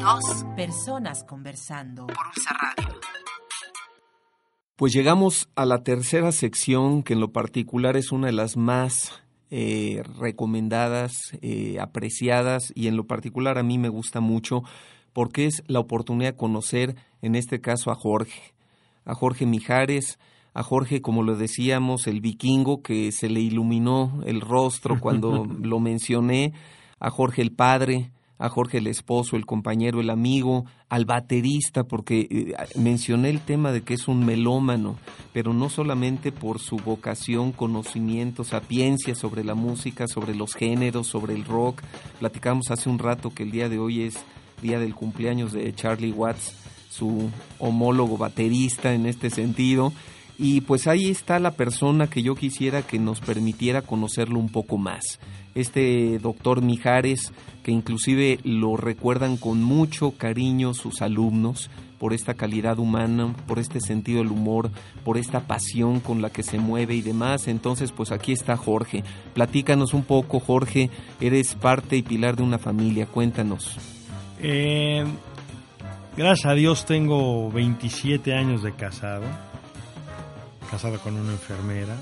Dos 0.00 0.44
personas 0.56 1.24
conversando 1.24 2.06
por 2.06 2.16
USA 2.16 2.54
Radio. 2.54 3.00
Pues 4.78 4.92
llegamos 4.92 5.48
a 5.56 5.66
la 5.66 5.82
tercera 5.82 6.30
sección 6.30 7.02
que 7.02 7.14
en 7.14 7.20
lo 7.20 7.32
particular 7.32 7.96
es 7.96 8.12
una 8.12 8.28
de 8.28 8.32
las 8.32 8.56
más 8.56 9.22
eh, 9.50 10.02
recomendadas, 10.20 11.32
eh, 11.42 11.78
apreciadas 11.80 12.70
y 12.74 12.86
en 12.86 12.96
lo 12.96 13.06
particular 13.06 13.58
a 13.58 13.62
mí 13.62 13.76
me 13.76 13.88
gusta 13.88 14.20
mucho 14.20 14.62
porque 15.18 15.46
es 15.46 15.64
la 15.66 15.80
oportunidad 15.80 16.30
de 16.30 16.36
conocer, 16.36 16.94
en 17.22 17.34
este 17.34 17.60
caso, 17.60 17.90
a 17.90 17.96
Jorge, 17.96 18.54
a 19.04 19.16
Jorge 19.16 19.46
Mijares, 19.46 20.16
a 20.54 20.62
Jorge, 20.62 21.02
como 21.02 21.24
lo 21.24 21.34
decíamos, 21.34 22.06
el 22.06 22.20
vikingo 22.20 22.82
que 22.82 23.10
se 23.10 23.28
le 23.28 23.40
iluminó 23.40 24.20
el 24.26 24.40
rostro 24.40 25.00
cuando 25.00 25.44
lo 25.60 25.80
mencioné, 25.80 26.52
a 27.00 27.10
Jorge 27.10 27.42
el 27.42 27.50
padre, 27.50 28.12
a 28.38 28.48
Jorge 28.48 28.78
el 28.78 28.86
esposo, 28.86 29.34
el 29.34 29.44
compañero, 29.44 30.00
el 30.00 30.10
amigo, 30.10 30.66
al 30.88 31.04
baterista, 31.04 31.82
porque 31.82 32.28
eh, 32.30 32.54
mencioné 32.76 33.30
el 33.30 33.40
tema 33.40 33.72
de 33.72 33.82
que 33.82 33.94
es 33.94 34.06
un 34.06 34.24
melómano, 34.24 34.98
pero 35.32 35.52
no 35.52 35.68
solamente 35.68 36.30
por 36.30 36.60
su 36.60 36.76
vocación, 36.76 37.50
conocimiento, 37.50 38.44
sapiencia 38.44 39.16
sobre 39.16 39.42
la 39.42 39.56
música, 39.56 40.06
sobre 40.06 40.36
los 40.36 40.54
géneros, 40.54 41.08
sobre 41.08 41.34
el 41.34 41.44
rock. 41.44 41.82
Platicamos 42.20 42.70
hace 42.70 42.88
un 42.88 43.00
rato 43.00 43.34
que 43.34 43.42
el 43.42 43.50
día 43.50 43.68
de 43.68 43.80
hoy 43.80 44.02
es 44.02 44.24
día 44.60 44.78
del 44.78 44.94
cumpleaños 44.94 45.52
de 45.52 45.74
Charlie 45.74 46.12
Watts, 46.12 46.54
su 46.90 47.30
homólogo 47.58 48.16
baterista 48.16 48.94
en 48.94 49.06
este 49.06 49.30
sentido. 49.30 49.92
Y 50.38 50.60
pues 50.60 50.86
ahí 50.86 51.08
está 51.08 51.40
la 51.40 51.50
persona 51.50 52.08
que 52.08 52.22
yo 52.22 52.36
quisiera 52.36 52.82
que 52.82 53.00
nos 53.00 53.20
permitiera 53.20 53.82
conocerlo 53.82 54.38
un 54.38 54.50
poco 54.50 54.78
más. 54.78 55.18
Este 55.56 56.20
doctor 56.20 56.62
Mijares, 56.62 57.32
que 57.64 57.72
inclusive 57.72 58.38
lo 58.44 58.76
recuerdan 58.76 59.36
con 59.36 59.62
mucho 59.62 60.12
cariño 60.12 60.74
sus 60.74 61.02
alumnos, 61.02 61.70
por 61.98 62.12
esta 62.12 62.34
calidad 62.34 62.78
humana, 62.78 63.34
por 63.46 63.58
este 63.58 63.80
sentido 63.80 64.18
del 64.18 64.30
humor, 64.30 64.70
por 65.04 65.18
esta 65.18 65.40
pasión 65.40 66.00
con 66.00 66.22
la 66.22 66.30
que 66.30 66.42
se 66.42 66.58
mueve 66.58 66.94
y 66.94 67.02
demás. 67.02 67.48
Entonces, 67.48 67.92
pues 67.92 68.12
aquí 68.12 68.32
está 68.32 68.56
Jorge. 68.56 69.02
Platícanos 69.34 69.94
un 69.94 70.04
poco, 70.04 70.40
Jorge. 70.40 70.90
Eres 71.20 71.54
parte 71.54 71.96
y 71.96 72.02
pilar 72.02 72.36
de 72.36 72.44
una 72.44 72.58
familia. 72.58 73.06
Cuéntanos. 73.06 73.97
Eh, 74.40 75.04
gracias 76.16 76.46
a 76.46 76.54
Dios 76.54 76.86
tengo 76.86 77.50
27 77.50 78.34
años 78.34 78.62
de 78.62 78.72
casado. 78.72 79.24
Casada 80.70 80.98
con 80.98 81.16
una 81.16 81.32
enfermera, 81.32 81.96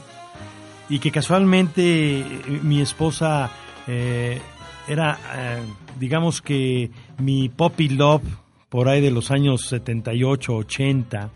y 0.89 0.99
que 0.99 1.13
casualmente 1.13 2.19
eh, 2.19 2.25
mi 2.63 2.81
esposa 2.81 3.49
eh, 3.87 4.41
era, 4.89 5.19
digamos 6.01 6.43
que 6.43 6.91
mi 7.19 7.49
poppy 7.49 7.91
love 7.91 8.25
por 8.69 8.89
ahí 8.89 9.01
de 9.01 9.13
los 9.13 9.31
años 9.31 9.69
78, 9.69 10.53
80, 10.53 11.31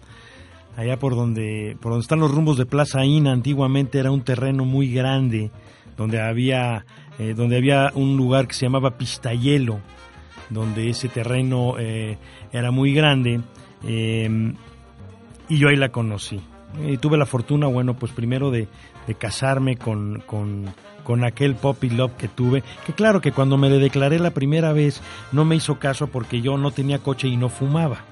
allá 0.77 0.99
por 0.99 1.15
donde, 1.15 1.77
por 1.81 1.93
donde 1.93 2.03
están 2.03 2.19
los 2.19 2.33
rumbos 2.33 2.59
de 2.59 2.67
Plaza 2.67 3.05
Ina, 3.05 3.31
antiguamente 3.31 4.01
era 4.01 4.11
un 4.11 4.23
terreno 4.23 4.65
muy 4.65 4.93
grande, 4.93 5.53
donde 5.97 6.21
había, 6.21 6.85
donde 7.37 7.57
había 7.57 7.93
un 7.95 8.17
lugar 8.17 8.49
que 8.49 8.55
se 8.55 8.67
llamaba 8.67 8.99
Pistayelo, 8.99 9.81
donde 10.51 10.91
ese 10.91 11.09
terreno 11.09 11.79
era 11.79 12.71
muy 12.71 12.93
grande, 12.93 13.41
y 13.83 15.59
yo 15.59 15.69
ahí 15.69 15.77
la 15.77 15.89
conocí 15.89 16.41
y 16.87 16.97
tuve 16.99 17.19
la 17.19 17.27
fortuna, 17.27 17.67
bueno, 17.67 17.95
pues 17.95 18.13
primero 18.13 18.51
de, 18.51 18.69
casarme 19.19 19.77
con, 19.77 20.23
con, 20.27 21.25
aquel 21.25 21.57
Poppy 21.57 21.91
Love 21.91 22.13
que 22.17 22.29
tuve, 22.29 22.63
que 22.87 22.93
claro 22.93 23.21
que 23.21 23.33
cuando 23.33 23.57
me 23.57 23.69
le 23.69 23.79
declaré 23.79 24.21
la 24.21 24.31
primera 24.31 24.73
vez 24.73 25.03
no 25.33 25.45
me 25.45 25.57
hizo 25.57 25.81
caso 25.81 26.07
porque 26.07 26.41
yo 26.41 26.57
no 26.57 26.71
tenía 26.71 27.01
coche 27.01 27.27
y 27.27 27.37
no 27.37 27.49
fumaba. 27.49 28.05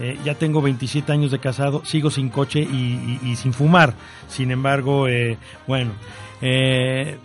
Eh, 0.00 0.18
ya 0.22 0.34
tengo 0.34 0.60
27 0.60 1.10
años 1.10 1.30
de 1.30 1.38
casado, 1.38 1.82
sigo 1.86 2.10
sin 2.10 2.28
coche 2.28 2.60
y, 2.60 3.34
sin 3.36 3.54
fumar. 3.54 3.94
Sin 4.28 4.50
embargo, 4.50 5.08
eh, 5.08 5.38
bueno, 5.66 5.92
eh, 6.42 7.16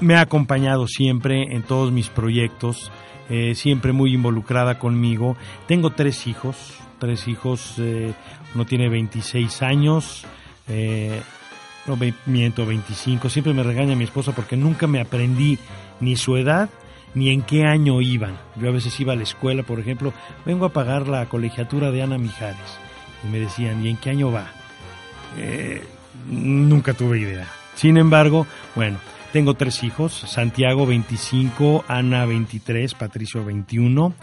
me 0.00 0.14
ha 0.14 0.22
acompañado 0.22 0.86
siempre 0.86 1.54
en 1.54 1.62
todos 1.62 1.92
mis 1.92 2.08
proyectos, 2.08 2.90
siempre 3.54 3.92
muy 3.92 4.14
involucrada 4.14 4.78
conmigo. 4.78 5.36
Tengo 5.66 5.90
tres 5.90 6.26
hijos, 6.26 6.78
tres 6.98 7.28
hijos, 7.28 7.74
eh, 7.78 8.12
uno 8.54 8.66
tiene 8.66 8.88
26 8.88 9.62
años, 9.62 10.24
eh, 10.68 11.20
no 11.86 11.98
miento, 12.26 12.66
25, 12.66 13.30
siempre 13.30 13.54
me 13.54 13.62
regaña 13.62 13.96
mi 13.96 14.04
esposa 14.04 14.32
porque 14.32 14.56
nunca 14.56 14.86
me 14.86 15.00
aprendí 15.00 15.58
ni 16.00 16.16
su 16.16 16.36
edad 16.36 16.68
ni 17.14 17.30
en 17.30 17.42
qué 17.42 17.64
año 17.64 18.00
iban. 18.00 18.36
Yo 18.56 18.68
a 18.68 18.72
veces 18.72 18.98
iba 19.00 19.14
a 19.14 19.16
la 19.16 19.22
escuela, 19.22 19.62
por 19.62 19.80
ejemplo, 19.80 20.12
vengo 20.44 20.66
a 20.66 20.72
pagar 20.72 21.08
la 21.08 21.26
colegiatura 21.26 21.90
de 21.90 22.02
Ana 22.02 22.18
Mijares 22.18 22.78
y 23.24 23.28
me 23.28 23.40
decían, 23.40 23.84
¿y 23.84 23.88
en 23.88 23.96
qué 23.96 24.10
año 24.10 24.30
va? 24.30 24.48
Eh, 25.38 25.82
nunca 26.28 26.92
tuve 26.92 27.20
idea. 27.20 27.46
Sin 27.74 27.96
embargo, 27.96 28.46
bueno, 28.74 28.98
tengo 29.32 29.54
tres 29.54 29.82
hijos, 29.82 30.12
Santiago 30.12 30.86
25, 30.86 31.84
Ana 31.88 32.24
23, 32.26 32.94
Patricio 32.94 33.44
21. 33.44 34.14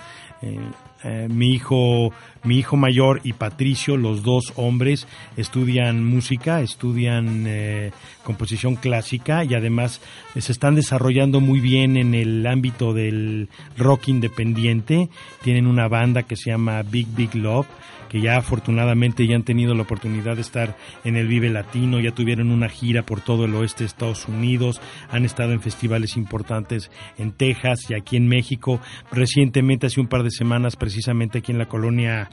Eh, 0.41 0.59
eh, 1.05 1.27
mi 1.29 1.53
hijo 1.53 2.11
mi 2.43 2.59
hijo 2.59 2.77
mayor 2.77 3.21
y 3.23 3.33
Patricio, 3.33 3.97
los 3.97 4.21
dos 4.21 4.53
hombres, 4.55 5.07
estudian 5.35 6.05
música, 6.05 6.61
estudian 6.61 7.45
eh, 7.47 7.91
composición 8.23 8.75
clásica 8.75 9.43
y 9.43 9.55
además 9.55 9.99
se 10.37 10.51
están 10.51 10.75
desarrollando 10.75 11.41
muy 11.41 11.59
bien 11.59 11.97
en 11.97 12.13
el 12.13 12.45
ámbito 12.45 12.93
del 12.93 13.49
rock 13.77 14.09
independiente. 14.09 15.09
Tienen 15.41 15.65
una 15.65 15.87
banda 15.87 16.23
que 16.23 16.35
se 16.35 16.51
llama 16.51 16.83
Big 16.83 17.07
Big 17.15 17.33
Love 17.35 17.67
que 18.09 18.21
ya 18.21 18.37
afortunadamente 18.37 19.27
ya 19.27 19.35
han 19.35 19.43
tenido 19.43 19.73
la 19.73 19.83
oportunidad 19.83 20.35
de 20.35 20.41
estar 20.41 20.77
en 21.03 21.15
el 21.15 21.27
Vive 21.27 21.49
Latino, 21.49 21.99
ya 21.99 22.11
tuvieron 22.11 22.51
una 22.51 22.69
gira 22.69 23.03
por 23.03 23.21
todo 23.21 23.45
el 23.45 23.55
oeste 23.55 23.83
de 23.83 23.87
Estados 23.87 24.27
Unidos, 24.27 24.81
han 25.09 25.25
estado 25.25 25.51
en 25.51 25.61
festivales 25.61 26.17
importantes 26.17 26.91
en 27.17 27.31
Texas 27.31 27.89
y 27.89 27.93
aquí 27.93 28.17
en 28.17 28.27
México. 28.27 28.79
Recientemente, 29.11 29.87
hace 29.87 29.99
un 29.99 30.07
par 30.07 30.23
de 30.23 30.31
semanas, 30.31 30.75
precisamente 30.95 31.39
aquí 31.39 31.51
en 31.51 31.57
la 31.57 31.65
colonia 31.65 32.29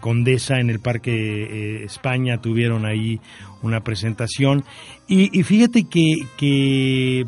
Condesa 0.00 0.58
en 0.58 0.70
el 0.70 0.80
Parque 0.80 1.12
eh, 1.12 1.84
España 1.84 2.38
tuvieron 2.38 2.86
ahí 2.86 3.20
una 3.60 3.80
presentación 3.80 4.64
y, 5.06 5.42
fíjate 5.42 5.84
que, 5.84 6.14
eh, 6.40 7.24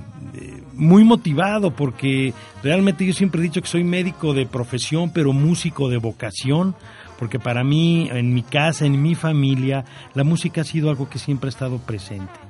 muy 0.72 1.04
motivado 1.04 1.72
porque 1.76 2.32
realmente 2.62 3.04
yo 3.04 3.12
siempre 3.12 3.40
he 3.40 3.44
dicho 3.44 3.60
que 3.60 3.68
soy 3.68 3.84
médico 3.84 4.32
de 4.32 4.46
profesión 4.46 5.10
pero 5.12 5.34
músico 5.34 5.90
de 5.90 5.98
vocación 5.98 6.74
porque 7.18 7.38
para 7.38 7.64
mí, 7.64 8.08
en 8.10 8.32
mi 8.32 8.42
casa, 8.42 8.86
en 8.86 9.02
mi 9.02 9.14
familia, 9.14 9.84
la 10.14 10.24
música 10.24 10.62
ha 10.62 10.64
sido 10.64 10.88
algo 10.88 11.10
que 11.10 11.18
siempre 11.18 11.48
ha 11.48 11.50
estado 11.50 11.78
presente. 11.78 12.47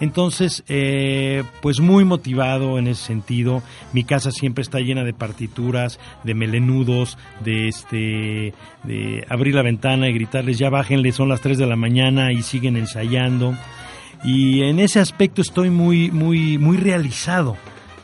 Entonces, 0.00 0.64
eh, 0.68 1.42
pues 1.60 1.80
muy 1.80 2.04
motivado 2.04 2.78
en 2.78 2.86
ese 2.86 3.04
sentido. 3.04 3.62
Mi 3.92 4.04
casa 4.04 4.30
siempre 4.30 4.62
está 4.62 4.80
llena 4.80 5.04
de 5.04 5.12
partituras, 5.12 5.98
de 6.24 6.34
melenudos, 6.34 7.18
de 7.44 7.68
este, 7.68 8.54
de 8.84 9.24
abrir 9.28 9.54
la 9.54 9.62
ventana 9.62 10.08
y 10.08 10.12
gritarles 10.12 10.58
ya 10.58 10.70
bájenle, 10.70 11.12
son 11.12 11.28
las 11.28 11.40
3 11.40 11.58
de 11.58 11.66
la 11.66 11.76
mañana 11.76 12.32
y 12.32 12.42
siguen 12.42 12.76
ensayando. 12.76 13.54
Y 14.24 14.62
en 14.62 14.80
ese 14.80 15.00
aspecto 15.00 15.42
estoy 15.42 15.70
muy, 15.70 16.10
muy, 16.10 16.58
muy 16.58 16.76
realizado. 16.76 17.56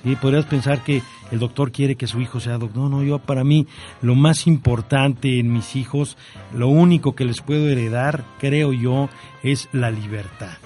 y 0.05 0.15
Podrías 0.17 0.47
pensar 0.47 0.83
que 0.83 1.03
el 1.31 1.39
doctor 1.39 1.73
quiere 1.73 1.97
que 1.97 2.07
su 2.07 2.21
hijo 2.21 2.41
sea 2.41 2.59
doctor. 2.59 2.83
No, 2.83 2.89
no, 2.89 3.03
yo 3.03 3.19
para 3.19 3.45
mí 3.45 3.67
lo 4.03 4.15
más 4.15 4.47
importante 4.47 5.39
en 5.39 5.53
mis 5.53 5.77
hijos, 5.77 6.17
lo 6.53 6.69
único 6.69 7.15
que 7.15 7.25
les 7.25 7.41
puedo 7.41 7.69
heredar, 7.69 8.25
creo 8.39 8.73
yo, 8.73 9.09
es 9.43 9.69
la 9.73 9.91
libertad. 9.91 10.57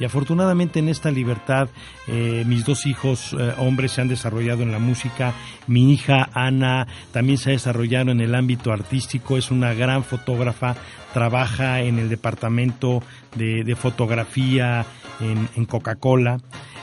Y 0.00 0.04
afortunadamente 0.04 0.78
en 0.78 0.88
esta 0.88 1.10
libertad 1.10 1.68
eh, 2.08 2.44
mis 2.46 2.64
dos 2.64 2.86
hijos 2.86 3.34
eh, 3.38 3.52
hombres 3.58 3.92
se 3.92 4.00
han 4.00 4.08
desarrollado 4.08 4.62
en 4.62 4.72
la 4.72 4.78
música. 4.78 5.32
Mi 5.66 5.92
hija 5.92 6.28
Ana 6.32 6.86
también 7.12 7.38
se 7.38 7.50
ha 7.50 7.52
desarrollado 7.52 8.10
en 8.10 8.20
el 8.20 8.34
ámbito 8.34 8.72
artístico, 8.72 9.36
es 9.36 9.50
una 9.50 9.74
gran 9.74 10.04
fotógrafa, 10.04 10.76
trabaja 11.12 11.80
en 11.80 11.98
el 11.98 12.08
departamento 12.08 13.02
de, 13.36 13.76
fotografía 13.76 14.84
en, 15.20 15.48
en 15.54 15.64
Coca-Cola. 15.64 16.38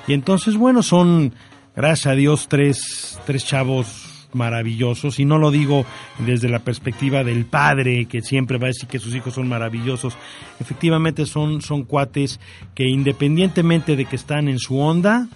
Y 0.07 0.13
entonces, 0.13 0.57
bueno, 0.57 0.81
son 0.81 1.33
gracias 1.75 2.07
a 2.07 2.15
Dios, 2.15 2.47
tres, 2.47 3.19
tres 3.25 3.45
chavos 3.45 4.08
maravillosos. 4.33 5.19
Y 5.19 5.25
no 5.25 5.37
lo 5.37 5.51
digo 5.51 5.85
desde 6.19 6.49
la 6.49 6.59
perspectiva 6.59 7.23
del 7.23 7.45
padre 7.45 8.05
que 8.05 8.21
siempre 8.21 8.57
va 8.57 8.65
a 8.65 8.67
decir 8.67 8.87
que 8.87 8.99
sus 8.99 9.15
hijos 9.15 9.33
son 9.33 9.47
maravillosos. 9.47 10.15
Efectivamente 10.59 11.25
son, 11.25 11.61
son 11.61 11.83
cuates 11.83 12.39
que 12.75 12.87
independientemente 12.87 13.95
de 13.95 14.05
que 14.05 14.15
están 14.15 14.47
en 14.47 14.59
su 14.59 14.79
onda 14.79 15.27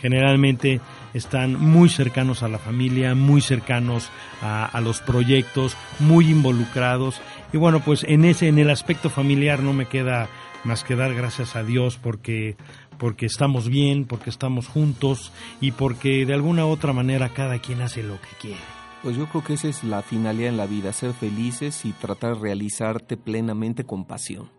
generalmente 0.00 0.80
están 1.14 1.54
muy 1.60 1.88
cercanos 1.88 2.42
a 2.42 2.48
la 2.48 2.58
familia 2.58 3.14
muy 3.14 3.40
cercanos 3.40 4.10
a, 4.40 4.64
a 4.64 4.80
los 4.80 5.00
proyectos 5.00 5.76
muy 6.00 6.28
involucrados. 6.28 7.20
Y 7.52 7.58
bueno 7.58 7.80
pues 7.80 8.04
en 8.08 8.24
ese 8.24 8.48
en 8.48 8.58
el 8.58 8.70
aspecto 8.70 9.10
familiar 9.10 9.62
no 9.62 9.72
me 9.72 9.86
queda 9.86 10.28
más 10.64 10.84
que 10.84 10.96
dar 10.96 11.14
gracias 11.14 11.56
a 11.56 11.62
Dios 11.62 11.98
porque 12.00 12.56
porque 12.98 13.26
estamos 13.26 13.68
bien, 13.68 14.04
porque 14.04 14.30
estamos 14.30 14.68
juntos 14.68 15.32
y 15.60 15.72
porque 15.72 16.24
de 16.26 16.34
alguna 16.34 16.66
u 16.66 16.70
otra 16.70 16.92
manera 16.92 17.32
cada 17.32 17.58
quien 17.58 17.82
hace 17.82 18.02
lo 18.02 18.20
que 18.20 18.36
quiere. 18.40 18.60
Pues 19.02 19.16
yo 19.16 19.26
creo 19.26 19.42
que 19.42 19.54
esa 19.54 19.68
es 19.68 19.82
la 19.82 20.02
finalidad 20.02 20.50
en 20.50 20.56
la 20.56 20.66
vida, 20.66 20.92
ser 20.92 21.12
felices 21.12 21.84
y 21.84 21.92
tratar 21.92 22.34
de 22.34 22.40
realizarte 22.40 23.16
plenamente 23.16 23.84
con 23.84 24.04
pasión. 24.04 24.50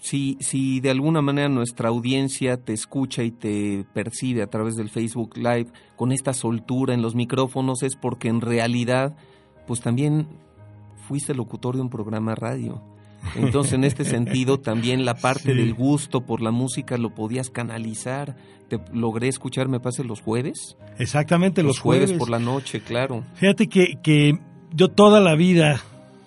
Si, 0.00 0.36
si 0.40 0.80
de 0.80 0.90
alguna 0.90 1.22
manera 1.22 1.48
nuestra 1.48 1.88
audiencia 1.88 2.56
te 2.56 2.72
escucha 2.72 3.22
y 3.22 3.30
te 3.30 3.84
percibe 3.92 4.42
a 4.42 4.48
través 4.48 4.76
del 4.76 4.90
Facebook 4.90 5.36
Live 5.36 5.66
con 5.96 6.12
esta 6.12 6.32
soltura 6.32 6.94
en 6.94 7.02
los 7.02 7.14
micrófonos 7.14 7.82
es 7.82 7.96
porque 7.96 8.28
en 8.28 8.40
realidad 8.40 9.16
pues 9.66 9.80
también 9.80 10.26
fuiste 11.06 11.34
locutor 11.34 11.76
de 11.76 11.82
un 11.82 11.90
programa 11.90 12.34
radio. 12.34 12.82
Entonces, 13.36 13.74
en 13.74 13.84
este 13.84 14.04
sentido, 14.04 14.60
también 14.60 15.04
la 15.04 15.14
parte 15.14 15.54
del 15.54 15.74
gusto 15.74 16.22
por 16.22 16.42
la 16.42 16.50
música 16.50 16.98
lo 16.98 17.14
podías 17.14 17.50
canalizar. 17.50 18.36
Te 18.68 18.80
logré 18.92 19.28
escuchar, 19.28 19.68
me 19.68 19.80
parece, 19.80 20.04
los 20.04 20.20
jueves. 20.20 20.76
Exactamente, 20.98 21.62
los, 21.62 21.78
jueves. 21.78 22.12
por 22.12 22.30
la 22.30 22.38
noche, 22.38 22.80
claro. 22.80 23.24
Fíjate 23.34 23.68
que, 23.68 23.98
que 24.02 24.38
yo 24.74 24.88
toda 24.88 25.20
la 25.20 25.34
vida, 25.34 25.80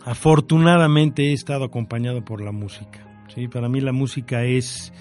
afortunadamente, 0.03 1.29
he 1.29 1.33
estado 1.33 1.65
acompañado 1.65 2.23
por 2.23 2.41
la 2.41 2.51
música. 2.51 3.05
¿sí? 3.33 3.47
Para 3.47 3.69
mí 3.69 3.81
la 3.81 3.91
música 3.91 4.43
es, 4.43 4.93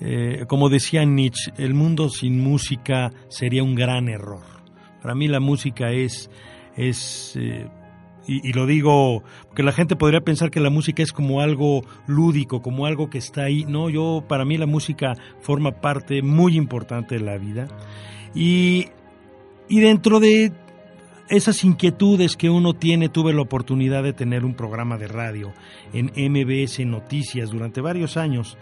eh, 0.00 0.44
como 0.48 0.68
decía 0.68 1.04
Nietzsche, 1.04 1.52
el 1.58 1.74
mundo 1.74 2.08
sin 2.08 2.42
música 2.42 3.12
sería 3.28 3.62
un 3.62 3.74
gran 3.74 4.08
error. 4.08 4.44
Para 5.02 5.14
mí 5.14 5.28
la 5.28 5.40
música 5.40 5.90
es, 5.92 6.30
es 6.76 7.34
eh, 7.36 7.68
y, 8.30 8.52
lo 8.52 8.66
digo 8.66 9.24
porque 9.48 9.64
la 9.64 9.72
gente 9.72 9.96
podría 9.96 10.20
pensar 10.20 10.50
que 10.50 10.60
la 10.60 10.70
música 10.70 11.02
es 11.02 11.12
como 11.12 11.40
algo 11.40 11.82
lúdico, 12.06 12.62
como 12.62 12.86
algo 12.86 13.10
que 13.10 13.18
está 13.18 13.42
ahí. 13.44 13.64
No, 13.64 13.90
yo 13.90 14.24
para 14.28 14.44
mí 14.44 14.56
la 14.56 14.66
música 14.66 15.14
forma 15.40 15.72
parte 15.80 16.22
muy 16.22 16.56
importante 16.56 17.16
de 17.16 17.24
la 17.24 17.38
vida. 17.38 17.66
Y, 18.32 18.86
y 19.68 19.80
dentro 19.80 20.20
de 20.20 20.52
esas 21.28 21.64
inquietudes 21.64 22.36
que 22.36 22.50
uno 22.50 22.74
tiene, 22.74 23.08
tuve 23.08 23.32
la 23.32 23.42
oportunidad 23.42 24.02
de 24.02 24.12
tener 24.12 24.44
un 24.44 24.54
programa 24.54 24.96
de 24.96 25.08
radio 25.08 25.52
en 25.92 26.06
MBS 26.16 26.80
Noticias 26.86 27.50
durante 27.50 27.80
varios 27.80 28.16
años, 28.16 28.58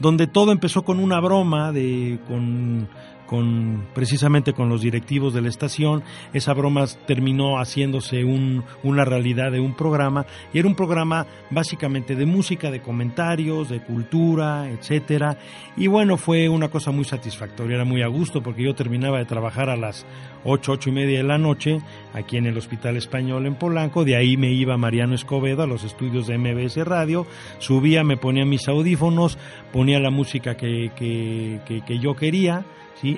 donde 0.00 0.26
todo 0.26 0.50
empezó 0.52 0.82
con 0.82 0.98
una 0.98 1.20
broma 1.20 1.70
de 1.70 2.18
con 2.26 2.88
con 3.32 3.86
precisamente 3.94 4.52
con 4.52 4.68
los 4.68 4.82
directivos 4.82 5.32
de 5.32 5.40
la 5.40 5.48
estación. 5.48 6.02
Esa 6.34 6.52
broma 6.52 6.84
terminó 7.06 7.56
haciéndose 7.56 8.24
un, 8.24 8.62
una 8.82 9.06
realidad 9.06 9.50
de 9.50 9.58
un 9.58 9.74
programa 9.74 10.26
y 10.52 10.58
era 10.58 10.68
un 10.68 10.74
programa 10.74 11.26
básicamente 11.48 12.14
de 12.14 12.26
música, 12.26 12.70
de 12.70 12.82
comentarios, 12.82 13.70
de 13.70 13.80
cultura, 13.80 14.68
etcétera. 14.68 15.38
Y 15.78 15.86
bueno, 15.86 16.18
fue 16.18 16.50
una 16.50 16.68
cosa 16.68 16.90
muy 16.90 17.06
satisfactoria, 17.06 17.76
era 17.76 17.86
muy 17.86 18.02
a 18.02 18.06
gusto 18.08 18.42
porque 18.42 18.64
yo 18.64 18.74
terminaba 18.74 19.16
de 19.16 19.24
trabajar 19.24 19.70
a 19.70 19.78
las 19.78 20.04
ocho, 20.44 20.72
ocho 20.72 20.90
y 20.90 20.92
media 20.92 21.16
de 21.16 21.24
la 21.24 21.38
noche 21.38 21.78
aquí 22.12 22.36
en 22.36 22.44
el 22.44 22.58
Hospital 22.58 22.98
Español 22.98 23.46
en 23.46 23.54
Polanco. 23.54 24.04
De 24.04 24.14
ahí 24.14 24.36
me 24.36 24.52
iba 24.52 24.76
Mariano 24.76 25.14
Escobedo 25.14 25.62
a 25.62 25.66
los 25.66 25.84
estudios 25.84 26.26
de 26.26 26.36
MBS 26.36 26.84
Radio, 26.84 27.26
subía, 27.60 28.04
me 28.04 28.18
ponía 28.18 28.44
mis 28.44 28.68
audífonos, 28.68 29.38
ponía 29.72 29.98
la 30.00 30.10
música 30.10 30.54
que, 30.54 30.90
que, 30.94 31.82
que 31.86 31.98
yo 31.98 32.14
quería 32.14 32.66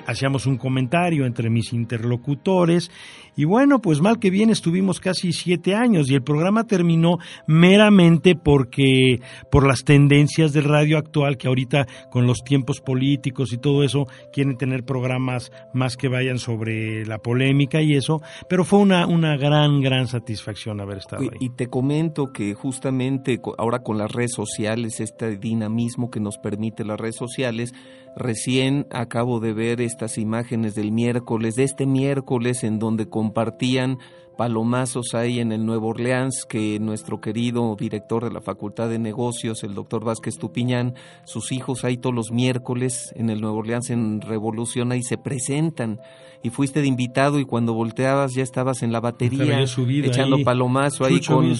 hacíamos 0.05 0.45
un 0.45 0.57
comentario 0.57 1.25
entre 1.25 1.49
mis 1.49 1.73
interlocutores 1.73 2.91
y 3.37 3.43
bueno, 3.43 3.81
pues 3.81 4.01
mal 4.01 4.19
que 4.19 4.29
bien 4.29 4.49
estuvimos 4.49 4.99
casi 4.99 5.33
siete 5.33 5.75
años 5.75 6.09
y 6.09 6.15
el 6.15 6.23
programa 6.23 6.65
terminó 6.65 7.17
meramente 7.47 8.35
porque 8.35 9.19
por 9.51 9.67
las 9.67 9.83
tendencias 9.83 10.53
del 10.53 10.63
radio 10.63 10.97
actual 10.97 11.37
que 11.37 11.47
ahorita 11.47 11.85
con 12.09 12.27
los 12.27 12.43
tiempos 12.43 12.79
políticos 12.79 13.51
y 13.51 13.57
todo 13.57 13.83
eso 13.83 14.07
quieren 14.31 14.57
tener 14.57 14.85
programas 14.85 15.51
más 15.73 15.97
que 15.97 16.07
vayan 16.07 16.39
sobre 16.39 17.05
la 17.05 17.17
polémica 17.17 17.81
y 17.81 17.95
eso, 17.95 18.21
pero 18.49 18.63
fue 18.63 18.79
una, 18.79 19.05
una 19.05 19.35
gran, 19.35 19.81
gran 19.81 20.07
satisfacción 20.07 20.79
haber 20.79 20.99
estado 20.99 21.23
ahí. 21.23 21.37
Y 21.41 21.49
te 21.49 21.67
comento 21.67 22.31
que 22.31 22.53
justamente 22.53 23.41
ahora 23.57 23.79
con 23.79 23.97
las 23.97 24.11
redes 24.11 24.31
sociales, 24.33 25.01
este 25.01 25.37
dinamismo 25.37 26.09
que 26.09 26.21
nos 26.21 26.37
permite 26.37 26.85
las 26.85 26.99
redes 26.99 27.17
sociales, 27.17 27.73
Recién 28.15 28.87
acabo 28.91 29.39
de 29.41 29.51
ver 29.51 29.81
estas 29.81 30.17
imágenes 30.17 30.73
del 30.73 30.91
miércoles, 30.91 31.55
de 31.55 31.63
este 31.63 31.85
miércoles 31.85 32.63
en 32.63 32.79
donde 32.79 33.09
compartían 33.09 33.99
palomazos 34.35 35.13
ahí 35.13 35.39
en 35.39 35.51
el 35.51 35.65
Nuevo 35.65 35.87
Orleans 35.87 36.45
que 36.47 36.79
nuestro 36.79 37.21
querido 37.21 37.75
director 37.79 38.23
de 38.23 38.31
la 38.31 38.41
Facultad 38.41 38.89
de 38.89 38.99
Negocios, 38.99 39.63
el 39.63 39.73
doctor 39.73 40.03
Vázquez 40.03 40.37
Tupiñán, 40.37 40.95
sus 41.25 41.51
hijos 41.51 41.83
ahí 41.83 41.97
todos 41.97 42.15
los 42.15 42.31
miércoles 42.31 43.13
en 43.15 43.29
el 43.29 43.41
Nuevo 43.41 43.57
Orleans 43.57 43.89
en 43.89 44.21
Revolución 44.21 44.91
ahí 44.91 45.03
se 45.03 45.17
presentan. 45.17 45.99
Y 46.43 46.51
fuiste 46.51 46.81
de 46.81 46.87
invitado 46.87 47.39
y 47.39 47.45
cuando 47.45 47.73
volteabas 47.73 48.35
ya 48.35 48.43
estabas 48.43 48.83
en 48.83 48.91
la 48.91 48.99
batería 48.99 49.65
echando 50.03 50.37
palomazo 50.43 51.03
ahí 51.03 51.19
con, 51.19 51.55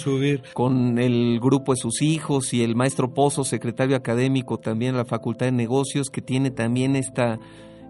con 0.54 1.00
el 1.00 1.40
grupo 1.40 1.74
de 1.74 1.78
sus 1.78 2.04
hijos 2.04 2.54
y 2.54 2.62
el 2.62 2.76
maestro 2.76 3.12
Pozo, 3.12 3.44
secretario 3.44 3.96
académico 3.96 4.60
también 4.60 4.92
de 4.92 5.00
la 5.00 5.06
Facultad 5.06 5.48
de 5.48 5.54
Negocios 5.54 6.12
que 6.12 6.22
tiene 6.22 6.52
también 6.52 6.96
esta 6.96 7.40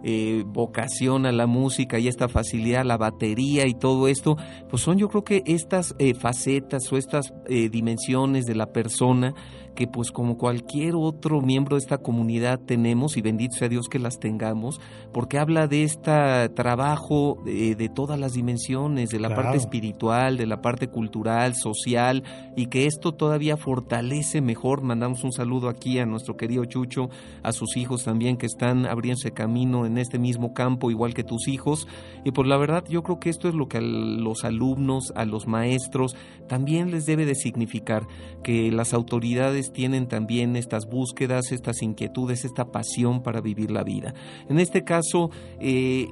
eh, 0.08 0.43
vocación 0.45 1.26
a 1.26 1.32
la 1.32 1.47
música 1.47 1.97
y 1.97 2.08
esta 2.08 2.30
facilidad, 2.30 2.86
la 2.86 2.95
batería 2.95 3.66
y 3.66 3.74
todo 3.74 4.08
esto, 4.08 4.38
pues 4.70 4.84
son 4.84 4.99
yo 4.99 5.10
creo 5.10 5.24
que 5.24 5.41
estas 5.47 5.95
eh, 5.97 6.14
facetas 6.14 6.93
o 6.93 6.97
estas 6.97 7.34
eh, 7.47 7.70
dimensiones 7.70 8.45
de 8.45 8.53
la 8.53 8.68
persona 8.68 9.34
que 9.76 9.88
pues 9.88 10.11
como 10.11 10.38
cualquier 10.38 10.95
otro 10.95 11.41
miembro 11.41 11.76
de 11.76 11.82
esta 11.82 11.97
comunidad 11.97 12.59
tenemos 12.59 13.17
y 13.17 13.21
bendito 13.21 13.55
sea 13.57 13.69
Dios 13.69 13.88
que 13.89 13.99
las 13.99 14.19
tengamos, 14.19 14.80
porque 15.13 15.38
habla 15.38 15.67
de 15.67 15.84
este 15.84 16.49
trabajo 16.55 17.38
de, 17.45 17.91
todas 17.93 18.19
las 18.19 18.34
dimensiones, 18.34 19.09
de 19.09 19.19
la 19.19 19.36
parte 19.36 19.57
espiritual, 19.57 20.38
de 20.38 20.47
la 20.47 20.61
parte 20.61 20.88
cultural, 20.88 21.55
social, 21.55 22.23
y 22.55 22.67
que 22.67 22.88
esto 22.88 23.13
todavía 23.13 23.57
fortalece 23.57 24.41
mejor. 24.41 24.82
Mandamos 24.82 25.23
un 25.23 25.32
saludo 25.32 25.69
aquí 25.69 25.99
a 25.99 26.05
nuestro 26.05 26.38
querido 26.38 26.65
Chucho, 26.65 27.09
a 27.43 27.51
sus 27.51 27.78
hijos 27.78 28.03
también 28.03 28.38
que 28.38 28.45
están 28.45 28.86
abriéndose 28.86 29.32
camino 29.32 29.86
en 29.86 29.97
este 29.97 30.19
mismo 30.19 30.53
campo, 30.53 30.89
igual 30.89 31.13
que 31.13 31.23
tus 31.23 31.47
hijos. 31.47 31.88
Y 32.23 32.32
pues 32.32 32.47
la 32.47 32.57
verdad 32.57 32.86
yo 32.89 33.03
creo 33.03 33.19
que 33.19 33.30
esto 33.30 33.49
es 33.49 33.55
lo 33.55 33.67
que 33.67 33.78
a 33.78 33.82
los 33.82 34.43
alumnos, 34.45 35.11
a 35.15 35.26
los 35.26 35.47
maestros, 35.47 36.15
también 36.47 36.91
les 36.91 37.05
debe 37.05 37.26
de 37.26 37.36
significar 37.36 38.07
que 38.43 38.71
las 38.71 38.93
autoridades 38.93 39.64
tienen 39.72 40.07
también 40.07 40.55
estas 40.55 40.88
búsquedas, 40.88 41.51
estas 41.51 41.82
inquietudes, 41.82 42.45
esta 42.45 42.66
pasión 42.66 43.24
para 43.24 43.41
vivir 43.41 43.72
la 43.72 43.84
vida. 43.84 44.13
En 44.49 44.59
este 44.59 44.84
caso, 44.84 45.30
eh, 45.59 46.07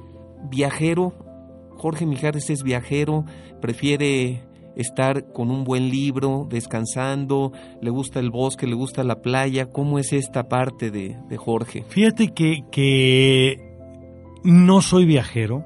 viajero, 0.50 1.14
Jorge 1.76 2.06
Mijares 2.06 2.50
es 2.50 2.62
viajero, 2.62 3.24
prefiere 3.60 4.42
estar 4.76 5.32
con 5.32 5.50
un 5.50 5.64
buen 5.64 5.90
libro, 5.90 6.46
descansando, 6.48 7.52
le 7.80 7.90
gusta 7.90 8.20
el 8.20 8.30
bosque, 8.30 8.66
le 8.66 8.74
gusta 8.74 9.04
la 9.04 9.20
playa. 9.22 9.66
¿Cómo 9.66 9.98
es 9.98 10.12
esta 10.12 10.48
parte 10.48 10.90
de, 10.90 11.16
Jorge? 11.36 11.84
Fíjate 11.88 12.32
que, 12.32 12.64
que, 12.70 13.56
no 14.42 14.82
soy 14.82 15.04
viajero. 15.04 15.64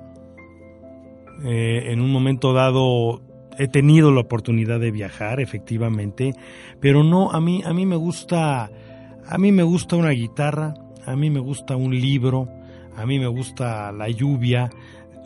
Eh, 1.44 1.92
en 1.92 2.00
un 2.00 2.10
momento 2.10 2.52
dado 2.52 3.20
he 3.58 3.68
tenido 3.68 4.12
la 4.12 4.20
oportunidad 4.20 4.80
de 4.80 4.90
viajar, 4.90 5.40
efectivamente, 5.40 6.32
pero 6.80 7.02
no, 7.02 7.30
a 7.30 7.40
mí, 7.40 7.62
a 7.64 7.72
mí 7.74 7.86
me 7.86 7.96
gusta, 7.96 8.70
a 9.26 9.38
mí 9.38 9.52
me 9.52 9.64
gusta 9.64 9.96
una 9.96 10.10
guitarra, 10.10 10.74
a 11.04 11.16
mí 11.16 11.28
me 11.28 11.40
gusta 11.40 11.76
un 11.76 11.98
libro, 11.98 12.48
a 12.96 13.04
mí 13.04 13.18
me 13.18 13.26
gusta 13.26 13.90
la 13.92 14.08
lluvia, 14.08 14.70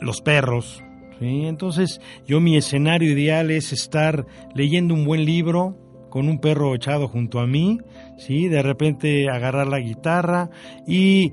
los 0.00 0.22
perros, 0.22 0.82
¿sí? 1.20 1.44
Entonces, 1.44 2.00
yo 2.26 2.40
mi 2.40 2.56
escenario 2.56 3.12
ideal 3.12 3.50
es 3.50 3.72
estar 3.72 4.26
leyendo 4.54 4.94
un 4.94 5.04
buen 5.04 5.24
libro, 5.24 5.76
con 6.08 6.28
un 6.28 6.38
perro 6.38 6.74
echado 6.74 7.08
junto 7.08 7.40
a 7.40 7.46
mí, 7.46 7.80
¿sí? 8.26 8.48
De 8.48 8.62
repente 8.62 9.28
agarrar 9.28 9.66
la 9.66 9.80
guitarra 9.80 10.50
y 10.86 11.32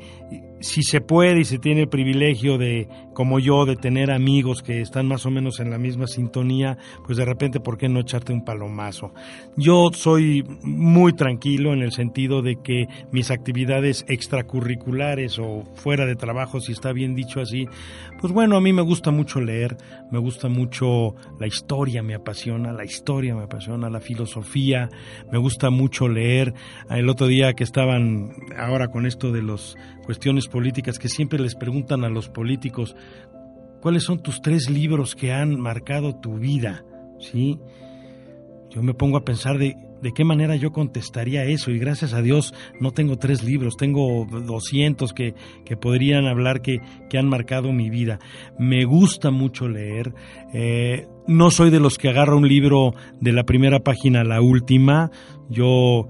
si 0.62 0.84
se 0.84 1.02
puede 1.02 1.40
y 1.40 1.46
se 1.46 1.58
tiene 1.58 1.82
el 1.82 1.90
privilegio 1.90 2.58
de, 2.58 2.88
como 3.14 3.40
yo, 3.40 3.66
de 3.66 3.76
tener 3.76 4.12
amigos 4.12 4.62
que 4.62 4.82
están 4.82 5.08
más 5.08 5.26
o 5.26 5.32
menos 5.32 5.60
en 5.60 5.70
la 5.70 5.78
misma 5.78 6.08
sintonía, 6.08 6.78
pues 7.06 7.18
de 7.18 7.26
repente, 7.26 7.60
¿por 7.60 7.78
qué 7.78 7.88
no 7.88 8.00
echarte 8.00 8.34
un 8.34 8.44
palomazo? 8.44 9.14
Yo 9.56 9.90
soy 9.94 10.44
muy 10.62 11.14
tranquilo 11.14 11.74
en 11.74 11.82
el 11.82 11.92
sentido 11.92 12.42
de 12.42 12.58
que 12.62 12.88
mis 13.12 13.32
actividades 13.32 14.06
extracurriculares 14.08 15.40
o 15.40 15.64
fuera 15.76 16.06
de 16.06 16.16
trabajo, 16.16 16.60
si 16.60 16.74
está 16.74 16.92
bien 16.92 17.16
dicho 17.16 17.40
así, 17.40 17.68
pues 18.20 18.34
bueno, 18.34 18.58
a 18.58 18.62
mí 18.62 18.74
me 18.74 18.82
gusta 18.82 19.12
mucho 19.12 19.40
leer, 19.40 19.78
me 20.12 20.20
gusta 20.20 20.50
mucho 20.50 21.16
la 21.40 21.48
historia, 21.48 22.04
me 22.04 22.16
apasiona, 22.16 22.74
la 22.74 22.84
historia 22.84 23.36
me 23.36 23.44
apasiona, 23.44 23.90
la 23.90 24.02
filosofía, 24.02 24.90
me 25.32 25.38
gusta 25.38 25.70
mucho 25.70 26.08
leer. 26.08 26.54
El 26.90 27.10
otro 27.10 27.28
día 27.28 27.54
que 27.54 27.64
estaban 27.64 28.32
ahora 28.58 28.90
con 28.90 29.06
esto 29.06 29.32
de 29.32 29.44
las 29.44 29.76
cuestiones 30.06 30.48
políticas, 30.48 31.00
que 31.00 31.10
siempre 31.10 31.40
les 31.40 31.56
preguntan 31.56 32.04
a 32.04 32.10
los 32.10 32.30
políticos, 32.30 32.96
¿cuáles 33.82 34.04
son 34.04 34.22
tus 34.22 34.42
tres 34.42 34.70
libros 34.70 35.16
que 35.16 35.32
han 35.32 35.60
marcado 35.60 36.16
tu 36.16 36.38
vida? 36.38 36.84
¿Sí? 37.20 37.60
yo 38.70 38.84
me 38.84 38.94
pongo 38.94 39.18
a 39.18 39.26
pensar 39.26 39.58
de, 39.58 39.76
de 40.02 40.12
qué 40.14 40.24
manera 40.24 40.56
yo 40.56 40.72
contestaría 40.72 41.44
eso 41.46 41.72
y 41.72 41.80
gracias 41.80 42.14
a 42.14 42.22
Dios 42.22 42.54
no 42.80 42.92
tengo 42.92 43.18
tres 43.18 43.44
libros, 43.44 43.78
tengo 43.78 44.26
200 44.26 45.14
que, 45.14 45.34
que 45.66 45.76
podrían 45.76 46.26
hablar 46.26 46.62
que, 46.62 46.80
que, 47.10 47.18
han 47.18 47.28
marcado 47.28 47.72
mi 47.72 47.90
vida. 47.90 48.20
Me 48.58 48.86
gusta 48.86 49.32
mucho 49.32 49.68
leer, 49.68 50.14
eh, 50.54 51.08
no 51.28 51.52
soy 51.52 51.72
de 51.72 51.80
los 51.80 51.98
que 51.98 52.10
agarra 52.10 52.36
un 52.36 52.48
libro 52.48 52.94
de 53.20 53.32
la 53.32 53.44
primera 53.44 53.80
página 53.80 54.22
a 54.22 54.26
la 54.26 54.42
última, 54.42 55.12
yo 55.50 56.08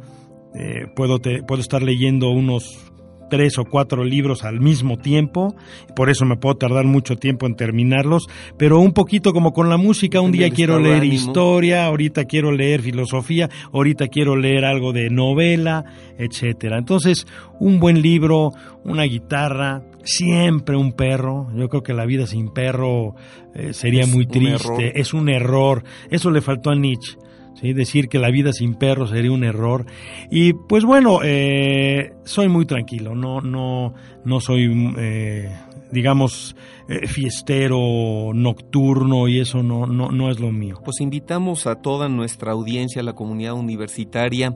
eh, 0.56 0.88
puedo, 0.96 1.20
te, 1.20 1.44
puedo 1.44 1.62
estar 1.62 1.82
leyendo 1.82 2.30
unos 2.30 2.90
tres 3.30 3.58
o 3.58 3.66
cuatro 3.66 4.04
libros 4.04 4.44
al 4.44 4.60
mismo 4.60 4.98
tiempo, 4.98 5.56
por 5.96 6.10
eso 6.10 6.26
me 6.26 6.36
puedo 6.36 6.56
tardar 6.56 6.86
mucho 6.86 7.16
tiempo 7.16 7.46
en 7.46 7.56
terminarlos, 7.56 8.28
pero 8.58 8.80
un 8.80 8.92
poquito 8.92 9.32
como 9.32 9.54
con 9.54 9.70
la 9.70 9.78
música, 9.78 10.20
un 10.20 10.32
día 10.32 10.50
quiero 10.50 10.80
leer 10.80 11.06
historia, 11.06 11.86
ahorita 11.86 12.26
quiero 12.26 12.52
leer 12.52 12.82
filosofía, 12.82 13.50
ahorita 13.72 14.08
quiero 14.08 14.36
leer 14.36 14.66
algo 14.66 14.92
de 14.92 15.10
novela, 15.10 15.86
etcétera. 16.18 16.78
Entonces, 16.78 17.28
un 17.60 17.80
buen 17.80 18.02
libro, 18.02 18.52
una 18.84 19.04
guitarra, 19.04 19.84
siempre 20.04 20.76
un 20.76 20.94
perro. 20.94 21.48
Yo 21.56 21.70
creo 21.70 21.84
que 21.84 21.94
la 21.94 22.06
vida 22.06 22.26
sin 22.26 22.50
perro 22.50 23.16
eh, 23.54 23.74
sería 23.74 24.06
muy 24.08 24.26
triste, 24.26 25.00
es 25.00 25.14
un 25.14 25.30
error. 25.30 25.84
Eso 26.10 26.32
le 26.32 26.42
faltó 26.42 26.72
a 26.72 26.76
Nietzsche 26.76 27.18
decir 27.62 28.10
que 28.10 28.20
la 28.20 28.32
vida 28.32 28.54
sin 28.54 28.76
perros 28.76 29.12
sería 29.12 29.32
un 29.32 29.44
error. 29.44 29.86
Y 30.30 30.54
pues 30.54 30.84
bueno, 30.84 31.20
eh, 31.24 32.14
soy 32.24 32.48
muy 32.48 32.66
tranquilo, 32.66 33.16
no, 33.16 33.42
no, 33.42 33.94
no 34.26 34.42
soy, 34.42 34.94
eh, 34.98 35.50
digamos, 35.92 36.56
eh, 36.88 37.08
fiestero, 37.08 38.32
nocturno 38.34 39.28
y 39.28 39.40
eso 39.40 39.64
no, 39.64 39.86
no, 39.86 40.10
no 40.12 40.32
es 40.32 40.40
lo 40.40 40.52
mío. 40.52 40.80
Pues 40.84 41.02
invitamos 41.02 41.68
a 41.68 41.76
toda 41.76 42.10
nuestra 42.10 42.52
audiencia, 42.52 43.02
a 43.02 43.06
la 43.06 43.14
comunidad 43.14 43.54
universitaria, 43.54 44.56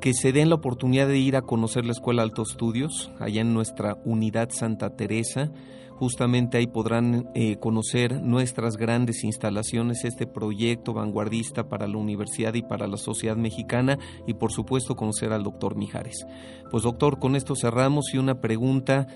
que 0.00 0.14
se 0.14 0.32
den 0.32 0.48
la 0.48 0.54
oportunidad 0.54 1.08
de 1.08 1.18
ir 1.18 1.36
a 1.36 1.42
conocer 1.42 1.84
la 1.84 1.92
Escuela 1.92 2.22
Alto 2.22 2.42
Estudios, 2.42 3.10
allá 3.18 3.40
en 3.40 3.52
nuestra 3.52 3.96
unidad 4.04 4.50
Santa 4.50 4.96
Teresa 4.96 5.50
Justamente 5.98 6.58
ahí 6.58 6.68
podrán 6.68 7.28
eh, 7.34 7.56
conocer 7.56 8.22
nuestras 8.22 8.76
grandes 8.76 9.24
instalaciones, 9.24 10.04
este 10.04 10.28
proyecto 10.28 10.94
vanguardista 10.94 11.68
para 11.68 11.88
la 11.88 11.98
universidad 11.98 12.54
y 12.54 12.62
para 12.62 12.86
la 12.86 12.96
sociedad 12.96 13.36
mexicana 13.36 13.98
y 14.24 14.34
por 14.34 14.52
supuesto 14.52 14.94
conocer 14.94 15.32
al 15.32 15.42
doctor 15.42 15.74
Mijares. 15.74 16.24
Pues 16.70 16.84
doctor, 16.84 17.18
con 17.18 17.34
esto 17.34 17.56
cerramos 17.56 18.14
y 18.14 18.18
una 18.18 18.40
pregunta, 18.40 19.08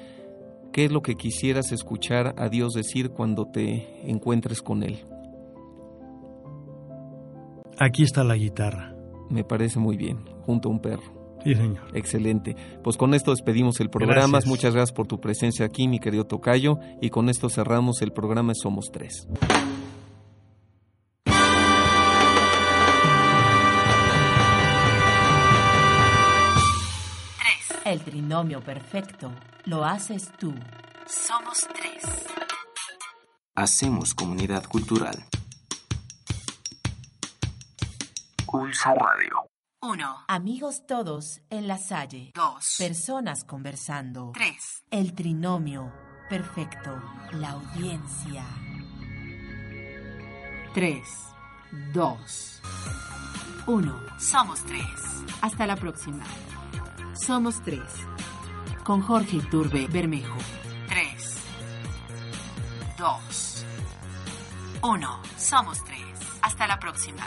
¿qué 0.72 0.86
es 0.86 0.90
lo 0.92 1.02
que 1.02 1.14
quisieras 1.14 1.70
escuchar 1.70 2.34
a 2.36 2.48
Dios 2.48 2.72
decir 2.72 3.10
cuando 3.10 3.46
te 3.46 4.10
encuentres 4.10 4.60
con 4.60 4.82
Él? 4.82 5.04
Aquí 7.78 8.02
está 8.02 8.24
la 8.24 8.34
guitarra. 8.34 8.96
Me 9.30 9.44
parece 9.44 9.78
muy 9.78 9.96
bien, 9.96 10.24
junto 10.44 10.68
a 10.68 10.72
un 10.72 10.80
perro. 10.80 11.21
Sí, 11.42 11.54
señor. 11.54 11.84
Excelente. 11.94 12.56
Pues 12.82 12.96
con 12.96 13.14
esto 13.14 13.30
despedimos 13.32 13.80
el 13.80 13.90
programa. 13.90 14.38
Muchas 14.46 14.74
gracias 14.74 14.92
por 14.92 15.06
tu 15.06 15.20
presencia 15.20 15.66
aquí, 15.66 15.88
mi 15.88 15.98
querido 15.98 16.24
Tocayo. 16.24 16.78
Y 17.00 17.10
con 17.10 17.28
esto 17.28 17.48
cerramos 17.48 18.02
el 18.02 18.12
programa 18.12 18.54
Somos 18.54 18.90
Tres. 18.92 19.26
El 27.84 28.00
trinomio 28.00 28.60
perfecto 28.60 29.32
lo 29.64 29.84
haces 29.84 30.30
tú. 30.38 30.54
Somos 31.06 31.66
tres. 31.74 32.26
Hacemos 33.54 34.14
comunidad 34.14 34.64
cultural. 34.64 35.16
Pulsa 38.46 38.94
Radio. 38.94 39.51
1. 39.84 40.24
Amigos 40.28 40.86
todos 40.86 41.40
en 41.50 41.66
la 41.66 41.76
salle. 41.76 42.30
2. 42.36 42.76
Personas 42.78 43.42
conversando. 43.42 44.30
3. 44.32 44.84
El 44.92 45.12
trinomio 45.12 45.92
perfecto. 46.30 47.02
La 47.32 47.50
audiencia. 47.50 48.44
3, 50.72 51.02
2, 51.92 52.62
1. 53.66 54.00
Somos 54.20 54.60
tres. 54.60 54.84
Hasta 55.40 55.66
la 55.66 55.74
próxima. 55.74 56.22
Somos 57.14 57.60
tres. 57.64 57.82
Con 58.84 59.00
Jorge 59.02 59.40
Turbe 59.50 59.88
Bermejo. 59.88 60.38
3, 60.86 61.36
2, 62.98 63.66
1. 64.80 65.22
Somos 65.36 65.84
tres. 65.84 65.98
Hasta 66.40 66.68
la 66.68 66.78
próxima. 66.78 67.26